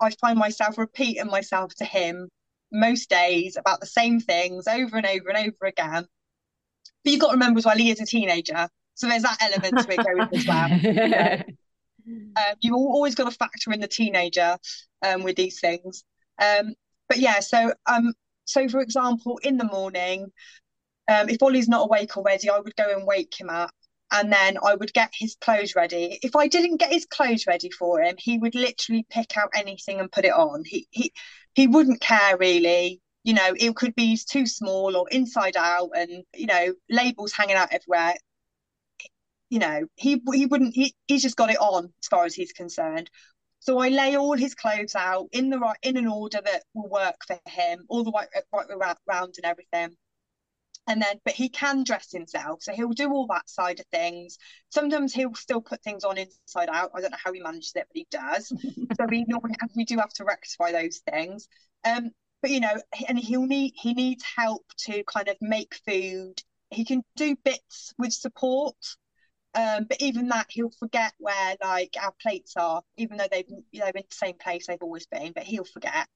I 0.00 0.10
find 0.20 0.38
myself 0.38 0.78
repeating 0.78 1.26
myself 1.26 1.74
to 1.76 1.84
him 1.84 2.28
most 2.72 3.08
days 3.10 3.56
about 3.56 3.80
the 3.80 3.86
same 3.86 4.20
things 4.20 4.66
over 4.66 4.96
and 4.96 5.06
over 5.06 5.28
and 5.28 5.38
over 5.38 5.66
again. 5.66 6.06
But 7.04 7.10
you've 7.10 7.20
got 7.20 7.28
to 7.28 7.34
remember 7.34 7.58
as 7.58 7.66
well, 7.66 7.76
he 7.76 7.90
is 7.90 8.00
a 8.00 8.06
teenager. 8.06 8.68
So 8.94 9.08
there's 9.08 9.22
that 9.22 9.38
element 9.40 9.86
to 9.86 9.92
it 9.92 10.04
going 10.04 10.28
as 10.32 10.46
well. 10.46 10.68
You 10.70 10.92
know? 11.08 11.42
Um, 12.36 12.54
you've 12.60 12.74
always 12.74 13.14
got 13.14 13.30
to 13.30 13.36
factor 13.36 13.72
in 13.72 13.80
the 13.80 13.88
teenager 13.88 14.56
um, 15.02 15.22
with 15.22 15.36
these 15.36 15.60
things. 15.60 16.04
Um, 16.40 16.74
but 17.08 17.18
yeah, 17.18 17.40
so 17.40 17.72
um, 17.86 18.12
so 18.44 18.68
for 18.68 18.80
example, 18.80 19.38
in 19.42 19.56
the 19.56 19.64
morning, 19.64 20.32
um, 21.08 21.28
if 21.28 21.42
Ollie's 21.42 21.68
not 21.68 21.84
awake 21.84 22.16
already, 22.16 22.50
I 22.50 22.58
would 22.58 22.76
go 22.76 22.90
and 22.90 23.06
wake 23.06 23.38
him 23.38 23.50
up. 23.50 23.70
And 24.14 24.30
then 24.30 24.58
I 24.62 24.74
would 24.74 24.92
get 24.92 25.10
his 25.14 25.36
clothes 25.40 25.74
ready. 25.74 26.18
If 26.22 26.36
I 26.36 26.46
didn't 26.46 26.76
get 26.76 26.92
his 26.92 27.06
clothes 27.06 27.46
ready 27.46 27.70
for 27.70 28.02
him, 28.02 28.16
he 28.18 28.36
would 28.36 28.54
literally 28.54 29.06
pick 29.08 29.38
out 29.38 29.48
anything 29.54 30.00
and 30.00 30.12
put 30.12 30.26
it 30.26 30.34
on. 30.34 30.64
He 30.66 30.86
he 30.90 31.12
he 31.54 31.66
wouldn't 31.66 32.00
care 32.00 32.36
really. 32.36 33.00
You 33.24 33.34
know, 33.34 33.54
it 33.56 33.76
could 33.76 33.94
be 33.94 34.18
too 34.28 34.46
small 34.46 34.96
or 34.96 35.08
inside 35.10 35.56
out, 35.56 35.90
and 35.96 36.24
you 36.34 36.46
know, 36.46 36.74
labels 36.90 37.32
hanging 37.32 37.56
out 37.56 37.72
everywhere. 37.72 38.14
You 39.50 39.58
know, 39.58 39.86
he 39.96 40.20
he 40.32 40.46
wouldn't. 40.46 40.74
He 40.74 40.94
he's 41.06 41.22
just 41.22 41.36
got 41.36 41.50
it 41.50 41.60
on 41.60 41.84
as 42.02 42.08
far 42.08 42.24
as 42.24 42.34
he's 42.34 42.52
concerned. 42.52 43.10
So 43.60 43.78
I 43.78 43.90
lay 43.90 44.16
all 44.16 44.36
his 44.36 44.54
clothes 44.56 44.96
out 44.96 45.28
in 45.32 45.50
the 45.50 45.58
right 45.58 45.78
in 45.82 45.96
an 45.96 46.08
order 46.08 46.40
that 46.44 46.64
will 46.74 46.88
work 46.88 47.16
for 47.26 47.38
him, 47.48 47.84
all 47.88 48.02
the 48.02 48.10
right 48.10 48.28
right 48.52 48.66
around, 49.08 49.34
and 49.36 49.44
everything 49.44 49.96
and 50.88 51.00
then 51.00 51.20
but 51.24 51.34
he 51.34 51.48
can 51.48 51.84
dress 51.84 52.10
himself 52.10 52.62
so 52.62 52.72
he'll 52.72 52.90
do 52.90 53.10
all 53.12 53.26
that 53.28 53.48
side 53.48 53.80
of 53.80 53.86
things. 53.86 54.38
Sometimes 54.70 55.12
he'll 55.12 55.34
still 55.34 55.60
put 55.60 55.82
things 55.82 56.04
on 56.04 56.18
inside 56.18 56.68
out. 56.70 56.90
I 56.94 57.00
don't 57.00 57.12
know 57.12 57.18
how 57.22 57.32
he 57.32 57.40
manages 57.40 57.72
it 57.76 57.86
but 57.88 57.96
he 57.96 58.06
does. 58.10 58.52
So 58.98 59.06
we 59.08 59.24
normally 59.26 59.54
we 59.76 59.84
do 59.84 59.96
have 59.98 60.12
to 60.14 60.24
rectify 60.24 60.72
those 60.72 61.00
things. 61.10 61.48
Um 61.84 62.10
but 62.42 62.50
you 62.50 62.60
know 62.60 62.76
and 63.08 63.18
he'll 63.18 63.46
need 63.46 63.72
he 63.76 63.94
needs 63.94 64.24
help 64.36 64.64
to 64.86 65.02
kind 65.04 65.28
of 65.28 65.36
make 65.40 65.74
food. 65.86 66.40
He 66.70 66.84
can 66.84 67.02
do 67.16 67.36
bits 67.44 67.92
with 67.98 68.12
support 68.12 68.76
um 69.54 69.84
but 69.88 70.00
even 70.00 70.28
that 70.28 70.46
he'll 70.50 70.70
forget 70.78 71.12
where 71.18 71.56
like 71.62 71.96
our 72.02 72.12
plates 72.22 72.54
are 72.56 72.82
even 72.96 73.16
though 73.18 73.28
they've 73.30 73.46
they're 73.72 73.88
in 73.88 74.04
the 74.08 74.14
same 74.14 74.36
place 74.38 74.66
they've 74.66 74.82
always 74.82 75.06
been 75.06 75.32
but 75.32 75.44
he'll 75.44 75.64
forget. 75.64 76.08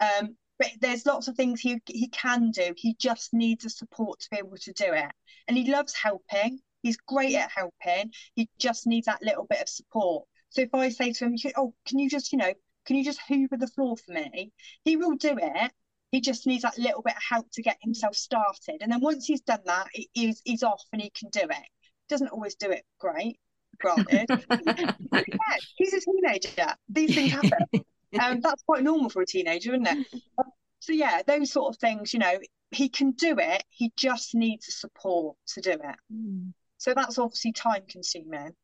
Um 0.00 0.36
but 0.58 0.68
there's 0.80 1.06
lots 1.06 1.28
of 1.28 1.36
things 1.36 1.60
he 1.60 1.80
he 1.86 2.08
can 2.08 2.50
do. 2.50 2.74
He 2.76 2.94
just 2.98 3.32
needs 3.32 3.64
the 3.64 3.70
support 3.70 4.20
to 4.20 4.28
be 4.30 4.38
able 4.38 4.56
to 4.56 4.72
do 4.72 4.92
it. 4.92 5.10
And 5.48 5.56
he 5.56 5.70
loves 5.70 5.94
helping. 5.94 6.60
He's 6.82 6.96
great 6.96 7.34
at 7.34 7.50
helping. 7.50 8.12
He 8.34 8.48
just 8.58 8.86
needs 8.86 9.06
that 9.06 9.22
little 9.22 9.44
bit 9.44 9.62
of 9.62 9.68
support. 9.68 10.26
So 10.50 10.62
if 10.62 10.74
I 10.74 10.88
say 10.90 11.12
to 11.12 11.24
him, 11.24 11.36
"Oh, 11.56 11.74
can 11.86 11.98
you 11.98 12.08
just, 12.08 12.32
you 12.32 12.38
know, 12.38 12.52
can 12.86 12.96
you 12.96 13.04
just 13.04 13.20
hoover 13.28 13.56
the 13.56 13.66
floor 13.66 13.96
for 13.96 14.12
me?" 14.12 14.52
He 14.84 14.96
will 14.96 15.16
do 15.16 15.38
it. 15.40 15.72
He 16.10 16.20
just 16.20 16.46
needs 16.46 16.62
that 16.62 16.78
little 16.78 17.02
bit 17.02 17.16
of 17.16 17.22
help 17.22 17.50
to 17.52 17.62
get 17.62 17.78
himself 17.80 18.14
started. 18.14 18.78
And 18.82 18.92
then 18.92 19.00
once 19.00 19.24
he's 19.24 19.40
done 19.40 19.62
that, 19.64 19.88
he's 20.12 20.42
he's 20.44 20.62
off 20.62 20.84
and 20.92 21.00
he 21.00 21.10
can 21.10 21.30
do 21.30 21.40
it. 21.40 21.68
Doesn't 22.08 22.28
always 22.28 22.54
do 22.56 22.70
it 22.70 22.84
great, 22.98 23.40
granted. 23.78 24.26
yeah, 24.50 25.56
he's 25.76 25.94
a 25.94 26.00
teenager. 26.00 26.74
These 26.88 27.14
things 27.14 27.32
happen. 27.32 27.84
Um, 28.18 28.40
that's 28.40 28.62
quite 28.62 28.82
normal 28.82 29.10
for 29.10 29.22
a 29.22 29.26
teenager, 29.26 29.72
isn't 29.72 29.86
it? 29.86 29.98
so 30.80 30.92
yeah, 30.92 31.22
those 31.26 31.52
sort 31.52 31.74
of 31.74 31.80
things, 31.80 32.12
you 32.12 32.18
know, 32.20 32.38
he 32.70 32.88
can 32.88 33.12
do 33.12 33.36
it. 33.38 33.64
He 33.70 33.92
just 33.96 34.34
needs 34.34 34.66
the 34.66 34.72
support 34.72 35.36
to 35.54 35.60
do 35.60 35.72
it. 35.72 35.96
Mm. 36.12 36.52
So 36.78 36.94
that's 36.94 37.18
obviously 37.18 37.52
time 37.52 37.82
consuming. 37.88 38.54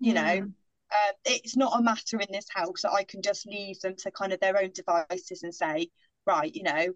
You 0.00 0.14
Yeah. 0.14 0.22
know, 0.22 0.52
uh, 0.90 1.12
it's 1.24 1.56
not 1.56 1.78
a 1.78 1.82
matter 1.82 2.18
in 2.20 2.28
this 2.30 2.46
house 2.54 2.82
that 2.82 2.92
I 2.92 3.04
can 3.04 3.22
just 3.22 3.46
leave 3.46 3.80
them 3.80 3.94
to 3.96 4.10
kind 4.10 4.32
of 4.32 4.40
their 4.40 4.58
own 4.58 4.72
devices 4.72 5.42
and 5.42 5.54
say, 5.54 5.88
right, 6.26 6.54
you 6.54 6.62
know, 6.64 6.88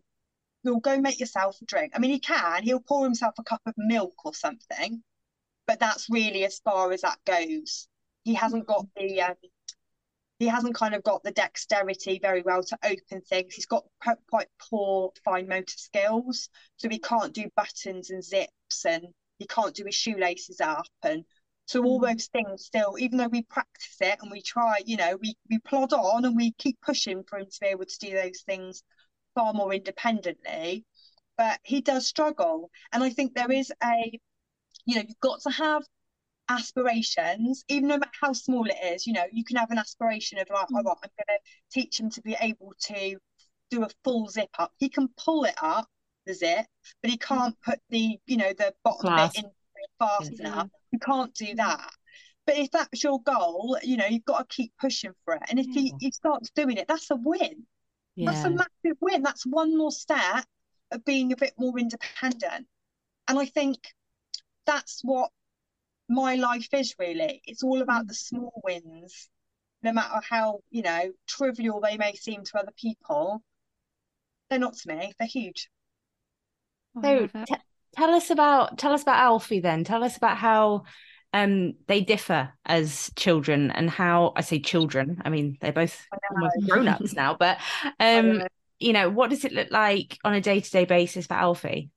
you'll 0.65 0.81
go 0.81 1.01
make 1.01 1.21
yourself 1.21 1.57
a 1.63 1.65
drink. 1.65 1.93
I 1.95 1.99
mean, 1.99 2.11
he 2.11 2.19
can. 2.19 2.63
He'll 2.63 2.81
pour 2.81 3.05
himself 3.05 3.35
a 3.39 3.45
cup 3.45 3.63
of 3.67 3.75
milk 3.77 4.15
or 4.25 4.35
something, 4.35 5.03
but 5.67 5.81
that's 5.81 6.11
really 6.11 6.45
as 6.45 6.61
far 6.61 6.93
as 6.93 7.03
that 7.03 7.19
goes. 7.25 7.89
He 8.25 8.35
hasn't 8.35 8.67
got 8.67 8.87
the 8.97 9.23
um, 9.23 9.37
he 10.39 10.47
hasn't 10.47 10.75
kind 10.75 10.95
of 10.95 11.03
got 11.03 11.23
the 11.23 11.31
dexterity 11.33 12.19
very 12.21 12.43
well 12.43 12.63
to 12.63 12.79
open 12.85 13.21
things. 13.23 13.55
He's 13.55 13.67
got 13.67 13.85
quite 14.29 14.49
poor 14.59 15.13
fine 15.25 15.49
motor 15.49 15.77
skills, 15.77 16.49
so 16.77 16.89
he 16.89 16.99
can't 16.99 17.33
do 17.33 17.51
buttons 17.57 18.11
and 18.11 18.23
zips, 18.23 18.85
and 18.87 19.07
he 19.39 19.47
can't 19.47 19.75
do 19.75 19.85
his 19.87 19.95
shoelaces 19.95 20.61
up, 20.61 20.87
and 21.03 21.25
so 21.67 21.83
all 21.85 22.01
Mm. 22.01 22.13
those 22.13 22.27
things 22.29 22.65
still, 22.67 22.97
even 22.99 23.19
though 23.19 23.29
we 23.29 23.43
practice 23.43 23.97
it 24.01 24.19
and 24.23 24.31
we 24.31 24.41
try, 24.43 24.79
you 24.87 24.97
know, 24.97 25.17
we 25.17 25.37
we 25.51 25.59
plod 25.61 25.93
on 25.93 26.25
and 26.25 26.37
we 26.37 26.53
keep 26.53 26.81
pushing 26.81 27.23
for 27.25 27.39
him 27.39 27.47
to 27.51 27.61
be 27.61 27.67
able 27.69 27.87
to 27.87 27.99
do 27.99 28.11
those 28.13 28.43
things 28.43 28.83
far 29.35 29.53
more 29.55 29.73
independently, 29.75 30.85
but 31.37 31.61
he 31.65 31.81
does 31.81 32.07
struggle, 32.07 32.71
and 32.93 33.03
I 33.05 33.11
think 33.11 33.35
there 33.35 33.53
is 33.53 33.73
a, 33.83 34.19
you 34.87 34.97
know, 34.97 35.03
you've 35.07 35.21
got 35.21 35.41
to 35.43 35.51
have 35.51 35.85
aspirations, 36.49 37.65
even 37.69 37.89
no 37.89 37.99
matter 37.99 38.11
how 38.21 38.33
small 38.33 38.67
it 38.67 38.77
is, 38.83 39.07
you 39.07 39.13
know, 39.13 39.25
you 39.33 39.45
can 39.45 39.57
have 39.57 39.71
an 39.71 39.79
aspiration 39.79 40.39
of 40.39 40.49
like, 40.51 40.67
Mm. 40.69 40.77
all 40.77 40.83
right, 40.83 40.97
I'm 41.03 41.11
going 41.27 41.39
to 41.39 41.45
teach 41.73 41.99
him 42.01 42.11
to 42.11 42.23
be 42.23 42.37
able 42.41 42.73
to 42.87 43.19
do 43.71 43.85
a 43.85 43.89
full 44.05 44.29
zip 44.29 44.51
up. 44.59 44.73
He 44.79 44.89
can 44.89 45.09
pull 45.17 45.45
it 45.45 45.55
up, 45.61 45.89
the 46.25 46.35
zip, 46.35 46.67
but 47.03 47.11
he 47.11 47.19
can't 47.19 47.57
put 47.63 47.81
the, 47.91 48.19
you 48.27 48.37
know, 48.37 48.53
the 48.53 48.75
bottom 48.85 49.15
bit 49.15 49.45
in 49.45 49.51
fast 49.99 50.31
Yes. 50.31 50.41
enough. 50.41 50.69
You 50.93 50.99
can't 50.99 51.35
do 51.35 51.55
that. 51.57 51.91
But 52.47 52.57
if 52.59 52.71
that's 52.71 53.03
your 53.03 53.21
goal, 53.23 53.77
you 53.83 53.97
know, 53.97 54.07
you've 54.07 54.25
got 54.25 54.49
to 54.49 54.57
keep 54.57 54.73
pushing 54.81 55.13
for 55.25 55.35
it. 55.35 55.43
And 55.49 55.59
if 55.59 55.67
he, 55.67 55.93
he 55.99 56.13
starts 56.13 56.51
doing 56.51 56.77
it, 56.77 56.87
that's 56.87 57.11
a 57.11 57.17
win. 57.17 57.67
That's 58.19 58.45
a 58.45 58.51
massive 58.51 58.99
win. 59.01 59.23
That's 59.23 59.45
one 59.45 59.77
more 59.77 59.91
step 59.91 60.45
of 60.93 61.05
being 61.05 61.33
a 61.33 61.37
bit 61.37 61.55
more 61.59 61.79
independent. 61.79 62.67
And 63.29 63.39
I 63.39 63.47
think 63.47 63.79
that's 64.65 65.01
what 65.03 65.31
my 66.09 66.35
life 66.37 66.69
is 66.73 66.95
really. 66.99 67.43
It's 67.45 67.63
all 67.63 67.83
about 67.83 68.07
the 68.07 68.15
small 68.15 68.61
wins, 68.65 69.29
no 69.83 69.93
matter 69.93 70.21
how, 70.29 70.61
you 70.71 70.83
know, 70.83 71.13
trivial 71.27 71.81
they 71.81 71.97
may 71.97 72.15
seem 72.15 72.45
to 72.45 72.59
other 72.59 72.73
people. 72.77 73.43
They're 74.49 74.59
not 74.59 74.75
to 74.77 74.89
me, 74.89 75.13
they're 75.19 75.29
huge. 75.29 75.69
Oh, 76.97 77.03
So 77.03 77.27
t- 77.47 77.55
tell 77.95 78.15
us 78.15 78.31
about 78.31 78.79
tell 78.79 78.93
us 78.93 79.03
about 79.03 79.21
Alfie 79.21 79.61
then. 79.61 79.85
Tell 79.85 80.05
us 80.05 80.17
about 80.17 80.37
how 80.37 80.85
um 81.33 81.75
they 81.87 82.01
differ 82.01 82.53
as 82.65 83.11
children 83.17 83.71
and 83.71 83.91
how 83.91 84.33
I 84.37 84.41
say 84.43 84.61
children. 84.61 85.21
I 85.25 85.31
mean 85.31 85.59
they're 85.61 85.73
both 85.73 86.07
I 86.13 86.61
grown 86.69 86.89
ups 86.89 87.15
now, 87.15 87.37
but 87.39 87.59
um 88.01 88.39
know. 88.39 88.47
you 88.79 88.93
know 88.93 89.11
what 89.11 89.31
does 89.31 89.45
it 89.45 89.53
look 89.53 89.71
like 89.71 90.19
on 90.25 90.35
a 90.35 90.41
day 90.41 90.61
to 90.61 90.71
day 90.71 90.85
basis 90.85 91.27
for 91.27 91.35
Alfie? 91.35 91.91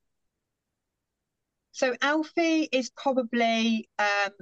So 1.80 1.95
Alfie 2.01 2.67
is 2.73 2.89
probably 2.89 3.88
um 3.97 4.34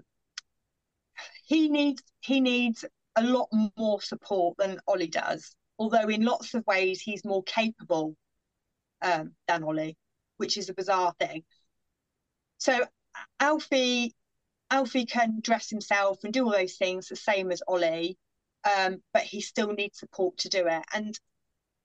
he 1.46 1.70
needs 1.70 2.02
he 2.22 2.42
needs 2.42 2.84
a 3.16 3.22
lot 3.22 3.48
more 3.78 4.02
support 4.02 4.58
than 4.58 4.80
Ollie 4.88 5.06
does. 5.06 5.56
Although 5.78 6.08
in 6.10 6.26
lots 6.26 6.56
of 6.56 6.66
ways 6.66 7.00
he's 7.00 7.24
more 7.24 7.44
capable 7.44 8.16
um 9.04 9.36
than 9.48 9.64
Ollie, 9.64 9.98
which 10.38 10.58
is 10.58 10.70
a 10.70 10.74
bizarre 10.74 11.14
thing. 11.20 11.44
So 12.58 12.88
Alfie 13.40 14.16
Alfie 14.72 15.06
can 15.06 15.40
dress 15.40 15.70
himself 15.70 16.24
and 16.24 16.34
do 16.34 16.44
all 16.44 16.52
those 16.52 16.78
things 16.78 17.08
the 17.08 17.16
same 17.16 17.52
as 17.52 17.62
Ollie, 17.68 18.18
um, 18.64 19.04
but 19.14 19.22
he 19.22 19.42
still 19.42 19.74
needs 19.74 20.00
support 20.00 20.40
to 20.40 20.50
do 20.50 20.66
it. 20.68 20.84
And 20.92 21.20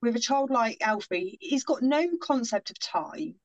with 0.00 0.16
a 0.16 0.20
child 0.20 0.48
like 0.48 0.78
Alfie, 0.80 1.36
he's 1.42 1.64
got 1.64 1.82
no 1.82 2.16
concept 2.22 2.70
of 2.70 2.78
time. 2.78 3.38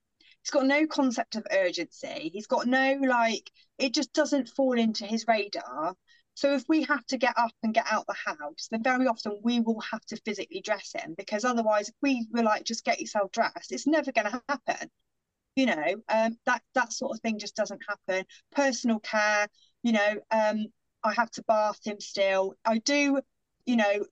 He's 0.48 0.52
got 0.62 0.66
no 0.66 0.88
concept 0.88 1.36
of 1.36 1.46
urgency. 1.52 2.30
He's 2.32 2.48
got 2.48 2.68
no 2.68 2.98
like 3.02 3.52
it 3.78 3.94
just 3.94 4.14
doesn't 4.14 4.48
fall 4.48 4.80
into 4.80 5.06
his 5.06 5.28
radar. 5.28 5.94
So 6.36 6.54
if 6.54 6.64
we 6.70 6.84
have 6.84 7.06
to 7.08 7.18
get 7.18 7.38
up 7.38 7.52
and 7.64 7.74
get 7.74 7.86
out 7.92 8.08
the 8.08 8.14
house, 8.14 8.70
then 8.72 8.82
very 8.82 9.08
often 9.08 9.42
we 9.44 9.60
will 9.60 9.82
have 9.82 10.06
to 10.06 10.16
physically 10.24 10.62
dress 10.62 10.94
him 10.96 11.16
because 11.18 11.44
otherwise, 11.44 11.90
if 11.90 11.96
we 12.02 12.30
were 12.32 12.44
like 12.44 12.64
just 12.64 12.86
get 12.86 13.02
yourself 13.02 13.30
dressed, 13.34 13.74
it's 13.74 13.88
never 13.88 14.14
going 14.14 14.32
to 14.32 14.42
happen. 14.48 14.90
You 15.58 15.66
know, 15.66 15.96
um, 16.08 16.38
that 16.46 16.62
that 16.76 16.94
sort 16.94 17.12
of 17.14 17.20
thing 17.20 17.40
just 17.40 17.58
doesn't 17.58 17.82
happen. 17.86 18.26
Personal 18.54 19.00
care, 19.02 19.50
you 19.84 19.92
know, 19.92 20.22
um, 20.32 20.68
I 21.04 21.12
have 21.12 21.32
to 21.32 21.44
bath 21.44 21.80
him 21.84 22.00
still. 22.00 22.54
I 22.64 22.78
do, 22.78 23.20
you 23.66 23.76
know, 23.76 24.06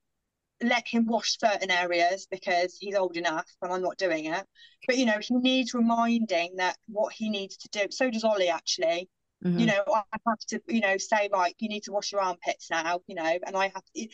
let 0.68 0.88
him 0.88 1.06
wash 1.06 1.38
certain 1.40 1.72
areas 1.72 2.28
because 2.30 2.78
he's 2.80 2.96
old 2.96 3.18
enough 3.18 3.46
and 3.62 3.72
I'm 3.72 3.82
not 3.82 3.98
doing 3.98 4.26
it. 4.26 4.46
But 4.88 4.98
you 4.98 5.06
know, 5.06 5.20
he 5.20 5.36
needs 5.36 5.74
reminding 5.74 6.58
that 6.58 6.78
what 6.88 7.14
he 7.14 7.30
needs 7.30 7.58
to 7.58 7.70
do. 7.70 7.92
So 7.92 8.10
does 8.10 8.24
Ollie 8.24 8.50
actually. 8.50 9.10
Mhm. 9.44 9.60
You 9.60 9.66
know, 9.68 9.84
I 9.88 10.18
have 10.28 10.40
to, 10.50 10.62
you 10.68 10.82
know, 10.82 10.98
say 10.98 11.30
like 11.32 11.56
you 11.60 11.70
need 11.70 11.84
to 11.84 11.92
wash 11.92 12.12
your 12.12 12.22
armpits 12.22 12.70
now, 12.72 13.02
you 13.08 13.16
know, 13.16 13.40
and 13.46 13.56
I 13.56 13.68
have 13.68 13.84
to 13.96 14.08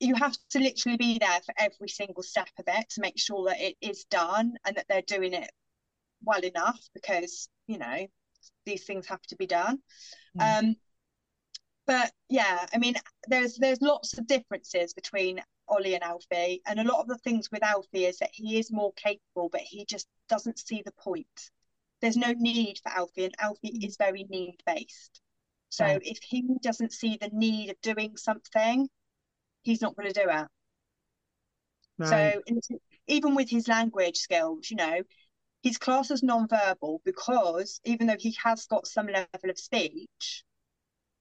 you 0.00 0.14
have 0.14 0.36
to 0.50 0.58
literally 0.58 0.96
be 0.96 1.18
there 1.18 1.40
for 1.44 1.54
every 1.58 1.88
single 1.88 2.22
step 2.22 2.48
of 2.58 2.64
it 2.66 2.88
to 2.90 3.02
make 3.02 3.18
sure 3.18 3.48
that 3.48 3.60
it 3.60 3.76
is 3.82 4.04
done 4.04 4.54
and 4.64 4.76
that 4.76 4.86
they're 4.88 5.02
doing 5.02 5.34
it 5.34 5.50
well 6.22 6.40
enough 6.42 6.80
because, 6.94 7.48
you 7.66 7.78
know, 7.78 8.06
these 8.64 8.84
things 8.84 9.06
have 9.06 9.22
to 9.22 9.36
be 9.36 9.46
done. 9.46 9.78
Yeah. 10.34 10.58
Um 10.58 10.76
but 11.86 12.12
yeah, 12.28 12.66
I 12.72 12.78
mean, 12.78 12.94
there's 13.26 13.56
there's 13.56 13.82
lots 13.82 14.16
of 14.16 14.26
differences 14.26 14.94
between 14.94 15.42
Ollie 15.70 15.94
and 15.94 16.02
Alfie, 16.02 16.60
and 16.66 16.80
a 16.80 16.84
lot 16.84 17.00
of 17.00 17.06
the 17.06 17.18
things 17.18 17.50
with 17.50 17.62
Alfie 17.62 18.04
is 18.04 18.18
that 18.18 18.30
he 18.32 18.58
is 18.58 18.72
more 18.72 18.92
capable, 18.94 19.48
but 19.50 19.60
he 19.60 19.84
just 19.84 20.06
doesn't 20.28 20.58
see 20.58 20.82
the 20.84 20.92
point. 20.92 21.50
There's 22.00 22.16
no 22.16 22.32
need 22.32 22.80
for 22.82 22.90
Alfie, 22.90 23.24
and 23.24 23.34
Alfie 23.38 23.78
mm. 23.78 23.86
is 23.86 23.96
very 23.96 24.24
need 24.24 24.58
based. 24.66 25.20
So 25.70 25.84
Right. 25.84 26.02
if 26.02 26.18
he 26.22 26.44
doesn't 26.62 26.92
see 26.92 27.16
the 27.20 27.30
need 27.32 27.70
of 27.70 27.80
doing 27.80 28.16
something, 28.16 28.88
he's 29.62 29.80
not 29.80 29.96
going 29.96 30.12
to 30.12 30.20
do 30.20 30.28
it. 30.28 30.48
Right. 31.98 32.34
So 32.34 32.42
even 33.06 33.34
with 33.34 33.48
his 33.48 33.68
language 33.68 34.16
skills, 34.16 34.70
you 34.70 34.76
know, 34.76 35.02
he's 35.62 35.78
classed 35.78 36.10
as 36.10 36.22
non-verbal 36.22 37.02
because 37.04 37.80
even 37.84 38.06
though 38.06 38.16
he 38.18 38.36
has 38.42 38.66
got 38.66 38.86
some 38.86 39.06
level 39.06 39.50
of 39.50 39.58
speech, 39.58 40.44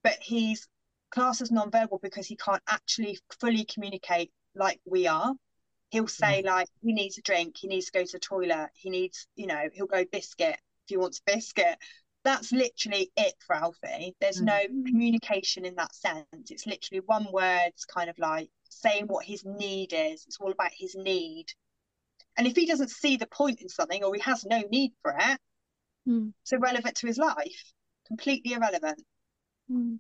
but 0.04 0.18
he's 0.22 0.68
classed 1.12 1.42
as 1.42 1.52
non-verbal 1.52 2.00
because 2.02 2.28
he 2.28 2.36
can't 2.36 2.64
actually 2.68 3.20
fully 3.40 3.66
communicate 3.66 4.32
like 4.56 4.80
we 4.86 5.08
are. 5.08 5.34
He'll 5.90 6.08
say 6.08 6.44
like 6.44 6.68
he 6.82 6.94
needs 6.94 7.18
a 7.18 7.22
drink, 7.22 7.56
he 7.58 7.68
needs 7.68 7.88
to 7.88 7.92
go 7.92 8.04
to 8.04 8.12
the 8.12 8.20
toilet, 8.20 8.70
he 8.76 8.90
needs, 8.90 9.28
you 9.36 9.48
know, 9.48 9.70
he'll 9.74 9.88
go 9.88 10.06
biscuit 10.12 10.56
if 10.56 10.88
he 10.88 10.98
wants 10.98 11.20
a 11.20 11.32
biscuit. 11.32 11.78
That's 12.24 12.52
literally 12.52 13.12
it 13.16 13.34
for 13.48 13.56
Alfie. 13.56 14.16
There's 14.20 14.42
no 14.42 14.60
Mm. 14.68 14.86
communication 14.88 15.66
in 15.66 15.76
that 15.76 15.96
sense. 15.96 16.52
It's 16.52 16.68
literally 16.68 17.02
one 17.06 17.32
word, 17.32 17.72
kind 17.88 18.10
of 18.10 18.20
like 18.20 18.50
saying 18.70 19.08
what 19.08 19.26
his 19.26 19.46
need 19.46 19.94
is. 19.94 20.26
It's 20.28 20.38
all 20.40 20.52
about 20.52 20.74
his 20.74 20.96
need. 20.96 21.46
And 22.38 22.46
if 22.46 22.56
he 22.56 22.66
doesn't 22.66 22.92
see 22.92 23.18
the 23.18 23.28
point 23.28 23.62
in 23.62 23.70
something 23.70 24.04
or 24.04 24.14
he 24.14 24.22
has 24.22 24.46
no 24.46 24.62
need 24.70 24.92
for 25.02 25.16
it, 25.18 25.40
Mm. 26.08 26.34
it's 26.42 26.52
irrelevant 26.52 26.98
to 26.98 27.08
his 27.08 27.18
life. 27.18 27.74
Completely 28.06 28.54
irrelevant. 28.54 29.02
Mm. 29.72 30.00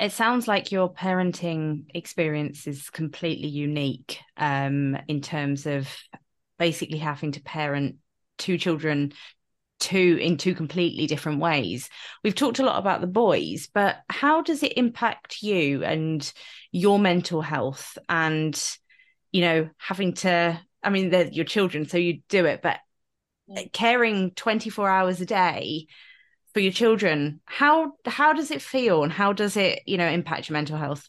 It 0.00 0.12
sounds 0.12 0.48
like 0.48 0.72
your 0.72 0.92
parenting 0.92 1.84
experience 1.94 2.66
is 2.66 2.88
completely 2.88 3.48
unique 3.48 4.18
um, 4.38 4.96
in 5.08 5.20
terms 5.20 5.66
of 5.66 5.88
basically 6.58 6.98
having 6.98 7.32
to 7.32 7.42
parent 7.42 7.96
two 8.38 8.56
children 8.58 9.12
two 9.78 10.18
in 10.20 10.36
two 10.36 10.54
completely 10.54 11.06
different 11.06 11.40
ways. 11.40 11.88
We've 12.22 12.34
talked 12.34 12.58
a 12.58 12.64
lot 12.64 12.78
about 12.78 13.00
the 13.00 13.06
boys, 13.06 13.68
but 13.72 13.96
how 14.08 14.42
does 14.42 14.62
it 14.62 14.76
impact 14.76 15.42
you 15.42 15.82
and 15.84 16.30
your 16.70 16.98
mental 16.98 17.40
health 17.40 17.96
and 18.08 18.62
you 19.32 19.40
know 19.40 19.70
having 19.78 20.14
to 20.14 20.60
I 20.82 20.90
mean 20.90 21.10
they're 21.10 21.28
your 21.28 21.44
children 21.44 21.86
so 21.86 21.98
you 21.98 22.20
do 22.28 22.46
it 22.46 22.62
but 22.62 22.78
Mm. 23.50 23.72
caring 23.72 24.30
24 24.32 24.88
hours 24.88 25.20
a 25.20 25.26
day 25.26 25.86
for 26.52 26.60
your 26.60 26.72
children 26.72 27.40
how 27.44 27.92
how 28.06 28.32
does 28.32 28.50
it 28.50 28.62
feel 28.62 29.02
and 29.02 29.12
how 29.12 29.32
does 29.32 29.56
it 29.56 29.80
you 29.86 29.96
know 29.96 30.08
impact 30.08 30.48
your 30.48 30.54
mental 30.54 30.76
health 30.76 31.08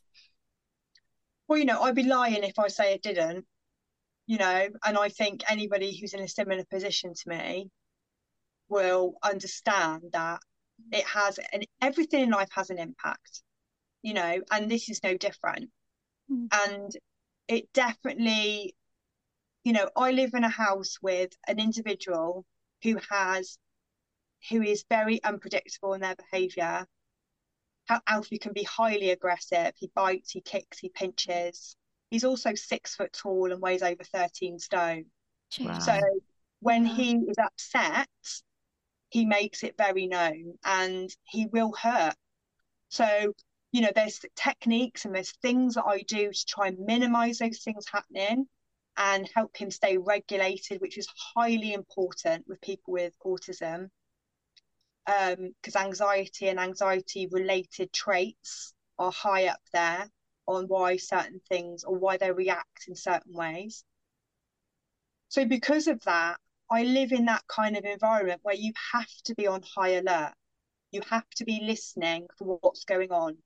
Well, 1.47 1.59
you 1.59 1.65
know, 1.65 1.81
I'd 1.81 1.95
be 1.95 2.03
lying 2.03 2.43
if 2.43 2.57
I 2.57 2.69
say 2.69 2.93
it 2.93 3.03
didn't, 3.03 3.45
you 4.25 4.37
know, 4.37 4.69
and 4.85 4.97
I 4.97 5.09
think 5.09 5.43
anybody 5.51 5.97
who's 5.97 6.13
in 6.13 6.21
a 6.21 6.27
similar 6.27 6.63
position 6.63 7.13
to 7.13 7.29
me 7.29 7.69
will 8.69 9.15
understand 9.21 10.03
that 10.13 10.39
it 10.93 11.03
has, 11.03 11.39
and 11.51 11.67
everything 11.81 12.21
in 12.23 12.29
life 12.29 12.47
has 12.55 12.69
an 12.69 12.79
impact, 12.79 13.43
you 14.01 14.13
know, 14.13 14.41
and 14.49 14.71
this 14.71 14.87
is 14.89 15.03
no 15.03 15.17
different. 15.17 15.69
Mm. 16.31 16.47
And 16.53 16.91
it 17.49 17.67
definitely 17.73 18.73
you 19.63 19.73
know, 19.73 19.89
I 19.95 20.11
live 20.11 20.33
in 20.33 20.43
a 20.43 20.49
house 20.49 20.97
with 21.01 21.31
an 21.47 21.59
individual 21.59 22.45
who 22.83 22.97
has, 23.09 23.57
who 24.49 24.61
is 24.61 24.85
very 24.89 25.23
unpredictable 25.23 25.93
in 25.93 26.01
their 26.01 26.15
behaviour. 26.15 26.85
How 27.85 28.01
Alfie 28.07 28.37
can 28.37 28.53
be 28.53 28.63
highly 28.63 29.09
aggressive. 29.11 29.73
He 29.75 29.91
bites, 29.93 30.31
he 30.31 30.41
kicks, 30.41 30.79
he 30.79 30.89
pinches. 30.89 31.75
He's 32.09 32.23
also 32.23 32.55
six 32.55 32.95
foot 32.95 33.13
tall 33.13 33.51
and 33.51 33.61
weighs 33.61 33.81
over 33.83 34.03
13 34.03 34.59
stone. 34.59 35.05
Wow. 35.59 35.79
So 35.79 35.99
when 36.59 36.85
he 36.85 37.13
is 37.15 37.37
upset, 37.37 38.07
he 39.09 39.25
makes 39.25 39.63
it 39.63 39.75
very 39.77 40.07
known 40.07 40.53
and 40.63 41.09
he 41.23 41.45
will 41.47 41.73
hurt. 41.73 42.15
So, 42.89 43.33
you 43.71 43.81
know, 43.81 43.91
there's 43.93 44.19
techniques 44.35 45.05
and 45.05 45.13
there's 45.13 45.31
things 45.41 45.75
that 45.75 45.85
I 45.85 46.01
do 46.01 46.31
to 46.31 46.45
try 46.45 46.67
and 46.67 46.79
minimize 46.79 47.39
those 47.39 47.59
things 47.59 47.85
happening 47.91 48.47
and 48.97 49.29
help 49.33 49.55
him 49.57 49.71
stay 49.71 49.97
regulated, 49.97 50.81
which 50.81 50.97
is 50.97 51.07
highly 51.35 51.73
important 51.73 52.45
with 52.47 52.61
people 52.61 52.93
with 52.93 53.13
autism. 53.25 53.89
Because 55.05 55.75
um, 55.75 55.85
anxiety 55.85 56.47
and 56.47 56.59
anxiety 56.59 57.27
related 57.31 57.91
traits 57.91 58.73
are 58.99 59.11
high 59.11 59.47
up 59.47 59.61
there 59.73 60.07
on 60.47 60.65
why 60.67 60.97
certain 60.97 61.41
things 61.49 61.83
or 61.83 61.97
why 61.97 62.17
they 62.17 62.31
react 62.31 62.87
in 62.87 62.95
certain 62.95 63.33
ways. 63.33 63.83
So, 65.29 65.45
because 65.45 65.87
of 65.87 66.01
that, 66.03 66.37
I 66.69 66.83
live 66.83 67.11
in 67.11 67.25
that 67.25 67.45
kind 67.47 67.75
of 67.77 67.85
environment 67.85 68.41
where 68.43 68.55
you 68.55 68.73
have 68.93 69.09
to 69.25 69.35
be 69.35 69.47
on 69.47 69.61
high 69.75 69.93
alert. 69.93 70.33
You 70.91 71.01
have 71.09 71.29
to 71.37 71.45
be 71.45 71.61
listening 71.63 72.27
for 72.37 72.57
what's 72.61 72.85
going 72.85 73.11
on. 73.11 73.37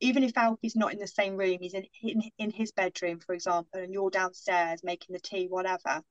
Even 0.00 0.22
if 0.24 0.36
Alfie's 0.36 0.76
not 0.76 0.92
in 0.92 0.98
the 0.98 1.06
same 1.06 1.36
room, 1.36 1.58
he's 1.60 1.74
in, 1.74 1.86
in, 2.02 2.22
in 2.38 2.50
his 2.50 2.72
bedroom, 2.72 3.20
for 3.20 3.34
example, 3.34 3.80
and 3.80 3.92
you're 3.92 4.10
downstairs 4.10 4.82
making 4.84 5.12
the 5.12 5.20
tea, 5.20 5.46
whatever. 5.48 6.02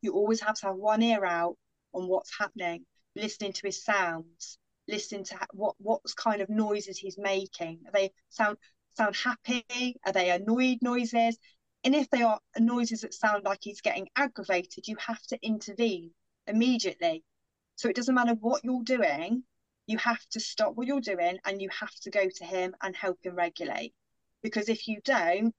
You 0.00 0.12
always 0.12 0.40
have 0.40 0.56
to 0.56 0.66
have 0.66 0.76
one 0.76 1.02
ear 1.02 1.24
out 1.24 1.56
on 1.92 2.08
what's 2.08 2.36
happening, 2.38 2.84
listening 3.16 3.52
to 3.54 3.66
his 3.66 3.82
sounds, 3.82 4.58
listening 4.88 5.24
to 5.24 5.38
what 5.52 5.74
what 5.78 6.02
kind 6.16 6.40
of 6.40 6.48
noises 6.48 6.98
he's 6.98 7.18
making. 7.18 7.80
Are 7.86 7.92
they 7.92 8.12
sound 8.28 8.58
sound 8.96 9.16
happy? 9.16 9.96
Are 10.04 10.12
they 10.12 10.30
annoyed 10.30 10.78
noises? 10.82 11.38
And 11.84 11.94
if 11.94 12.10
they 12.10 12.22
are 12.22 12.40
noises 12.58 13.02
that 13.02 13.14
sound 13.14 13.44
like 13.44 13.60
he's 13.62 13.80
getting 13.80 14.08
aggravated, 14.16 14.88
you 14.88 14.96
have 14.96 15.22
to 15.28 15.38
intervene 15.42 16.12
immediately. 16.46 17.24
So 17.76 17.88
it 17.88 17.96
doesn't 17.96 18.14
matter 18.14 18.34
what 18.34 18.64
you're 18.64 18.82
doing, 18.82 19.44
you 19.86 19.98
have 19.98 20.24
to 20.30 20.40
stop 20.40 20.74
what 20.74 20.86
you're 20.86 21.00
doing 21.00 21.38
and 21.44 21.62
you 21.62 21.68
have 21.68 21.94
to 22.00 22.10
go 22.10 22.28
to 22.28 22.44
him 22.44 22.74
and 22.82 22.96
help 22.96 23.18
him 23.22 23.36
regulate. 23.36 23.94
Because 24.42 24.68
if 24.68 24.88
you 24.88 25.00
don't, 25.04 25.54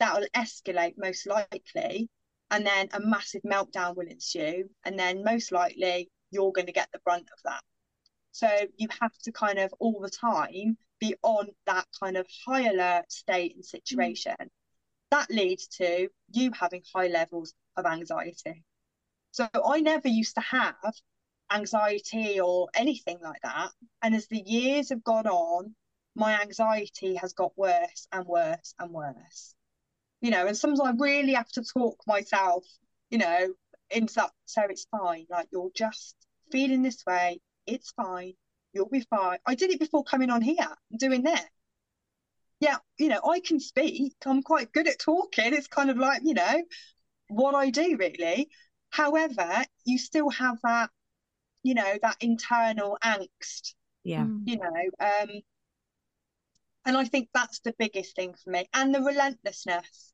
that 0.00 0.18
will 0.18 0.28
escalate 0.34 0.94
most 0.96 1.26
likely. 1.26 2.08
And 2.50 2.66
then 2.66 2.88
a 2.92 3.00
massive 3.00 3.42
meltdown 3.42 3.94
will 3.96 4.06
ensue. 4.06 4.70
And 4.84 4.98
then 4.98 5.22
most 5.22 5.52
likely 5.52 6.10
you're 6.30 6.52
going 6.52 6.66
to 6.66 6.72
get 6.72 6.88
the 6.92 7.00
brunt 7.04 7.28
of 7.32 7.42
that. 7.44 7.62
So 8.32 8.48
you 8.76 8.88
have 9.00 9.16
to 9.24 9.32
kind 9.32 9.58
of 9.58 9.74
all 9.80 10.00
the 10.00 10.10
time 10.10 10.76
be 11.00 11.14
on 11.22 11.48
that 11.66 11.86
kind 11.98 12.16
of 12.16 12.26
high 12.46 12.68
alert 12.68 13.10
state 13.10 13.54
and 13.56 13.64
situation. 13.64 14.36
Mm 14.40 14.48
that 15.10 15.30
leads 15.30 15.66
to 15.68 16.08
you 16.32 16.50
having 16.52 16.82
high 16.94 17.08
levels 17.08 17.54
of 17.76 17.86
anxiety. 17.86 18.64
So 19.30 19.48
I 19.66 19.80
never 19.80 20.08
used 20.08 20.34
to 20.34 20.40
have 20.40 20.74
anxiety 21.50 22.40
or 22.40 22.68
anything 22.74 23.18
like 23.22 23.40
that. 23.42 23.70
And 24.02 24.14
as 24.14 24.26
the 24.26 24.42
years 24.44 24.90
have 24.90 25.04
gone 25.04 25.26
on, 25.26 25.74
my 26.14 26.40
anxiety 26.40 27.14
has 27.16 27.32
got 27.32 27.56
worse 27.56 28.06
and 28.12 28.26
worse 28.26 28.74
and 28.78 28.90
worse. 28.90 29.54
You 30.20 30.30
know, 30.30 30.46
and 30.46 30.56
sometimes 30.56 30.80
I 30.80 30.92
really 30.98 31.34
have 31.34 31.50
to 31.52 31.62
talk 31.62 31.96
myself, 32.06 32.64
you 33.10 33.18
know, 33.18 33.54
into 33.90 34.14
that 34.14 34.30
so 34.46 34.62
it's 34.68 34.86
fine. 34.90 35.26
Like 35.30 35.48
you're 35.52 35.70
just 35.74 36.16
feeling 36.50 36.82
this 36.82 37.04
way, 37.06 37.40
it's 37.66 37.92
fine, 37.92 38.34
you'll 38.72 38.88
be 38.88 39.06
fine. 39.10 39.38
I 39.46 39.54
did 39.54 39.70
it 39.70 39.80
before 39.80 40.04
coming 40.04 40.30
on 40.30 40.42
here, 40.42 40.68
doing 40.98 41.22
that 41.24 41.48
yeah, 42.60 42.78
you 42.98 43.08
know, 43.08 43.20
I 43.24 43.40
can 43.40 43.60
speak. 43.60 44.14
I'm 44.26 44.42
quite 44.42 44.72
good 44.72 44.88
at 44.88 44.98
talking. 44.98 45.54
It's 45.54 45.68
kind 45.68 45.90
of 45.90 45.96
like, 45.96 46.22
you 46.24 46.34
know, 46.34 46.62
what 47.28 47.54
I 47.54 47.70
do 47.70 47.96
really. 47.98 48.48
However, 48.90 49.64
you 49.84 49.98
still 49.98 50.30
have 50.30 50.58
that, 50.64 50.90
you 51.62 51.74
know, 51.74 51.98
that 52.02 52.16
internal 52.20 52.98
angst. 53.04 53.74
Yeah. 54.02 54.24
Mm. 54.24 54.42
You 54.46 54.56
know, 54.58 54.90
um, 55.00 55.30
and 56.84 56.96
I 56.96 57.04
think 57.04 57.28
that's 57.32 57.60
the 57.60 57.74
biggest 57.78 58.16
thing 58.16 58.34
for 58.42 58.50
me. 58.50 58.66
And 58.72 58.94
the 58.94 59.02
relentlessness. 59.02 60.12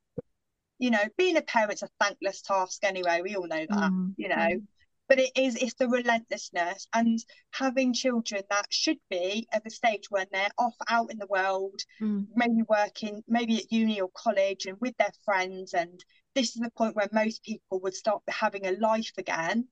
You 0.79 0.91
know, 0.91 1.05
being 1.17 1.37
a 1.37 1.43
parent's 1.43 1.83
a 1.83 1.89
thankless 2.01 2.43
task 2.43 2.85
anyway. 2.85 3.21
We 3.23 3.37
all 3.37 3.47
know 3.47 3.67
that, 3.69 3.93
mm. 3.93 4.15
you 4.17 4.29
know. 4.29 4.61
But 5.07 5.19
it 5.19 5.33
is 5.37 5.57
it's 5.57 5.75
the 5.75 5.89
relentlessness 5.89 6.89
and 6.95 7.23
having 7.53 7.93
children 7.93 8.43
that 8.49 8.67
should 8.71 8.99
be 9.11 9.47
at 9.53 9.63
the 9.63 9.71
stage 9.71 10.11
when 10.11 10.27
they're 10.33 10.49
off 10.59 10.77
out 10.89 11.11
in 11.11 11.19
the 11.19 11.27
world 11.27 11.79
mm. 12.01 12.27
maybe 12.35 12.63
working 12.67 13.23
maybe 13.29 13.59
at 13.59 13.71
uni 13.71 14.01
or 14.01 14.09
college 14.15 14.65
and 14.65 14.79
with 14.81 14.97
their 14.97 15.13
friends 15.27 15.75
and 15.75 16.03
this 16.35 16.57
is 16.57 16.63
the 16.63 16.71
point 16.71 16.97
where 16.97 17.09
most 17.13 17.45
people 17.45 17.81
would 17.81 17.95
start 17.95 18.23
having 18.29 18.67
a 18.67 18.73
life 18.73 19.13
again 19.19 19.69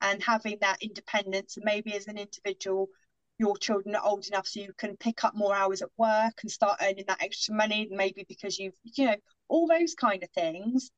and 0.00 0.22
having 0.22 0.56
that 0.60 0.80
independence 0.80 1.56
and 1.56 1.64
maybe 1.64 1.94
as 1.94 2.06
an 2.06 2.16
individual 2.16 2.88
your 3.38 3.56
children 3.56 3.96
are 3.96 4.04
old 4.04 4.26
enough 4.26 4.46
so 4.46 4.60
you 4.60 4.72
can 4.76 4.96
pick 4.98 5.24
up 5.24 5.34
more 5.34 5.54
hours 5.54 5.82
at 5.82 5.88
work 5.96 6.34
and 6.42 6.50
start 6.50 6.78
earning 6.82 7.04
that 7.08 7.22
extra 7.22 7.54
money 7.54 7.88
maybe 7.90 8.24
because 8.28 8.58
you've 8.58 8.74
you 8.84 9.06
know 9.06 9.16
all 9.50 9.66
those 9.66 9.94
kind 9.94 10.22
of 10.22 10.30
things 10.30 10.90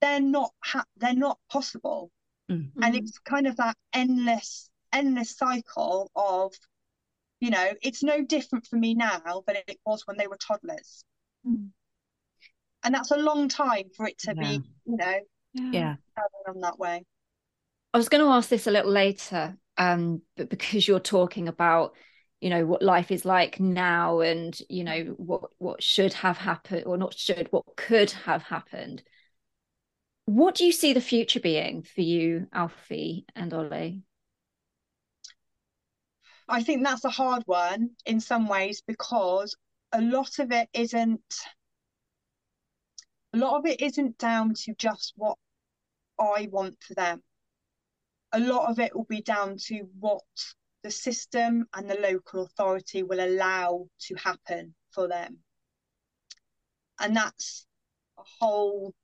they're 0.00 0.20
not 0.20 0.50
ha- 0.64 0.84
they're 0.96 1.14
not 1.14 1.38
possible 1.50 2.10
Mm-hmm. 2.50 2.82
And 2.82 2.96
it's 2.96 3.18
kind 3.18 3.46
of 3.46 3.56
that 3.56 3.76
endless, 3.92 4.70
endless 4.92 5.36
cycle 5.36 6.10
of, 6.16 6.52
you 7.40 7.50
know, 7.50 7.72
it's 7.82 8.02
no 8.02 8.22
different 8.22 8.66
for 8.66 8.76
me 8.76 8.94
now 8.94 9.20
than 9.46 9.56
it 9.56 9.78
was 9.84 10.06
when 10.06 10.16
they 10.16 10.26
were 10.26 10.38
toddlers. 10.38 11.04
Mm. 11.46 11.68
And 12.82 12.94
that's 12.94 13.10
a 13.10 13.16
long 13.16 13.48
time 13.48 13.90
for 13.94 14.06
it 14.06 14.18
to 14.20 14.34
yeah. 14.34 14.42
be, 14.42 14.62
you 14.86 14.96
know, 14.96 15.18
yeah, 15.52 15.96
on 16.46 16.60
that 16.60 16.78
way. 16.78 17.04
I 17.92 17.98
was 17.98 18.08
going 18.08 18.24
to 18.24 18.30
ask 18.30 18.48
this 18.48 18.66
a 18.66 18.70
little 18.70 18.92
later, 18.92 19.56
um, 19.76 20.22
but 20.36 20.48
because 20.48 20.86
you're 20.86 21.00
talking 21.00 21.48
about, 21.48 21.94
you 22.40 22.50
know, 22.50 22.64
what 22.66 22.82
life 22.82 23.10
is 23.10 23.24
like 23.24 23.58
now, 23.58 24.20
and 24.20 24.58
you 24.68 24.84
know 24.84 25.14
what 25.16 25.50
what 25.58 25.82
should 25.82 26.12
have 26.14 26.38
happened, 26.38 26.84
or 26.86 26.96
not 26.96 27.14
should, 27.14 27.48
what 27.50 27.76
could 27.76 28.10
have 28.10 28.42
happened. 28.42 29.02
What 30.26 30.54
do 30.54 30.64
you 30.64 30.72
see 30.72 30.92
the 30.92 31.00
future 31.00 31.40
being 31.40 31.82
for 31.82 32.02
you, 32.02 32.46
Alfie 32.52 33.24
and 33.34 33.52
Ollie? 33.54 34.02
I 36.48 36.62
think 36.62 36.84
that's 36.84 37.04
a 37.04 37.10
hard 37.10 37.42
one 37.46 37.90
in 38.06 38.20
some 38.20 38.48
ways 38.48 38.82
because 38.86 39.56
a 39.92 40.00
lot 40.00 40.38
of 40.38 40.52
it 40.52 40.68
isn't 40.72 41.20
a 43.34 43.38
lot 43.38 43.58
of 43.58 43.66
it 43.66 43.80
isn't 43.80 44.18
down 44.18 44.54
to 44.54 44.74
just 44.74 45.12
what 45.16 45.36
I 46.18 46.48
want 46.50 46.82
for 46.82 46.94
them. 46.94 47.22
A 48.32 48.40
lot 48.40 48.70
of 48.70 48.78
it 48.78 48.94
will 48.94 49.04
be 49.04 49.22
down 49.22 49.56
to 49.66 49.88
what 49.98 50.22
the 50.88 50.92
system 50.92 51.66
and 51.74 51.90
the 51.90 52.00
local 52.00 52.44
authority 52.44 53.02
will 53.02 53.20
allow 53.20 53.86
to 54.00 54.14
happen 54.14 54.74
for 54.90 55.06
them. 55.06 55.36
And 56.98 57.14
that's 57.14 57.66
a 58.18 58.22
whole 58.40 58.94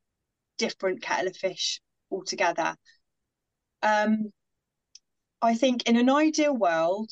different 0.56 1.02
kettle 1.02 1.28
of 1.28 1.36
fish 1.36 1.82
altogether. 2.10 2.74
Um, 3.82 4.32
I 5.42 5.56
think 5.56 5.86
in 5.86 5.98
an 5.98 6.08
ideal 6.08 6.56
world, 6.56 7.10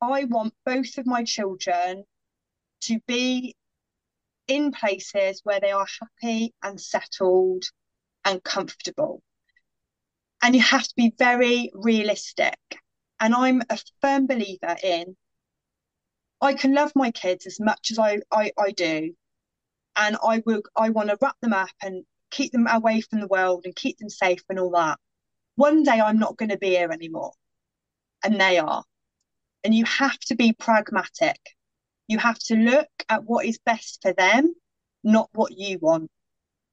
I 0.00 0.24
want 0.24 0.54
both 0.64 0.96
of 0.96 1.06
my 1.06 1.22
children 1.22 2.04
to 2.84 3.00
be 3.06 3.54
in 4.48 4.72
places 4.72 5.42
where 5.44 5.60
they 5.60 5.72
are 5.72 5.86
happy 6.00 6.54
and 6.62 6.80
settled 6.80 7.64
and 8.24 8.42
comfortable. 8.42 9.22
And 10.40 10.54
you 10.54 10.62
have 10.62 10.84
to 10.84 10.94
be 10.96 11.12
very 11.18 11.70
realistic. 11.74 12.56
And 13.20 13.34
I'm 13.34 13.62
a 13.68 13.78
firm 14.00 14.26
believer 14.26 14.76
in 14.82 15.16
I 16.40 16.54
can 16.54 16.74
love 16.74 16.92
my 16.94 17.10
kids 17.10 17.46
as 17.46 17.60
much 17.60 17.90
as 17.90 17.98
I, 17.98 18.20
I, 18.32 18.52
I 18.58 18.70
do, 18.70 19.14
and 19.96 20.16
I 20.24 20.42
will 20.46 20.62
I 20.74 20.90
want 20.90 21.10
to 21.10 21.18
wrap 21.20 21.36
them 21.42 21.52
up 21.52 21.70
and 21.82 22.04
keep 22.30 22.52
them 22.52 22.66
away 22.66 23.02
from 23.02 23.20
the 23.20 23.26
world 23.26 23.62
and 23.64 23.76
keep 23.76 23.98
them 23.98 24.08
safe 24.08 24.42
and 24.48 24.58
all 24.58 24.70
that. 24.70 24.98
One 25.56 25.82
day 25.82 26.00
I'm 26.00 26.18
not 26.18 26.38
going 26.38 26.48
to 26.48 26.56
be 26.58 26.70
here 26.70 26.90
anymore, 26.90 27.32
and 28.24 28.40
they 28.40 28.58
are. 28.58 28.84
And 29.62 29.74
you 29.74 29.84
have 29.84 30.18
to 30.20 30.34
be 30.34 30.54
pragmatic. 30.54 31.38
You 32.08 32.18
have 32.18 32.38
to 32.46 32.54
look 32.54 32.88
at 33.10 33.24
what 33.24 33.44
is 33.44 33.58
best 33.58 33.98
for 34.00 34.14
them, 34.14 34.54
not 35.04 35.28
what 35.32 35.52
you 35.52 35.78
want. 35.78 36.10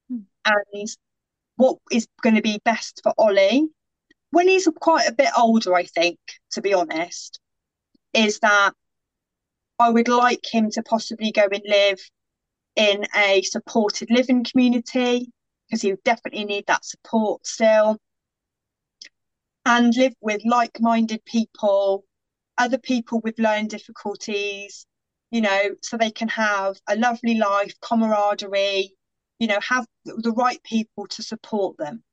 Hmm. 0.09 0.19
And 0.45 0.87
what 1.57 1.79
is 1.91 2.07
going 2.21 2.35
to 2.35 2.41
be 2.41 2.61
best 2.63 3.01
for 3.03 3.13
Ollie 3.17 3.67
when 4.31 4.47
he's 4.47 4.67
quite 4.79 5.07
a 5.07 5.13
bit 5.13 5.29
older, 5.37 5.73
I 5.73 5.83
think, 5.83 6.19
to 6.51 6.61
be 6.61 6.73
honest, 6.73 7.39
is 8.13 8.39
that 8.39 8.73
I 9.79 9.89
would 9.89 10.07
like 10.07 10.43
him 10.43 10.71
to 10.71 10.83
possibly 10.83 11.31
go 11.31 11.47
and 11.51 11.63
live 11.65 11.99
in 12.75 13.05
a 13.15 13.41
supported 13.43 14.09
living 14.09 14.43
community 14.43 15.31
because 15.67 15.81
he 15.81 15.91
would 15.91 16.03
definitely 16.03 16.45
need 16.45 16.65
that 16.67 16.85
support 16.85 17.45
still. 17.45 17.97
And 19.65 19.93
live 19.95 20.13
with 20.21 20.41
like 20.45 20.79
minded 20.79 21.23
people, 21.25 22.05
other 22.57 22.77
people 22.77 23.19
with 23.23 23.37
learning 23.37 23.67
difficulties, 23.67 24.85
you 25.31 25.41
know, 25.41 25.75
so 25.83 25.97
they 25.97 26.11
can 26.11 26.29
have 26.29 26.77
a 26.87 26.95
lovely 26.95 27.35
life, 27.35 27.73
camaraderie, 27.81 28.95
you 29.39 29.47
know, 29.47 29.59
have 29.59 29.85
the 30.05 30.31
right 30.31 30.61
people 30.63 31.05
to 31.07 31.21
support 31.21 31.77
them. 31.77 32.03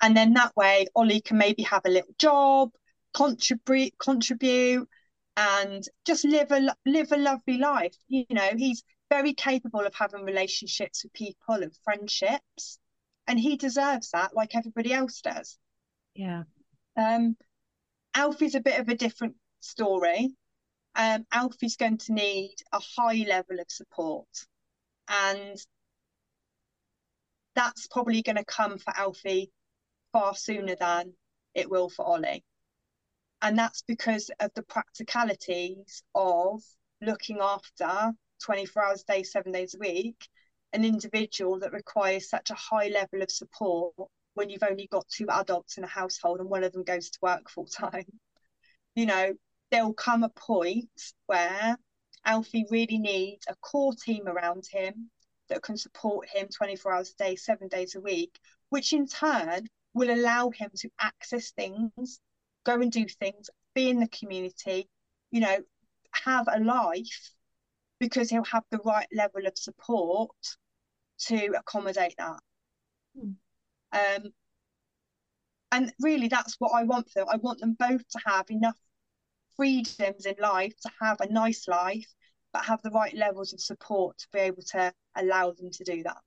And 0.00 0.16
then 0.16 0.34
that 0.34 0.54
way, 0.56 0.86
Ollie 0.94 1.20
can 1.20 1.38
maybe 1.38 1.62
have 1.62 1.82
a 1.84 1.90
little 1.90 2.14
job, 2.18 2.70
contribute, 3.14 3.98
contribute, 3.98 4.88
and 5.36 5.82
just 6.04 6.24
live 6.24 6.52
a 6.52 6.74
live 6.86 7.12
a 7.12 7.16
lovely 7.16 7.58
life. 7.58 7.96
You 8.08 8.26
know, 8.30 8.50
he's 8.56 8.82
very 9.10 9.34
capable 9.34 9.80
of 9.80 9.94
having 9.94 10.24
relationships 10.24 11.04
with 11.04 11.12
people 11.12 11.54
and 11.56 11.72
friendships, 11.84 12.78
and 13.26 13.38
he 13.38 13.56
deserves 13.56 14.10
that, 14.10 14.34
like 14.34 14.54
everybody 14.54 14.92
else 14.92 15.20
does. 15.20 15.58
Yeah. 16.14 16.44
Um, 16.96 17.36
Alfie's 18.14 18.54
a 18.54 18.60
bit 18.60 18.78
of 18.78 18.88
a 18.88 18.96
different 18.96 19.34
story. 19.60 20.34
Um, 20.94 21.26
Alfie's 21.32 21.76
going 21.76 21.98
to 21.98 22.12
need 22.12 22.54
a 22.72 22.80
high 22.96 23.24
level 23.28 23.58
of 23.58 23.66
support, 23.68 24.28
and 25.08 25.56
that's 27.56 27.86
probably 27.88 28.22
going 28.22 28.36
to 28.36 28.44
come 28.44 28.78
for 28.78 28.96
Alfie 28.96 29.50
far 30.14 30.32
sooner 30.36 30.76
than 30.76 31.12
it 31.54 31.68
will 31.68 31.90
for 31.90 32.06
Ollie. 32.06 32.44
And 33.42 33.58
that's 33.58 33.82
because 33.82 34.30
of 34.38 34.52
the 34.54 34.62
practicalities 34.62 36.04
of 36.14 36.62
looking 37.00 37.38
after 37.40 38.12
24 38.44 38.84
hours 38.84 39.04
a 39.08 39.12
day, 39.12 39.22
seven 39.24 39.50
days 39.50 39.74
a 39.74 39.78
week, 39.78 40.28
an 40.72 40.84
individual 40.84 41.58
that 41.58 41.72
requires 41.72 42.30
such 42.30 42.50
a 42.50 42.54
high 42.54 42.88
level 42.88 43.22
of 43.22 43.30
support 43.30 43.94
when 44.34 44.50
you've 44.50 44.62
only 44.62 44.86
got 44.86 45.04
two 45.08 45.28
adults 45.30 45.78
in 45.78 45.84
a 45.84 45.88
household 45.88 46.38
and 46.38 46.48
one 46.48 46.62
of 46.62 46.72
them 46.72 46.84
goes 46.84 47.10
to 47.10 47.18
work 47.20 47.50
full 47.50 47.66
time. 47.66 48.06
You 48.96 49.06
know, 49.06 49.34
there'll 49.72 49.92
come 49.92 50.22
a 50.22 50.28
point 50.28 50.88
where 51.26 51.76
Alfie 52.24 52.64
really 52.70 52.98
needs 52.98 53.44
a 53.48 53.56
core 53.56 53.92
team 53.92 54.28
around 54.28 54.62
him 54.70 55.10
that 55.48 55.62
can 55.62 55.76
support 55.76 56.28
him 56.28 56.46
24 56.46 56.92
hours 56.92 57.10
a 57.10 57.24
day, 57.24 57.34
seven 57.34 57.66
days 57.66 57.96
a 57.96 58.00
week, 58.00 58.38
which 58.68 58.92
in 58.92 59.08
turn 59.08 59.66
will 59.94 60.10
allow 60.10 60.50
him 60.50 60.70
to 60.76 60.90
access 61.00 61.52
things, 61.52 62.20
go 62.64 62.80
and 62.80 62.92
do 62.92 63.06
things, 63.06 63.48
be 63.74 63.88
in 63.88 64.00
the 64.00 64.08
community, 64.08 64.88
you 65.30 65.40
know, 65.40 65.58
have 66.24 66.46
a 66.52 66.60
life 66.60 67.30
because 68.00 68.28
he'll 68.28 68.44
have 68.44 68.64
the 68.70 68.80
right 68.84 69.06
level 69.12 69.46
of 69.46 69.56
support 69.56 70.36
to 71.18 71.54
accommodate 71.58 72.14
that. 72.18 72.40
Mm. 73.16 73.34
Um, 73.92 74.32
and 75.72 75.92
really, 76.00 76.28
that's 76.28 76.56
what 76.58 76.72
I 76.74 76.84
want 76.84 77.08
for 77.10 77.20
them. 77.20 77.28
I 77.30 77.36
want 77.36 77.60
them 77.60 77.76
both 77.78 78.06
to 78.08 78.20
have 78.26 78.50
enough 78.50 78.78
freedoms 79.56 80.26
in 80.26 80.34
life 80.40 80.72
to 80.82 80.90
have 81.00 81.20
a 81.20 81.32
nice 81.32 81.66
life, 81.68 82.06
but 82.52 82.64
have 82.64 82.82
the 82.82 82.90
right 82.90 83.14
levels 83.14 83.52
of 83.52 83.60
support 83.60 84.18
to 84.18 84.26
be 84.32 84.40
able 84.40 84.62
to 84.72 84.92
allow 85.16 85.52
them 85.52 85.70
to 85.70 85.84
do 85.84 86.02
that. 86.02 86.18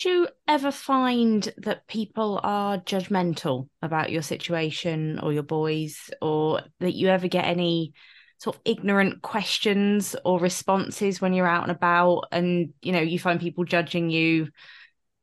Do 0.00 0.08
you 0.08 0.28
ever 0.46 0.70
find 0.70 1.52
that 1.58 1.88
people 1.88 2.38
are 2.42 2.78
judgmental 2.78 3.68
about 3.82 4.12
your 4.12 4.22
situation 4.22 5.18
or 5.18 5.32
your 5.32 5.42
boys, 5.42 6.10
or 6.22 6.60
that 6.78 6.94
you 6.94 7.08
ever 7.08 7.26
get 7.26 7.44
any 7.44 7.94
sort 8.38 8.56
of 8.56 8.62
ignorant 8.64 9.22
questions 9.22 10.14
or 10.24 10.38
responses 10.38 11.20
when 11.20 11.32
you're 11.32 11.48
out 11.48 11.64
and 11.64 11.72
about, 11.72 12.26
and 12.30 12.72
you 12.80 12.92
know 12.92 13.00
you 13.00 13.18
find 13.18 13.40
people 13.40 13.64
judging 13.64 14.08
you? 14.08 14.48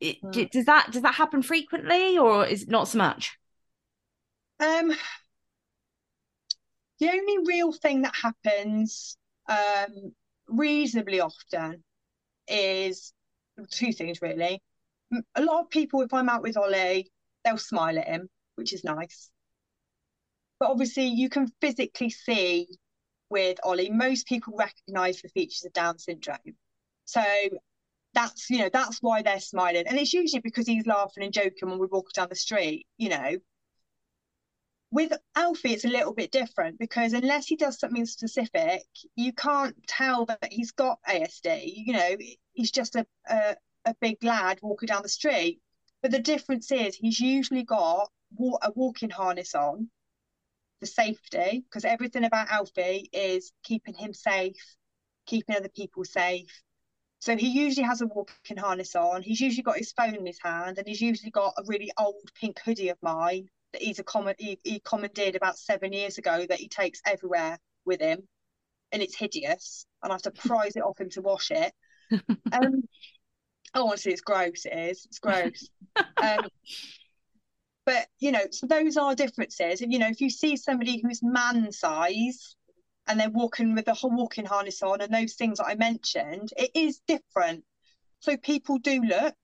Mm. 0.03 0.51
Does 0.51 0.65
that 0.65 0.91
does 0.91 1.03
that 1.03 1.15
happen 1.15 1.41
frequently, 1.41 2.17
or 2.17 2.45
is 2.45 2.63
it 2.63 2.69
not 2.69 2.89
so 2.89 2.97
much? 2.97 3.37
Um, 4.59 4.93
the 6.99 7.09
only 7.09 7.37
real 7.45 7.71
thing 7.71 8.01
that 8.01 8.15
happens 8.21 9.17
um, 9.47 10.13
reasonably 10.49 11.21
often 11.21 11.83
is 12.47 13.13
two 13.71 13.93
things 13.93 14.21
really. 14.21 14.61
A 15.35 15.41
lot 15.41 15.61
of 15.61 15.69
people, 15.69 16.01
if 16.01 16.13
I'm 16.13 16.29
out 16.29 16.41
with 16.41 16.57
Ollie, 16.57 17.11
they'll 17.43 17.57
smile 17.57 17.97
at 17.99 18.07
him, 18.07 18.27
which 18.55 18.73
is 18.73 18.83
nice. 18.83 19.29
But 20.59 20.71
obviously, 20.71 21.07
you 21.07 21.29
can 21.29 21.51
physically 21.61 22.09
see 22.09 22.67
with 23.29 23.59
Ollie, 23.63 23.89
most 23.89 24.27
people 24.27 24.53
recognize 24.57 25.21
the 25.21 25.29
features 25.29 25.63
of 25.65 25.73
Down 25.73 25.97
syndrome. 25.99 26.57
So 27.05 27.23
that's 28.13 28.49
you 28.49 28.57
know 28.59 28.69
that's 28.71 28.99
why 29.01 29.21
they're 29.21 29.39
smiling, 29.39 29.85
and 29.87 29.99
it's 29.99 30.13
usually 30.13 30.39
because 30.41 30.65
he's 30.65 30.87
laughing 30.87 31.23
and 31.23 31.33
joking 31.33 31.69
when 31.69 31.79
we 31.79 31.87
walk 31.87 32.11
down 32.13 32.29
the 32.29 32.35
street. 32.35 32.87
You 32.97 33.09
know, 33.09 33.37
with 34.91 35.13
Alfie, 35.35 35.73
it's 35.73 35.85
a 35.85 35.89
little 35.89 36.13
bit 36.13 36.31
different 36.31 36.79
because 36.79 37.13
unless 37.13 37.47
he 37.47 37.55
does 37.55 37.79
something 37.79 38.05
specific, 38.05 38.83
you 39.15 39.33
can't 39.33 39.75
tell 39.87 40.25
that 40.25 40.51
he's 40.51 40.71
got 40.71 40.99
ASD. 41.07 41.73
You 41.85 41.93
know, 41.93 42.17
he's 42.53 42.71
just 42.71 42.95
a, 42.95 43.05
a, 43.27 43.55
a 43.85 43.95
big 43.99 44.23
lad 44.23 44.59
walking 44.61 44.87
down 44.87 45.03
the 45.03 45.09
street. 45.09 45.59
But 46.01 46.11
the 46.11 46.19
difference 46.19 46.71
is 46.71 46.95
he's 46.95 47.19
usually 47.19 47.63
got 47.63 48.09
a 48.61 48.71
walking 48.75 49.09
harness 49.09 49.55
on 49.55 49.89
for 50.79 50.85
safety 50.85 51.63
because 51.67 51.85
everything 51.85 52.23
about 52.23 52.49
Alfie 52.49 53.09
is 53.11 53.51
keeping 53.63 53.95
him 53.95 54.13
safe, 54.13 54.75
keeping 55.25 55.55
other 55.55 55.69
people 55.69 56.05
safe. 56.05 56.61
So 57.19 57.35
he 57.35 57.47
usually 57.47 57.87
has 57.87 58.01
a 58.01 58.07
walking 58.07 58.57
harness 58.57 58.95
on. 58.95 59.23
He's 59.23 59.41
usually 59.41 59.63
got 59.63 59.77
his 59.77 59.93
phone 59.93 60.15
in 60.15 60.25
his 60.25 60.39
hand, 60.43 60.77
and 60.77 60.87
he's 60.87 61.01
usually 61.01 61.31
got 61.31 61.55
a 61.57 61.63
really 61.65 61.91
old 61.97 62.29
pink 62.39 62.59
hoodie 62.59 62.89
of 62.89 62.97
mine 63.01 63.49
that 63.75 63.81
he's 63.81 63.99
a 63.99 64.03
comment 64.03 64.37
he, 64.39 64.57
he 64.63 64.79
commandeered 64.79 65.35
about 65.35 65.57
seven 65.57 65.91
years 65.91 66.17
ago 66.17 66.45
that 66.47 66.59
he 66.59 66.69
takes 66.69 67.01
everywhere 67.05 67.59
with 67.85 67.99
him, 67.99 68.27
and 68.91 69.01
it's 69.01 69.15
hideous. 69.15 69.85
And 70.01 70.11
I 70.11 70.15
have 70.15 70.21
to 70.23 70.31
prise 70.47 70.75
it 70.75 70.83
off 70.83 70.99
him 70.99 71.09
to 71.11 71.21
wash 71.21 71.51
it. 71.51 71.71
Um, 72.53 72.83
oh, 73.73 73.87
honestly, 73.87 74.13
it's 74.13 74.21
gross. 74.21 74.65
It 74.65 74.77
is. 74.77 75.05
It's 75.05 75.19
gross. 75.19 75.67
um, 76.21 76.47
but 77.85 78.07
you 78.19 78.31
know, 78.31 78.45
so 78.51 78.67
those 78.67 78.95
are 78.95 79.15
differences. 79.15 79.81
And 79.81 79.91
you 79.91 79.99
know, 79.99 80.07
if 80.07 80.21
you 80.21 80.29
see 80.29 80.55
somebody 80.55 81.01
who's 81.01 81.21
man 81.23 81.71
size 81.71 82.55
and 83.07 83.19
they're 83.19 83.29
walking 83.29 83.75
with 83.75 83.85
the 83.85 83.93
whole 83.93 84.15
walking 84.15 84.45
harness 84.45 84.81
on 84.83 85.01
and 85.01 85.13
those 85.13 85.33
things 85.33 85.57
that 85.57 85.67
I 85.67 85.75
mentioned, 85.75 86.49
it 86.57 86.71
is 86.73 87.01
different. 87.07 87.63
So 88.19 88.37
people 88.37 88.77
do 88.77 89.01
look, 89.01 89.35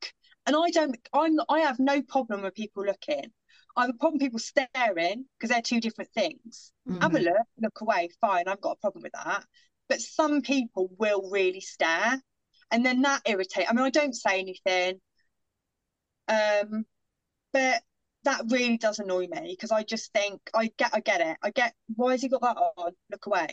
and 0.46 0.56
I 0.56 0.70
don't. 0.70 0.98
I'm. 1.14 1.40
I 1.50 1.60
have 1.60 1.80
no 1.80 2.02
problem 2.02 2.44
with 2.44 2.56
people 2.56 2.86
looking. 2.86 3.32
I 3.76 3.82
have 3.82 3.92
a 3.92 3.98
problem 3.98 4.20
people 4.20 4.40
staring 4.40 5.26
because 5.38 5.50
they're 5.50 5.62
two 5.62 5.80
different 5.80 6.12
things. 6.14 6.72
Mm-hmm. 6.88 7.02
Have 7.02 7.16
a 7.16 7.20
look, 7.20 7.48
look 7.60 7.82
away, 7.82 8.10
fine. 8.20 8.48
I've 8.48 8.62
got 8.62 8.78
a 8.78 8.80
problem 8.82 9.04
with 9.04 9.14
that. 9.14 9.46
But 9.88 10.02
some 10.02 10.42
people 10.42 10.90
will 10.98 11.30
really 11.30 11.62
stare, 11.62 12.22
and 12.72 12.86
then 12.86 13.02
that 13.02 13.22
irritate. 13.26 13.66
I 13.70 13.74
mean, 13.74 13.86
I 13.86 13.90
don't 13.90 14.16
say 14.16 14.40
anything, 14.40 15.02
um, 16.28 16.86
but 17.52 17.82
that 18.24 18.44
really 18.50 18.78
does 18.78 19.00
annoy 19.00 19.28
me 19.28 19.48
because 19.50 19.72
I 19.72 19.84
just 19.84 20.14
think 20.14 20.42
I 20.54 20.72
get, 20.78 20.92
I 20.94 21.00
get 21.00 21.22
it. 21.22 21.38
I 21.42 21.50
get 21.52 21.74
why 21.96 22.12
has 22.12 22.22
he 22.22 22.30
got 22.30 22.42
that 22.42 22.58
on? 22.58 22.92
Look 23.12 23.26
away. 23.26 23.48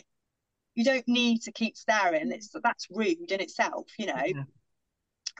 You 0.75 0.85
don't 0.85 1.07
need 1.07 1.41
to 1.43 1.51
keep 1.51 1.75
staring. 1.75 2.31
It's 2.31 2.51
that's 2.63 2.87
rude 2.89 3.31
in 3.31 3.41
itself, 3.41 3.87
you 3.97 4.05
know. 4.05 4.23
Yeah. 4.23 4.43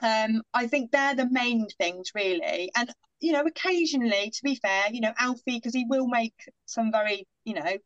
Um, 0.02 0.42
I 0.52 0.66
think 0.66 0.90
they're 0.90 1.14
the 1.14 1.28
main 1.30 1.66
things 1.78 2.10
really, 2.14 2.70
and 2.74 2.90
you 3.20 3.32
know, 3.32 3.42
occasionally, 3.42 4.30
to 4.30 4.40
be 4.42 4.54
fair, 4.56 4.84
you 4.90 5.00
know, 5.00 5.12
Alfie, 5.18 5.56
because 5.56 5.74
he 5.74 5.84
will 5.88 6.08
make 6.08 6.34
some 6.66 6.90
very, 6.90 7.26
you 7.44 7.54
know, 7.54 7.76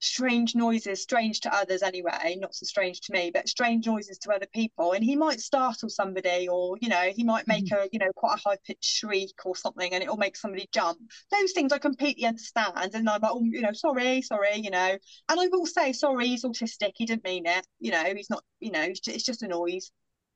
strange 0.00 0.54
noises, 0.54 1.02
strange 1.02 1.40
to 1.40 1.52
others 1.52 1.82
anyway, 1.82 2.36
not 2.38 2.54
so 2.54 2.64
strange 2.64 3.00
to 3.00 3.12
me, 3.12 3.32
but 3.34 3.48
strange 3.48 3.84
noises 3.86 4.16
to 4.18 4.30
other 4.30 4.46
people. 4.54 4.92
And 4.92 5.02
he 5.02 5.16
might 5.16 5.40
startle 5.40 5.88
somebody, 5.88 6.48
or, 6.48 6.76
you 6.80 6.88
know, 6.88 7.10
he 7.14 7.24
might 7.24 7.48
make 7.48 7.66
mm. 7.66 7.84
a, 7.84 7.88
you 7.92 7.98
know, 7.98 8.10
quite 8.14 8.38
a 8.38 8.48
high 8.48 8.58
pitched 8.64 8.84
shriek 8.84 9.34
or 9.44 9.56
something, 9.56 9.92
and 9.92 10.02
it'll 10.02 10.16
make 10.16 10.36
somebody 10.36 10.68
jump. 10.72 10.98
Those 11.32 11.52
things 11.52 11.72
I 11.72 11.78
completely 11.78 12.26
understand. 12.26 12.74
And 12.76 12.94
I'm 13.08 13.22
like, 13.22 13.22
oh, 13.24 13.42
you 13.42 13.60
know, 13.60 13.72
sorry, 13.72 14.22
sorry, 14.22 14.56
you 14.56 14.70
know. 14.70 14.96
And 15.28 15.40
I 15.40 15.48
will 15.48 15.66
say, 15.66 15.92
sorry, 15.92 16.28
he's 16.28 16.44
autistic. 16.44 16.92
He 16.94 17.06
didn't 17.06 17.24
mean 17.24 17.46
it. 17.46 17.66
You 17.80 17.90
know, 17.90 18.04
he's 18.14 18.30
not, 18.30 18.44
you 18.60 18.70
know, 18.70 18.82
it's 18.82 19.00
just, 19.00 19.16
it's 19.16 19.26
just 19.26 19.42
a 19.42 19.48
noise. 19.48 19.90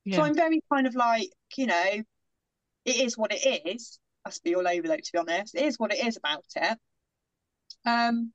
Yeah. 0.05 0.16
So 0.16 0.22
I'm 0.22 0.35
very 0.35 0.61
kind 0.72 0.89
of 0.89 0.97
like, 0.97 1.28
you 1.57 1.66
know, 1.66 2.03
it 2.85 2.97
is 2.97 3.16
what 3.16 3.33
it 3.33 3.66
is. 3.66 3.99
I 4.24 4.28
must 4.28 4.45
be 4.45 4.55
all 4.55 4.66
over 4.68 4.89
though, 4.89 4.97
to 4.97 5.12
be 5.12 5.18
honest. 5.18 5.55
It 5.55 5.64
is 5.64 5.78
what 5.78 5.93
it 5.93 6.05
is 6.05 6.16
about 6.16 6.45
it. 6.57 6.78
Um, 7.85 8.33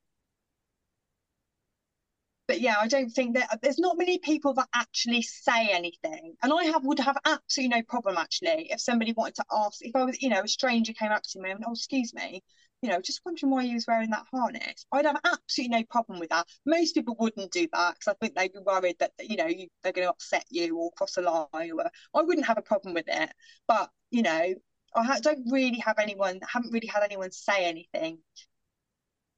but 2.48 2.60
yeah, 2.62 2.76
I 2.80 2.88
don't 2.88 3.10
think 3.10 3.36
that 3.36 3.60
there's 3.62 3.78
not 3.78 3.98
many 3.98 4.18
people 4.18 4.54
that 4.54 4.68
actually 4.74 5.20
say 5.20 5.68
anything. 5.68 6.34
And 6.42 6.50
I 6.52 6.64
have 6.64 6.84
would 6.84 6.98
have 6.98 7.18
absolutely 7.26 7.76
no 7.76 7.82
problem 7.82 8.16
actually 8.16 8.68
if 8.70 8.80
somebody 8.80 9.12
wanted 9.12 9.34
to 9.36 9.44
ask 9.52 9.78
if 9.82 9.94
I 9.94 10.04
was, 10.04 10.20
you 10.22 10.30
know, 10.30 10.40
a 10.42 10.48
stranger 10.48 10.94
came 10.94 11.12
up 11.12 11.22
to 11.24 11.40
me 11.40 11.50
and 11.50 11.62
oh 11.66 11.72
excuse 11.72 12.14
me, 12.14 12.42
you 12.82 12.90
know, 12.90 13.00
just 13.00 13.20
wondering 13.24 13.50
why 13.50 13.64
he 13.64 13.74
was 13.74 13.86
wearing 13.86 14.10
that 14.10 14.26
harness. 14.32 14.86
I'd 14.92 15.04
have 15.04 15.20
absolutely 15.24 15.78
no 15.78 15.84
problem 15.90 16.20
with 16.20 16.30
that. 16.30 16.46
Most 16.64 16.94
people 16.94 17.16
wouldn't 17.18 17.50
do 17.50 17.66
that 17.72 17.94
because 17.94 18.08
I 18.08 18.14
think 18.20 18.36
they'd 18.36 18.52
be 18.52 18.60
worried 18.64 18.96
that 19.00 19.12
you 19.20 19.36
know 19.36 19.46
you, 19.46 19.68
they're 19.82 19.92
going 19.92 20.06
to 20.06 20.12
upset 20.12 20.44
you 20.50 20.76
or 20.78 20.92
cross 20.92 21.16
a 21.16 21.22
line. 21.22 21.72
Or 21.72 21.90
I 22.14 22.22
wouldn't 22.22 22.46
have 22.46 22.58
a 22.58 22.62
problem 22.62 22.94
with 22.94 23.06
it, 23.08 23.30
but 23.66 23.90
you 24.10 24.22
know, 24.22 24.54
I 24.94 25.04
ha- 25.04 25.18
don't 25.20 25.50
really 25.50 25.78
have 25.80 25.98
anyone, 25.98 26.40
haven't 26.48 26.72
really 26.72 26.86
had 26.86 27.02
anyone 27.02 27.32
say 27.32 27.64
anything 27.64 28.18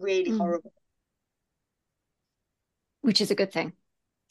really 0.01 0.30
mm. 0.30 0.38
horrible. 0.38 0.72
Which 3.03 3.20
is 3.20 3.30
a 3.30 3.34
good 3.34 3.53
thing. 3.53 3.72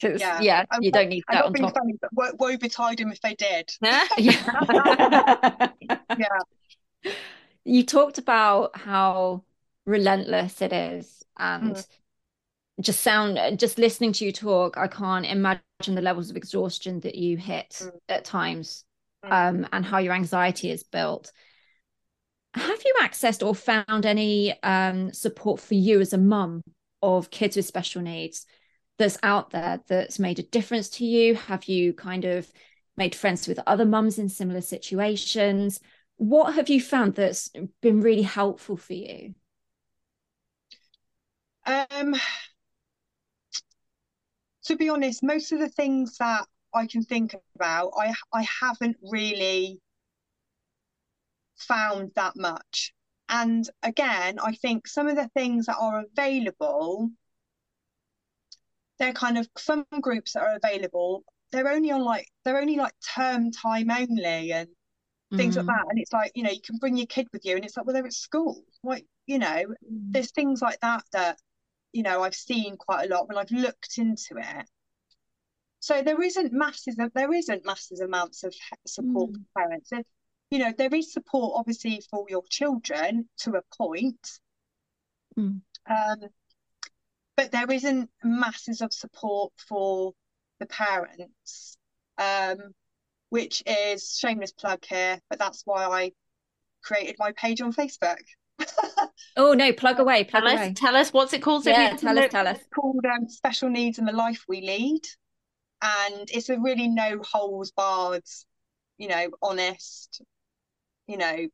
Yeah, 0.02 0.40
yeah 0.40 0.64
you 0.80 0.90
don't 0.90 1.10
need 1.10 1.24
that 1.30 1.44
on 1.44 1.52
top. 1.52 1.74
Funny, 1.74 1.94
but 2.00 2.10
woe, 2.14 2.30
woe 2.38 2.56
betide 2.56 2.98
them 2.98 3.12
if 3.12 3.20
they 3.20 3.34
did. 3.34 3.70
yeah. 3.82 4.08
yeah. 6.18 6.38
You 7.64 7.84
talked 7.84 8.18
about 8.18 8.76
how 8.76 9.44
relentless 9.86 10.62
it 10.62 10.72
is, 10.72 11.24
and 11.38 11.76
mm. 11.76 11.86
just 12.80 13.00
sound, 13.00 13.58
just 13.58 13.78
listening 13.78 14.12
to 14.14 14.24
you 14.24 14.32
talk, 14.32 14.76
I 14.76 14.88
can't 14.88 15.26
imagine 15.26 15.94
the 15.94 16.02
levels 16.02 16.30
of 16.30 16.36
exhaustion 16.36 17.00
that 17.00 17.14
you 17.14 17.36
hit 17.36 17.80
mm. 17.82 17.90
at 18.08 18.24
times, 18.24 18.84
mm. 19.24 19.30
um, 19.30 19.66
and 19.72 19.84
how 19.84 19.98
your 19.98 20.14
anxiety 20.14 20.70
is 20.70 20.82
built. 20.82 21.32
Have 22.54 22.82
you 22.84 22.94
accessed 23.02 23.46
or 23.46 23.54
found 23.54 24.06
any 24.06 24.60
um, 24.62 25.12
support 25.12 25.60
for 25.60 25.74
you 25.74 26.00
as 26.00 26.12
a 26.12 26.18
mum 26.18 26.62
of 27.00 27.30
kids 27.30 27.56
with 27.56 27.66
special 27.66 28.02
needs? 28.02 28.46
that's 29.00 29.18
out 29.22 29.50
there 29.50 29.80
that's 29.88 30.18
made 30.18 30.38
a 30.38 30.42
difference 30.42 30.90
to 30.90 31.04
you? 31.06 31.34
Have 31.34 31.64
you 31.64 31.94
kind 31.94 32.26
of 32.26 32.52
made 32.96 33.14
friends 33.14 33.48
with 33.48 33.58
other 33.66 33.86
mums 33.86 34.18
in 34.18 34.28
similar 34.28 34.60
situations? 34.60 35.80
What 36.20 36.52
have 36.56 36.68
you 36.68 36.82
found 36.82 37.14
that's 37.14 37.48
been 37.80 38.02
really 38.02 38.20
helpful 38.20 38.76
for 38.76 38.92
you? 38.92 39.34
Um, 41.64 42.14
to 44.64 44.76
be 44.76 44.88
honest, 44.88 45.22
most 45.22 45.52
of 45.52 45.58
the 45.58 45.68
things 45.68 46.18
that 46.18 46.46
I 46.74 46.86
can 46.86 47.02
think 47.02 47.34
about, 47.54 47.92
I 47.96 48.14
I 48.32 48.46
haven't 48.60 48.98
really 49.02 49.80
found 51.56 52.12
that 52.16 52.36
much. 52.36 52.92
And 53.28 53.68
again, 53.82 54.38
I 54.40 54.54
think 54.54 54.88
some 54.88 55.06
of 55.06 55.14
the 55.16 55.28
things 55.28 55.66
that 55.66 55.76
are 55.78 56.00
available 56.04 57.10
they're 58.98 59.12
kind 59.12 59.38
of 59.38 59.48
some 59.56 59.84
groups 60.00 60.32
that 60.32 60.42
are 60.42 60.56
available 60.62 61.24
they're 61.50 61.70
only 61.70 61.90
on 61.90 62.02
like 62.02 62.28
they're 62.44 62.60
only 62.60 62.76
like 62.76 62.92
term 63.14 63.50
time 63.50 63.90
only 63.90 64.52
and 64.52 64.68
things 65.36 65.54
mm. 65.54 65.58
like 65.58 65.66
that 65.66 65.86
and 65.88 65.98
it's 65.98 66.12
like 66.12 66.32
you 66.34 66.42
know 66.42 66.50
you 66.50 66.60
can 66.60 66.76
bring 66.78 66.96
your 66.96 67.06
kid 67.06 67.26
with 67.32 67.44
you 67.44 67.54
and 67.54 67.64
it's 67.64 67.76
like 67.76 67.86
well 67.86 67.94
they're 67.94 68.06
at 68.06 68.12
school 68.12 68.62
like 68.82 69.06
you 69.26 69.38
know 69.38 69.46
mm. 69.46 70.12
there's 70.12 70.32
things 70.32 70.60
like 70.60 70.78
that 70.80 71.04
that 71.12 71.38
you 71.92 72.02
know 72.02 72.22
I've 72.22 72.34
seen 72.34 72.76
quite 72.76 73.08
a 73.08 73.14
lot 73.14 73.28
when 73.28 73.38
I've 73.38 73.50
looked 73.50 73.98
into 73.98 74.36
it 74.36 74.68
so 75.78 76.02
there 76.02 76.20
isn't 76.20 76.52
masses 76.52 76.98
of 76.98 77.12
there 77.14 77.32
isn't 77.32 77.64
massive 77.64 78.00
amounts 78.00 78.42
of 78.44 78.54
support 78.86 79.30
mm. 79.30 79.34
for 79.34 79.62
parents 79.62 79.90
you 80.50 80.58
know 80.58 80.72
there 80.76 80.94
is 80.94 81.12
support 81.12 81.52
obviously 81.56 82.02
for 82.10 82.26
your 82.28 82.42
children 82.50 83.28
to 83.38 83.52
a 83.52 83.62
point 83.76 84.40
mm. 85.38 85.60
um 85.88 86.20
but 87.36 87.52
there 87.52 87.70
isn't 87.70 88.10
masses 88.22 88.82
of 88.82 88.92
support 88.92 89.52
for 89.66 90.12
the 90.58 90.66
parents, 90.66 91.78
um, 92.18 92.74
which 93.30 93.62
is 93.66 94.16
shameless 94.16 94.52
plug 94.52 94.84
here, 94.88 95.18
but 95.28 95.38
that's 95.38 95.62
why 95.64 95.84
I 95.84 96.12
created 96.82 97.16
my 97.18 97.32
page 97.32 97.60
on 97.60 97.72
Facebook. 97.72 98.20
oh 99.36 99.54
no, 99.54 99.72
plug 99.72 99.98
away, 99.98 100.24
plug 100.24 100.44
tell 100.44 100.52
away. 100.52 100.70
Us, 100.70 100.78
tell 100.78 100.96
us 100.96 101.12
what's 101.12 101.32
it 101.32 101.42
called? 101.42 101.64
Yeah, 101.66 101.96
tell 101.96 102.18
us, 102.18 102.30
tell 102.30 102.46
us. 102.46 102.58
It's 102.58 102.68
called 102.74 103.04
um, 103.06 103.28
Special 103.28 103.68
Needs 103.68 103.98
and 103.98 104.06
the 104.06 104.12
Life 104.12 104.44
We 104.48 104.60
Lead. 104.60 105.02
And 105.82 106.28
it's 106.30 106.50
a 106.50 106.60
really 106.60 106.88
no 106.88 107.22
holes 107.22 107.70
barred, 107.70 108.24
you 108.98 109.08
know, 109.08 109.30
honest, 109.40 110.20
you 111.06 111.16
know, 111.16 111.48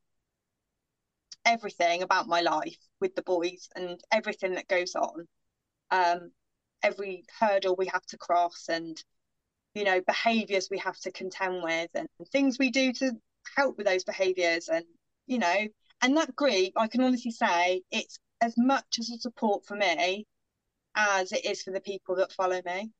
everything 1.44 2.02
about 2.02 2.26
my 2.26 2.40
life 2.40 2.76
with 3.00 3.14
the 3.14 3.22
boys 3.22 3.68
and 3.76 4.00
everything 4.10 4.54
that 4.54 4.66
goes 4.66 4.96
on 4.96 5.28
um, 5.90 6.30
every 6.82 7.24
hurdle 7.38 7.76
we 7.76 7.86
have 7.86 8.04
to 8.06 8.18
cross 8.18 8.66
and 8.68 9.02
you 9.76 9.84
know 9.84 10.00
behaviors 10.06 10.68
we 10.70 10.78
have 10.78 10.98
to 10.98 11.12
contend 11.12 11.62
with 11.62 11.90
and 11.94 12.08
things 12.32 12.58
we 12.58 12.70
do 12.70 12.92
to 12.92 13.12
help 13.56 13.76
with 13.76 13.86
those 13.86 14.04
behaviors 14.04 14.68
and 14.68 14.84
you 15.26 15.38
know 15.38 15.66
and 16.02 16.16
that 16.16 16.34
group 16.34 16.72
i 16.76 16.88
can 16.88 17.02
honestly 17.02 17.30
say 17.30 17.82
it's 17.90 18.18
as 18.40 18.54
much 18.56 18.98
as 18.98 19.10
a 19.10 19.18
support 19.18 19.64
for 19.66 19.76
me 19.76 20.26
as 20.96 21.32
it 21.32 21.44
is 21.44 21.62
for 21.62 21.70
the 21.70 21.80
people 21.80 22.16
that 22.16 22.32
follow 22.32 22.60
me. 22.64 22.90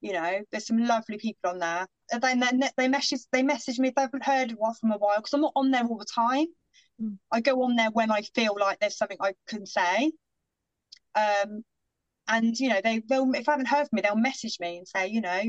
You 0.00 0.12
know 0.12 0.40
there's 0.50 0.66
some 0.66 0.84
lovely 0.84 1.16
people 1.18 1.50
on 1.50 1.58
there. 1.58 1.86
And 2.12 2.22
then 2.22 2.60
they, 2.60 2.70
they 2.76 2.88
message 2.88 3.20
they 3.32 3.42
message 3.42 3.78
me 3.78 3.88
if 3.88 3.94
they 3.94 4.02
haven't 4.02 4.24
heard 4.24 4.52
one 4.52 4.74
from 4.74 4.92
a 4.92 4.98
while 4.98 5.16
because 5.16 5.32
i'm 5.32 5.40
not 5.40 5.52
on 5.56 5.70
there 5.70 5.84
all 5.84 5.98
the 5.98 6.04
time. 6.04 6.46
Mm. 7.02 7.18
i 7.32 7.40
go 7.40 7.62
on 7.62 7.76
there 7.76 7.90
when 7.90 8.10
i 8.10 8.22
feel 8.22 8.56
like 8.58 8.78
there's 8.78 8.98
something 8.98 9.18
i 9.20 9.32
can 9.48 9.64
say. 9.66 10.12
Um 11.14 11.64
and 12.28 12.58
you 12.58 12.68
know 12.68 12.80
they 12.82 13.00
they'll 13.08 13.32
if 13.34 13.48
I 13.48 13.52
haven't 13.52 13.68
heard 13.68 13.88
from 13.88 13.96
me, 13.96 14.02
they'll 14.02 14.16
message 14.16 14.58
me 14.60 14.78
and 14.78 14.86
say, 14.86 15.08
you 15.08 15.20
know, 15.20 15.42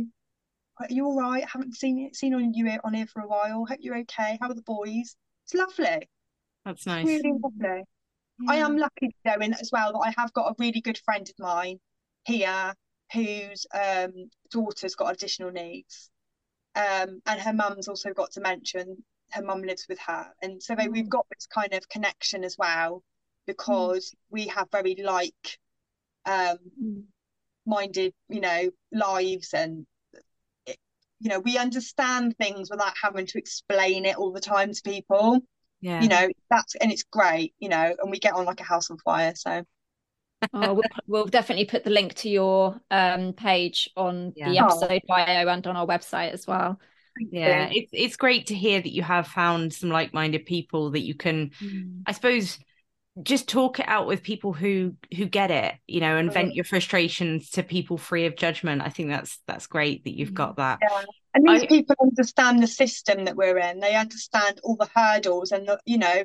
you 0.89 1.05
all 1.05 1.19
right? 1.19 1.43
I 1.43 1.47
haven't 1.51 1.75
seen 1.75 1.99
it 1.99 2.15
seen 2.15 2.33
on 2.33 2.53
you 2.53 2.69
on 2.83 2.93
here 2.93 3.07
for 3.07 3.21
a 3.21 3.27
while. 3.27 3.65
Hope 3.65 3.79
you're 3.81 3.97
okay. 3.99 4.37
How 4.41 4.49
are 4.49 4.53
the 4.53 4.61
boys? 4.61 5.15
It's 5.45 5.53
lovely. 5.53 6.07
That's 6.65 6.85
nice. 6.85 7.05
Really 7.05 7.31
lovely. 7.31 7.83
Yeah. 8.39 8.51
I 8.51 8.55
am 8.57 8.77
lucky 8.77 9.15
though 9.25 9.39
in 9.41 9.53
as 9.53 9.71
well 9.71 9.93
that 9.93 9.99
I 9.99 10.13
have 10.17 10.33
got 10.33 10.51
a 10.51 10.55
really 10.59 10.81
good 10.81 10.99
friend 10.99 11.27
of 11.27 11.35
mine 11.39 11.79
here 12.25 12.73
whose 13.13 13.65
um, 13.73 14.29
daughter's 14.51 14.95
got 14.95 15.13
additional 15.13 15.51
needs. 15.51 16.09
Um, 16.75 17.21
and 17.25 17.39
her 17.39 17.53
mum's 17.53 17.87
also 17.87 18.13
got 18.13 18.31
dementia 18.31 18.81
and 18.81 18.97
her 19.31 19.41
mum 19.41 19.63
lives 19.63 19.85
with 19.89 19.99
her. 19.99 20.27
And 20.41 20.61
so 20.61 20.75
they, 20.75 20.87
we've 20.87 21.05
mm. 21.05 21.09
got 21.09 21.25
this 21.31 21.47
kind 21.47 21.73
of 21.73 21.89
connection 21.89 22.43
as 22.43 22.55
well 22.57 23.03
because 23.47 24.11
mm. 24.11 24.15
we 24.29 24.47
have 24.47 24.67
very 24.71 24.95
like 25.03 25.57
um, 26.25 26.57
mm. 26.81 27.03
minded, 27.65 28.13
you 28.29 28.41
know, 28.41 28.69
lives 28.91 29.53
and 29.53 29.87
you 31.19 31.29
know, 31.29 31.39
we 31.39 31.57
understand 31.57 32.35
things 32.37 32.69
without 32.69 32.93
having 33.01 33.25
to 33.27 33.37
explain 33.37 34.05
it 34.05 34.17
all 34.17 34.31
the 34.31 34.39
time 34.39 34.73
to 34.73 34.81
people. 34.83 35.39
Yeah. 35.81 36.01
You 36.01 36.09
know, 36.09 36.27
that's 36.49 36.75
and 36.75 36.91
it's 36.91 37.03
great, 37.03 37.53
you 37.59 37.69
know, 37.69 37.95
and 38.01 38.11
we 38.11 38.19
get 38.19 38.33
on 38.33 38.45
like 38.45 38.59
a 38.59 38.63
house 38.63 38.89
on 38.89 38.97
fire. 38.97 39.33
So 39.35 39.63
oh, 40.53 40.73
we'll, 40.73 40.83
we'll, 41.07 41.25
definitely 41.25 41.65
put 41.65 41.83
the 41.83 41.89
link 41.89 42.15
to 42.15 42.29
your 42.29 42.79
um, 42.89 43.33
page 43.33 43.89
on 43.95 44.33
yeah. 44.35 44.49
the 44.49 44.59
episode 44.59 45.01
oh. 45.03 45.07
bio 45.07 45.47
and 45.47 45.67
on 45.67 45.75
our 45.75 45.85
website 45.85 46.31
as 46.31 46.47
well. 46.47 46.79
Yeah, 47.31 47.69
it's 47.71 47.89
it's 47.93 48.15
great 48.15 48.47
to 48.47 48.55
hear 48.55 48.79
that 48.79 48.93
you 48.93 49.01
have 49.01 49.27
found 49.27 49.73
some 49.73 49.89
like-minded 49.89 50.45
people 50.45 50.91
that 50.91 51.01
you 51.01 51.15
can, 51.15 51.51
mm. 51.61 52.01
I 52.05 52.11
suppose, 52.11 52.59
just 53.23 53.49
talk 53.49 53.79
it 53.79 53.87
out 53.87 54.07
with 54.07 54.21
people 54.21 54.53
who 54.53 54.93
who 55.15 55.25
get 55.25 55.49
it 55.49 55.75
you 55.87 55.99
know 55.99 56.17
and 56.17 56.31
vent 56.31 56.51
mm. 56.51 56.55
your 56.55 56.65
frustrations 56.65 57.49
to 57.49 57.63
people 57.63 57.97
free 57.97 58.25
of 58.25 58.35
judgment 58.35 58.81
i 58.81 58.89
think 58.89 59.09
that's 59.09 59.39
that's 59.47 59.67
great 59.67 60.03
that 60.03 60.17
you've 60.17 60.33
got 60.33 60.57
that 60.57 60.79
yeah. 60.81 61.03
and 61.33 61.47
these 61.47 61.63
I, 61.63 61.67
people 61.67 61.95
understand 62.01 62.61
the 62.61 62.67
system 62.67 63.25
that 63.25 63.35
we're 63.35 63.57
in 63.57 63.79
they 63.79 63.95
understand 63.95 64.59
all 64.63 64.75
the 64.75 64.89
hurdles 64.93 65.51
and 65.51 65.67
the, 65.67 65.79
you 65.85 65.97
know 65.97 66.23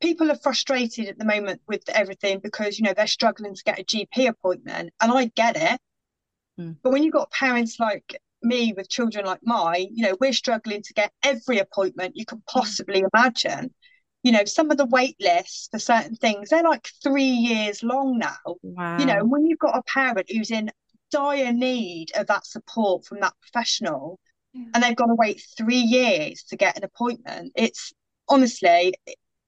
people 0.00 0.30
are 0.30 0.36
frustrated 0.36 1.08
at 1.08 1.18
the 1.18 1.24
moment 1.24 1.60
with 1.66 1.88
everything 1.88 2.40
because 2.40 2.78
you 2.78 2.84
know 2.84 2.92
they're 2.94 3.06
struggling 3.06 3.54
to 3.54 3.62
get 3.64 3.80
a 3.80 3.84
gp 3.84 4.28
appointment 4.28 4.92
and 5.00 5.12
i 5.12 5.26
get 5.36 5.56
it 5.56 5.80
mm. 6.60 6.76
but 6.82 6.92
when 6.92 7.02
you've 7.02 7.12
got 7.12 7.30
parents 7.30 7.78
like 7.80 8.20
me 8.42 8.74
with 8.76 8.90
children 8.90 9.24
like 9.24 9.40
mine 9.42 9.86
you 9.92 10.04
know 10.04 10.16
we're 10.20 10.32
struggling 10.32 10.82
to 10.82 10.92
get 10.92 11.10
every 11.22 11.58
appointment 11.58 12.16
you 12.16 12.26
can 12.26 12.38
mm. 12.38 12.46
possibly 12.46 13.02
imagine 13.14 13.72
you 14.24 14.32
know 14.32 14.44
some 14.44 14.70
of 14.70 14.76
the 14.76 14.86
wait 14.86 15.16
lists 15.20 15.68
for 15.70 15.78
certain 15.78 16.16
things 16.16 16.48
they're 16.48 16.62
like 16.62 16.88
three 17.02 17.22
years 17.22 17.82
long 17.82 18.18
now 18.18 18.56
wow. 18.62 18.98
you 18.98 19.06
know 19.06 19.24
when 19.24 19.46
you've 19.46 19.58
got 19.58 19.78
a 19.78 19.82
parent 19.82 20.30
who's 20.30 20.50
in 20.50 20.70
dire 21.12 21.52
need 21.52 22.10
of 22.16 22.26
that 22.26 22.44
support 22.44 23.04
from 23.04 23.20
that 23.20 23.34
professional 23.40 24.18
yeah. 24.52 24.64
and 24.74 24.82
they've 24.82 24.96
got 24.96 25.06
to 25.06 25.14
wait 25.14 25.40
three 25.56 25.76
years 25.76 26.42
to 26.42 26.56
get 26.56 26.76
an 26.76 26.82
appointment 26.82 27.52
it's 27.54 27.92
honestly 28.28 28.94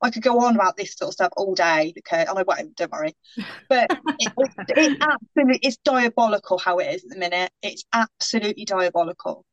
I 0.02 0.10
could 0.10 0.22
go 0.22 0.40
on 0.40 0.54
about 0.54 0.76
this 0.76 0.94
sort 0.94 1.08
of 1.08 1.14
stuff 1.14 1.32
all 1.38 1.54
day 1.54 1.90
because 1.94 2.28
and 2.28 2.38
I 2.38 2.42
won't, 2.42 2.76
don't 2.76 2.92
worry. 2.92 3.16
But 3.70 3.90
it, 4.18 4.30
it, 4.36 4.50
it 4.76 4.98
absolutely 5.00 5.58
it's 5.62 5.78
diabolical 5.78 6.58
how 6.58 6.78
it 6.80 6.94
is 6.94 7.04
at 7.04 7.08
the 7.08 7.16
minute. 7.16 7.50
It's 7.62 7.82
absolutely 7.94 8.66
diabolical 8.66 9.46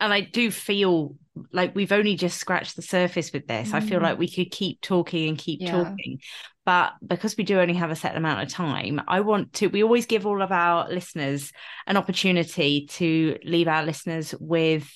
and 0.00 0.12
I 0.12 0.20
do 0.20 0.50
feel 0.50 1.16
like 1.52 1.74
we've 1.74 1.92
only 1.92 2.14
just 2.14 2.38
scratched 2.38 2.76
the 2.76 2.82
surface 2.82 3.32
with 3.32 3.46
this. 3.46 3.70
Mm. 3.70 3.74
I 3.74 3.80
feel 3.80 4.00
like 4.00 4.18
we 4.18 4.28
could 4.28 4.50
keep 4.50 4.80
talking 4.80 5.28
and 5.28 5.38
keep 5.38 5.60
yeah. 5.60 5.72
talking. 5.72 6.20
But 6.64 6.94
because 7.06 7.36
we 7.36 7.44
do 7.44 7.60
only 7.60 7.74
have 7.74 7.90
a 7.90 7.96
set 7.96 8.16
amount 8.16 8.42
of 8.42 8.48
time, 8.48 9.00
I 9.06 9.20
want 9.20 9.54
to, 9.54 9.66
we 9.66 9.82
always 9.82 10.06
give 10.06 10.26
all 10.26 10.40
of 10.40 10.50
our 10.50 10.88
listeners 10.88 11.52
an 11.86 11.96
opportunity 11.96 12.86
to 12.92 13.36
leave 13.44 13.68
our 13.68 13.84
listeners 13.84 14.34
with, 14.40 14.90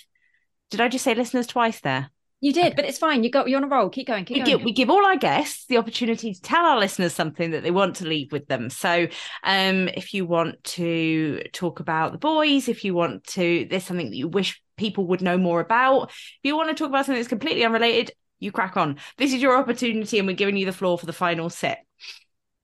did 0.71 0.81
I 0.81 0.89
just 0.89 1.05
say 1.05 1.15
listeners 1.15 1.47
twice 1.47 1.81
there? 1.81 2.11
You 2.41 2.53
did, 2.53 2.77
but 2.77 2.85
it's 2.85 2.99
fine. 2.99 3.25
You 3.25 3.31
got 3.31 3.49
you're 3.49 3.57
on 3.57 3.65
a 3.65 3.69
roll. 3.69 3.89
Keep 3.89 4.07
going. 4.07 4.25
Keep 4.25 4.37
we 4.37 4.41
going. 4.45 4.59
give 4.59 4.65
we 4.65 4.73
give 4.73 4.91
all 4.91 5.05
our 5.05 5.17
guests 5.17 5.67
the 5.67 5.77
opportunity 5.77 6.33
to 6.33 6.41
tell 6.41 6.65
our 6.65 6.79
listeners 6.79 7.13
something 7.13 7.51
that 7.51 7.65
they 7.65 7.73
want 7.73 7.97
to 7.97 8.07
leave 8.07 8.31
with 8.31 8.47
them. 8.47 8.71
So, 8.71 9.09
um, 9.43 9.89
if 9.89 10.15
you 10.15 10.25
want 10.25 10.63
to 10.63 11.43
talk 11.53 11.81
about 11.81 12.13
the 12.13 12.19
boys, 12.19 12.69
if 12.69 12.85
you 12.85 12.95
want 12.95 13.25
to, 13.29 13.67
there's 13.69 13.83
something 13.83 14.11
that 14.11 14.17
you 14.17 14.29
wish 14.29 14.63
people 14.79 15.07
would 15.09 15.21
know 15.21 15.37
more 15.37 15.61
about. 15.61 16.11
If 16.11 16.39
you 16.43 16.57
want 16.57 16.71
to 16.71 16.75
talk 16.75 16.89
about 16.89 17.05
something 17.05 17.21
that's 17.21 17.29
completely 17.29 17.65
unrelated, 17.65 18.13
you 18.39 18.53
crack 18.53 18.77
on. 18.77 18.99
This 19.19 19.35
is 19.35 19.43
your 19.43 19.57
opportunity, 19.57 20.19
and 20.19 20.27
we're 20.27 20.37
giving 20.37 20.57
you 20.57 20.67
the 20.67 20.73
floor 20.73 20.99
for 20.99 21.07
the 21.07 21.13
final 21.13 21.51
set. 21.51 21.85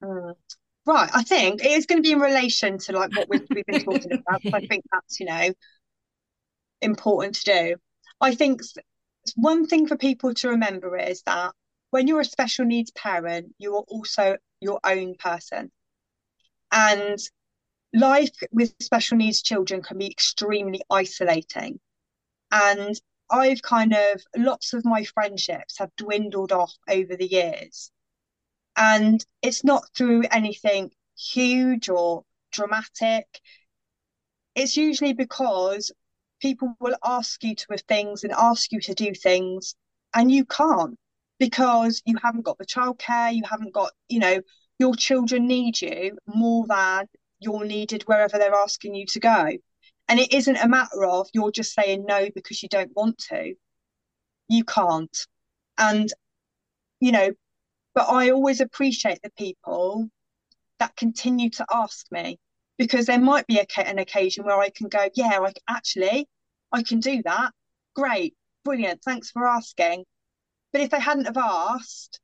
Mm. 0.03 0.33
Right, 0.87 1.09
I 1.13 1.23
think 1.23 1.63
it 1.63 1.71
is 1.71 1.85
going 1.87 2.01
to 2.01 2.07
be 2.07 2.11
in 2.11 2.19
relation 2.19 2.77
to 2.77 2.91
like 2.91 3.15
what 3.15 3.27
we've, 3.27 3.47
we've 3.49 3.65
been 3.65 3.83
talking 3.83 4.23
about. 4.27 4.41
I 4.53 4.65
think 4.67 4.83
that's 4.91 5.19
you 5.19 5.25
know 5.25 5.51
important 6.81 7.35
to 7.35 7.43
do. 7.43 7.75
I 8.21 8.35
think 8.35 8.61
one 9.35 9.65
thing 9.65 9.87
for 9.87 9.97
people 9.97 10.33
to 10.35 10.49
remember 10.49 10.95
is 10.97 11.23
that 11.23 11.53
when 11.89 12.07
you're 12.07 12.19
a 12.19 12.25
special 12.25 12.65
needs 12.65 12.91
parent, 12.91 13.53
you 13.57 13.75
are 13.75 13.83
also 13.87 14.37
your 14.61 14.79
own 14.83 15.15
person. 15.15 15.71
And 16.71 17.17
life 17.93 18.35
with 18.51 18.75
special 18.81 19.17
needs 19.17 19.41
children 19.41 19.81
can 19.81 19.97
be 19.97 20.11
extremely 20.11 20.81
isolating. 20.91 21.79
And 22.55 22.95
I've 23.29 23.61
kind 23.61 23.93
of, 23.93 24.23
lots 24.37 24.71
of 24.71 24.85
my 24.85 25.03
friendships 25.03 25.77
have 25.79 25.93
dwindled 25.97 26.53
off 26.53 26.73
over 26.89 27.17
the 27.17 27.27
years. 27.27 27.91
And 28.77 29.25
it's 29.41 29.65
not 29.65 29.83
through 29.93 30.23
anything 30.31 30.91
huge 31.17 31.89
or 31.89 32.23
dramatic. 32.53 33.27
It's 34.55 34.77
usually 34.77 35.11
because 35.11 35.91
people 36.41 36.75
will 36.79 36.95
ask 37.03 37.43
you 37.43 37.55
to 37.55 37.65
have 37.71 37.81
things 37.81 38.23
and 38.23 38.31
ask 38.31 38.71
you 38.71 38.79
to 38.79 38.93
do 38.93 39.13
things 39.13 39.75
and 40.13 40.31
you 40.31 40.45
can't 40.45 40.97
because 41.39 42.01
you 42.05 42.15
haven't 42.23 42.43
got 42.45 42.57
the 42.57 42.65
childcare 42.65 43.33
you 43.33 43.43
haven't 43.49 43.73
got 43.73 43.91
you 44.09 44.19
know 44.19 44.41
your 44.77 44.95
children 44.95 45.47
need 45.47 45.81
you 45.81 46.17
more 46.27 46.65
than 46.67 47.07
you're 47.39 47.65
needed 47.65 48.03
wherever 48.03 48.37
they're 48.37 48.53
asking 48.53 48.95
you 48.95 49.05
to 49.05 49.19
go 49.19 49.47
and 50.07 50.19
it 50.19 50.33
isn't 50.33 50.57
a 50.57 50.67
matter 50.67 51.05
of 51.05 51.27
you're 51.33 51.51
just 51.51 51.73
saying 51.73 52.05
no 52.05 52.29
because 52.35 52.61
you 52.61 52.69
don't 52.69 52.95
want 52.95 53.17
to 53.17 53.55
you 54.47 54.63
can't 54.63 55.27
and 55.77 56.13
you 56.99 57.11
know 57.11 57.31
but 57.93 58.07
i 58.09 58.29
always 58.29 58.61
appreciate 58.61 59.19
the 59.23 59.31
people 59.37 60.09
that 60.79 60.95
continue 60.95 61.49
to 61.49 61.65
ask 61.71 62.05
me 62.11 62.39
because 62.77 63.05
there 63.05 63.19
might 63.19 63.47
be 63.47 63.59
a, 63.59 63.65
an 63.79 63.99
occasion 63.99 64.45
where 64.45 64.59
I 64.59 64.69
can 64.69 64.87
go, 64.89 65.07
yeah, 65.15 65.39
I 65.41 65.53
actually, 65.69 66.27
I 66.71 66.83
can 66.83 66.99
do 66.99 67.21
that. 67.23 67.51
Great, 67.95 68.35
brilliant. 68.63 69.01
Thanks 69.03 69.31
for 69.31 69.47
asking. 69.47 70.05
But 70.73 70.81
if 70.81 70.89
they 70.89 70.99
hadn't 70.99 71.25
have 71.25 71.37
asked, 71.37 72.19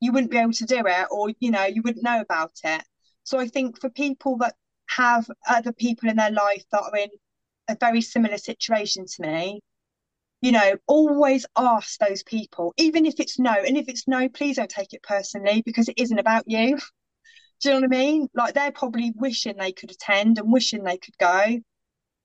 you 0.00 0.12
wouldn't 0.12 0.30
be 0.30 0.38
able 0.38 0.52
to 0.52 0.64
do 0.64 0.82
it, 0.86 1.08
or 1.10 1.32
you 1.40 1.50
know, 1.50 1.64
you 1.64 1.82
wouldn't 1.82 2.04
know 2.04 2.20
about 2.20 2.52
it. 2.64 2.82
So 3.24 3.38
I 3.38 3.48
think 3.48 3.80
for 3.80 3.90
people 3.90 4.38
that 4.38 4.54
have 4.88 5.30
other 5.48 5.72
people 5.72 6.08
in 6.08 6.16
their 6.16 6.30
life 6.30 6.64
that 6.72 6.82
are 6.82 6.96
in 6.96 7.10
a 7.68 7.76
very 7.78 8.00
similar 8.00 8.38
situation 8.38 9.04
to 9.06 9.22
me, 9.22 9.60
you 10.40 10.52
know, 10.52 10.76
always 10.86 11.46
ask 11.56 11.98
those 11.98 12.22
people, 12.22 12.72
even 12.76 13.06
if 13.06 13.18
it's 13.18 13.38
no. 13.38 13.52
And 13.52 13.76
if 13.76 13.88
it's 13.88 14.06
no, 14.06 14.28
please 14.28 14.56
don't 14.56 14.70
take 14.70 14.92
it 14.92 15.02
personally 15.02 15.62
because 15.64 15.88
it 15.88 15.98
isn't 15.98 16.18
about 16.18 16.44
you. 16.46 16.78
Do 17.60 17.70
you 17.70 17.74
know 17.74 17.80
what 17.80 17.96
I 17.96 17.98
mean? 17.98 18.28
Like 18.34 18.54
they're 18.54 18.70
probably 18.70 19.12
wishing 19.16 19.56
they 19.56 19.72
could 19.72 19.90
attend 19.90 20.38
and 20.38 20.52
wishing 20.52 20.84
they 20.84 20.96
could 20.96 21.18
go. 21.18 21.60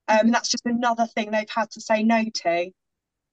Um, 0.08 0.20
and 0.20 0.34
that's 0.34 0.50
just 0.50 0.66
another 0.66 1.08
thing 1.08 1.32
they've 1.32 1.50
had 1.50 1.72
to 1.72 1.82
say 1.82 2.04
no 2.04 2.24
to. 2.24 2.70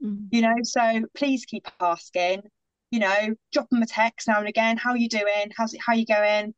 Mm. 0.03 0.29
You 0.31 0.43
know, 0.43 0.55
so 0.63 1.03
please 1.15 1.45
keep 1.45 1.69
asking. 1.79 2.43
You 2.91 3.01
know, 3.01 3.35
drop 3.53 3.69
them 3.69 3.83
a 3.83 3.87
text 3.87 4.29
now 4.29 4.39
and 4.39 4.49
again. 4.49 4.77
How 4.79 4.91
are 4.91 4.97
you 4.97 5.09
doing? 5.09 5.53
How's 5.57 5.75
it? 5.75 5.81
How 5.85 5.93
are 5.93 5.97
you 5.97 6.07
going? 6.07 6.55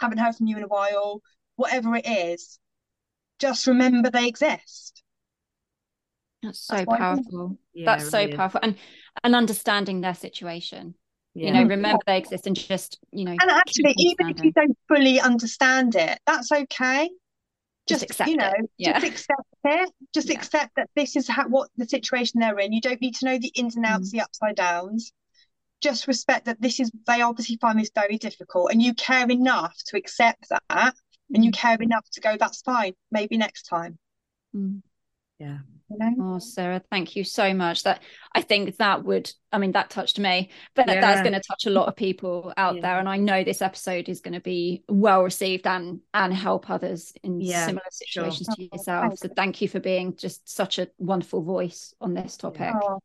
Haven't 0.00 0.18
heard 0.18 0.34
from 0.34 0.46
you 0.46 0.56
in 0.56 0.64
a 0.64 0.68
while. 0.68 1.20
Whatever 1.58 1.96
it 1.96 2.08
is, 2.08 2.58
just 3.38 3.66
remember 3.66 4.10
they 4.10 4.26
exist. 4.26 5.02
That's 6.42 6.60
so 6.60 6.76
that's 6.76 6.86
powerful. 6.86 7.58
Yeah, 7.74 7.84
that's 7.84 8.08
so 8.08 8.28
powerful, 8.28 8.60
and 8.62 8.76
and 9.22 9.34
understanding 9.34 10.00
their 10.00 10.14
situation 10.14 10.94
yeah. 11.38 11.46
you 11.46 11.52
know 11.52 11.68
remember 11.68 11.98
they 12.06 12.18
exist 12.18 12.46
and 12.46 12.56
just 12.56 12.98
you 13.12 13.24
know 13.24 13.32
and 13.32 13.50
actually 13.50 13.94
even 13.96 14.28
if 14.28 14.42
you 14.42 14.52
don't 14.52 14.76
fully 14.88 15.20
understand 15.20 15.94
it 15.94 16.18
that's 16.26 16.50
okay 16.50 17.08
just, 17.86 18.00
just 18.00 18.02
accept 18.04 18.30
you 18.30 18.36
know 18.36 18.52
it. 18.56 18.70
Yeah. 18.76 18.98
just 18.98 19.06
accept 19.06 19.48
it 19.64 19.90
just 20.14 20.28
yeah. 20.28 20.36
accept 20.36 20.70
that 20.76 20.90
this 20.96 21.16
is 21.16 21.28
how, 21.28 21.48
what 21.48 21.70
the 21.76 21.86
situation 21.86 22.40
they're 22.40 22.58
in 22.58 22.72
you 22.72 22.80
don't 22.80 23.00
need 23.00 23.14
to 23.16 23.26
know 23.26 23.38
the 23.38 23.52
ins 23.54 23.76
and 23.76 23.86
outs 23.86 24.08
mm. 24.08 24.12
the 24.12 24.20
upside 24.20 24.56
downs 24.56 25.12
just 25.80 26.08
respect 26.08 26.46
that 26.46 26.60
this 26.60 26.80
is 26.80 26.90
they 27.06 27.22
obviously 27.22 27.56
find 27.60 27.78
this 27.78 27.90
very 27.94 28.18
difficult 28.18 28.72
and 28.72 28.82
you 28.82 28.94
care 28.94 29.28
enough 29.30 29.76
to 29.86 29.96
accept 29.96 30.46
that 30.68 30.94
and 31.34 31.44
you 31.44 31.50
mm. 31.50 31.54
care 31.54 31.76
enough 31.80 32.08
to 32.10 32.20
go 32.20 32.36
that's 32.38 32.62
fine 32.62 32.92
maybe 33.10 33.36
next 33.36 33.64
time 33.64 33.98
mm. 34.54 34.80
yeah 35.38 35.58
you 35.90 35.96
know? 35.98 36.34
Oh, 36.34 36.38
Sarah, 36.38 36.82
thank 36.90 37.16
you 37.16 37.24
so 37.24 37.54
much. 37.54 37.84
That 37.84 38.02
I 38.34 38.42
think 38.42 38.76
that 38.76 39.04
would, 39.04 39.30
I 39.52 39.58
mean, 39.58 39.72
that 39.72 39.90
touched 39.90 40.18
me, 40.18 40.50
but 40.74 40.86
yeah. 40.86 41.00
that's 41.00 41.22
going 41.22 41.32
to 41.32 41.40
touch 41.40 41.66
a 41.66 41.70
lot 41.70 41.88
of 41.88 41.96
people 41.96 42.52
out 42.56 42.76
yeah. 42.76 42.82
there. 42.82 42.98
And 42.98 43.08
I 43.08 43.16
know 43.16 43.42
this 43.42 43.62
episode 43.62 44.08
is 44.08 44.20
going 44.20 44.34
to 44.34 44.40
be 44.40 44.84
well 44.88 45.22
received 45.22 45.66
and 45.66 46.00
and 46.12 46.34
help 46.34 46.70
others 46.70 47.12
in 47.22 47.40
yeah, 47.40 47.66
similar 47.66 47.82
situations 47.90 48.48
sure. 48.48 48.68
to 48.68 48.76
yourself. 48.76 49.18
So 49.18 49.28
thank 49.34 49.62
you 49.62 49.68
for 49.68 49.80
being 49.80 50.16
just 50.16 50.48
such 50.48 50.78
a 50.78 50.88
wonderful 50.98 51.42
voice 51.42 51.94
on 52.00 52.14
this 52.14 52.36
topic. 52.36 52.72
Oh, 52.74 52.98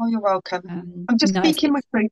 oh 0.00 0.06
you're 0.08 0.20
welcome. 0.20 0.62
Um, 0.68 1.04
I'm 1.08 1.18
just 1.18 1.34
no, 1.34 1.42
speaking 1.42 1.72
my 1.72 1.80
truth. 1.90 2.10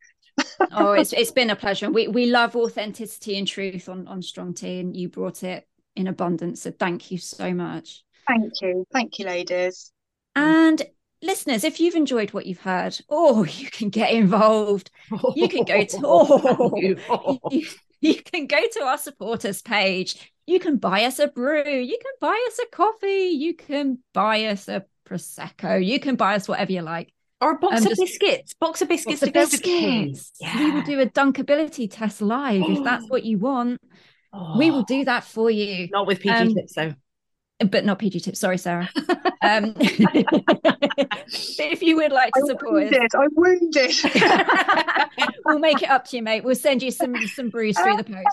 Oh, 0.73 0.93
it's 0.93 1.13
it's 1.17 1.31
been 1.31 1.51
a 1.51 1.57
pleasure. 1.57 1.91
We 1.91 2.09
we 2.09 2.27
love 2.27 2.57
authenticity 2.57 3.39
and 3.39 3.47
truth 3.47 3.89
on 3.89 4.07
on 4.09 4.23
Strong 4.23 4.55
Tea, 4.55 4.81
and 4.81 4.97
you 4.97 5.09
brought 5.09 5.43
it 5.43 5.67
in 5.97 6.07
abundance. 6.07 6.63
So 6.63 6.71
thank 6.71 7.11
you 7.11 7.19
so 7.19 7.53
much. 7.53 8.05
Thank 8.27 8.53
you, 8.61 8.87
thank 8.93 9.19
you, 9.19 9.27
ladies. 9.27 9.93
And 10.37 10.83
listeners, 11.23 11.65
if 11.65 11.81
you've 11.81 11.95
enjoyed 11.95 12.33
what 12.33 12.47
you've 12.47 12.61
heard, 12.61 12.99
oh, 13.09 13.45
you 13.45 13.71
can 13.71 13.89
get 13.89 14.13
involved. 14.13 14.91
You 15.35 15.49
can 15.49 15.65
go 15.65 15.85
to 15.85 16.01
oh, 16.05 16.73
you, 17.51 17.67
you 18.01 18.15
can 18.23 18.47
go 18.47 18.61
to 18.73 18.85
our 18.85 18.99
supporters 18.99 19.63
page. 19.63 20.33
You 20.47 20.61
can 20.61 20.77
buy 20.77 21.05
us 21.05 21.19
a 21.19 21.29
brew. 21.29 21.69
You 21.69 21.99
can 22.01 22.13
buy 22.21 22.47
us 22.49 22.59
a 22.59 22.75
coffee. 22.75 23.29
You 23.29 23.55
can 23.55 23.99
buy 24.15 24.47
us 24.47 24.69
a 24.69 24.85
prosecco. 25.07 25.85
You 25.85 26.01
can 26.01 26.17
buy 26.17 26.37
us 26.37 26.49
whatever 26.49 26.73
you 26.73 26.83
like. 26.83 27.13
Or 27.41 27.53
a 27.53 27.59
box 27.59 27.87
um, 27.87 27.93
of 27.93 27.99
biscuits. 27.99 28.55
Box 28.55 28.83
of 28.83 28.89
biscuits. 28.89 29.21
Box 29.21 29.29
of 29.29 29.33
biscuits. 29.33 30.33
Yeah. 30.41 30.59
We 30.59 30.73
will 30.73 30.83
do 30.83 31.01
a 31.01 31.07
dunkability 31.07 31.89
test 31.91 32.21
live 32.21 32.63
if 32.67 32.83
that's 32.83 33.09
what 33.09 33.25
you 33.25 33.39
want. 33.39 33.81
Oh. 34.33 34.59
We 34.59 34.71
will 34.71 34.83
do 34.83 35.05
that 35.05 35.25
for 35.25 35.51
you. 35.51 35.89
Not 35.93 36.07
with 36.07 36.21
PG 36.21 36.35
um, 36.35 36.55
tips 36.55 36.75
though 36.75 36.95
but 37.67 37.85
not 37.85 37.99
PG 37.99 38.21
tips. 38.21 38.39
Sorry, 38.41 38.59
Sarah. 38.59 38.89
Um, 39.41 39.73
if 39.79 41.81
you 41.81 41.95
would 41.97 42.11
like 42.11 42.33
to 42.35 42.45
support 42.45 42.83
I'm 42.83 42.91
wounded. 42.91 43.09
I'm 43.15 43.29
wounded. 43.37 43.93
we'll 45.45 45.61
make 45.61 45.81
it 45.81 45.89
up 45.89 46.07
to 46.07 46.17
you, 46.17 46.25
mate. 46.25 46.43
We'll 46.43 46.57
send 46.57 46.83
you 46.83 46.91
some 46.91 47.15
some 47.29 47.49
brews 47.49 47.79
through 47.79 47.99
the 47.99 48.05
post. 48.05 48.27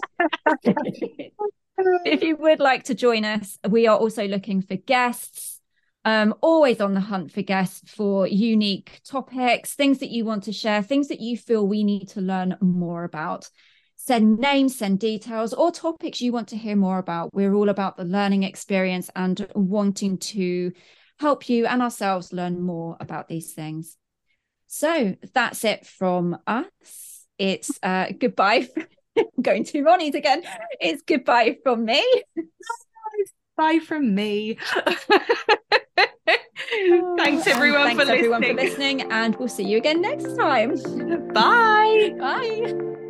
if 2.06 2.24
you 2.24 2.38
would 2.38 2.60
like 2.60 2.86
to 2.86 2.96
join 2.96 3.24
us, 3.24 3.60
we 3.70 3.86
are 3.86 3.96
also 3.96 4.28
looking 4.28 4.64
for 4.64 4.78
guests. 4.78 5.55
Um, 6.06 6.36
always 6.42 6.82
on 6.82 6.94
the 6.94 7.00
hunt 7.00 7.32
for 7.32 7.42
guests 7.42 7.92
for 7.92 8.28
unique 8.28 9.02
topics, 9.04 9.74
things 9.74 9.98
that 10.00 10.12
you 10.12 10.24
want 10.24 10.44
to 10.44 10.54
share, 10.54 10.84
things 10.84 11.08
that 11.08 11.20
you 11.20 11.36
feel 11.36 11.68
we 11.68 11.84
need 11.84 12.10
to 12.10 12.22
learn 12.22 12.56
more 12.62 13.04
about 13.04 13.50
send 13.96 14.38
names, 14.38 14.78
send 14.78 15.00
details, 15.00 15.54
or 15.54 15.72
topics 15.72 16.22
you 16.22 16.32
want 16.32 16.50
to 16.50 16.58
hear 16.58 16.76
more 16.76 17.00
about. 17.00 17.34
We're 17.34 17.56
all 17.56 17.70
about 17.70 17.98
the 17.98 18.06
learning 18.06 18.44
experience 18.44 19.10
and 19.16 19.48
wanting 19.56 20.20
to 20.20 20.72
help 21.20 21.50
you 21.50 21.66
and 21.66 21.82
ourselves 21.82 22.32
learn 22.32 22.62
more 22.62 22.98
about 23.00 23.28
these 23.28 23.54
things. 23.54 23.98
So 24.68 25.16
that's 25.34 25.64
it 25.64 25.86
from 25.86 26.38
us. 26.46 27.26
It's 27.38 27.80
uh, 27.82 28.08
goodbye. 28.20 28.70
going 29.42 29.64
to 29.66 29.82
Ronnie's 29.82 30.16
again. 30.16 30.44
It's 30.80 31.02
goodbye 31.02 31.58
from 31.64 31.86
me. 31.86 32.06
Bye 33.58 33.80
from 33.80 34.14
me. 34.14 34.58
Thanks 37.18 37.48
oh, 37.48 37.52
everyone 37.52 37.84
Thanks 37.84 38.04
for 38.04 38.12
everyone 38.12 38.42
listening. 38.42 38.58
for 38.58 38.64
listening, 38.64 39.12
and 39.12 39.36
we'll 39.38 39.48
see 39.48 39.64
you 39.64 39.78
again 39.78 40.02
next 40.02 40.36
time. 40.36 40.76
Bye. 41.34 42.16
Bye. 42.20 43.02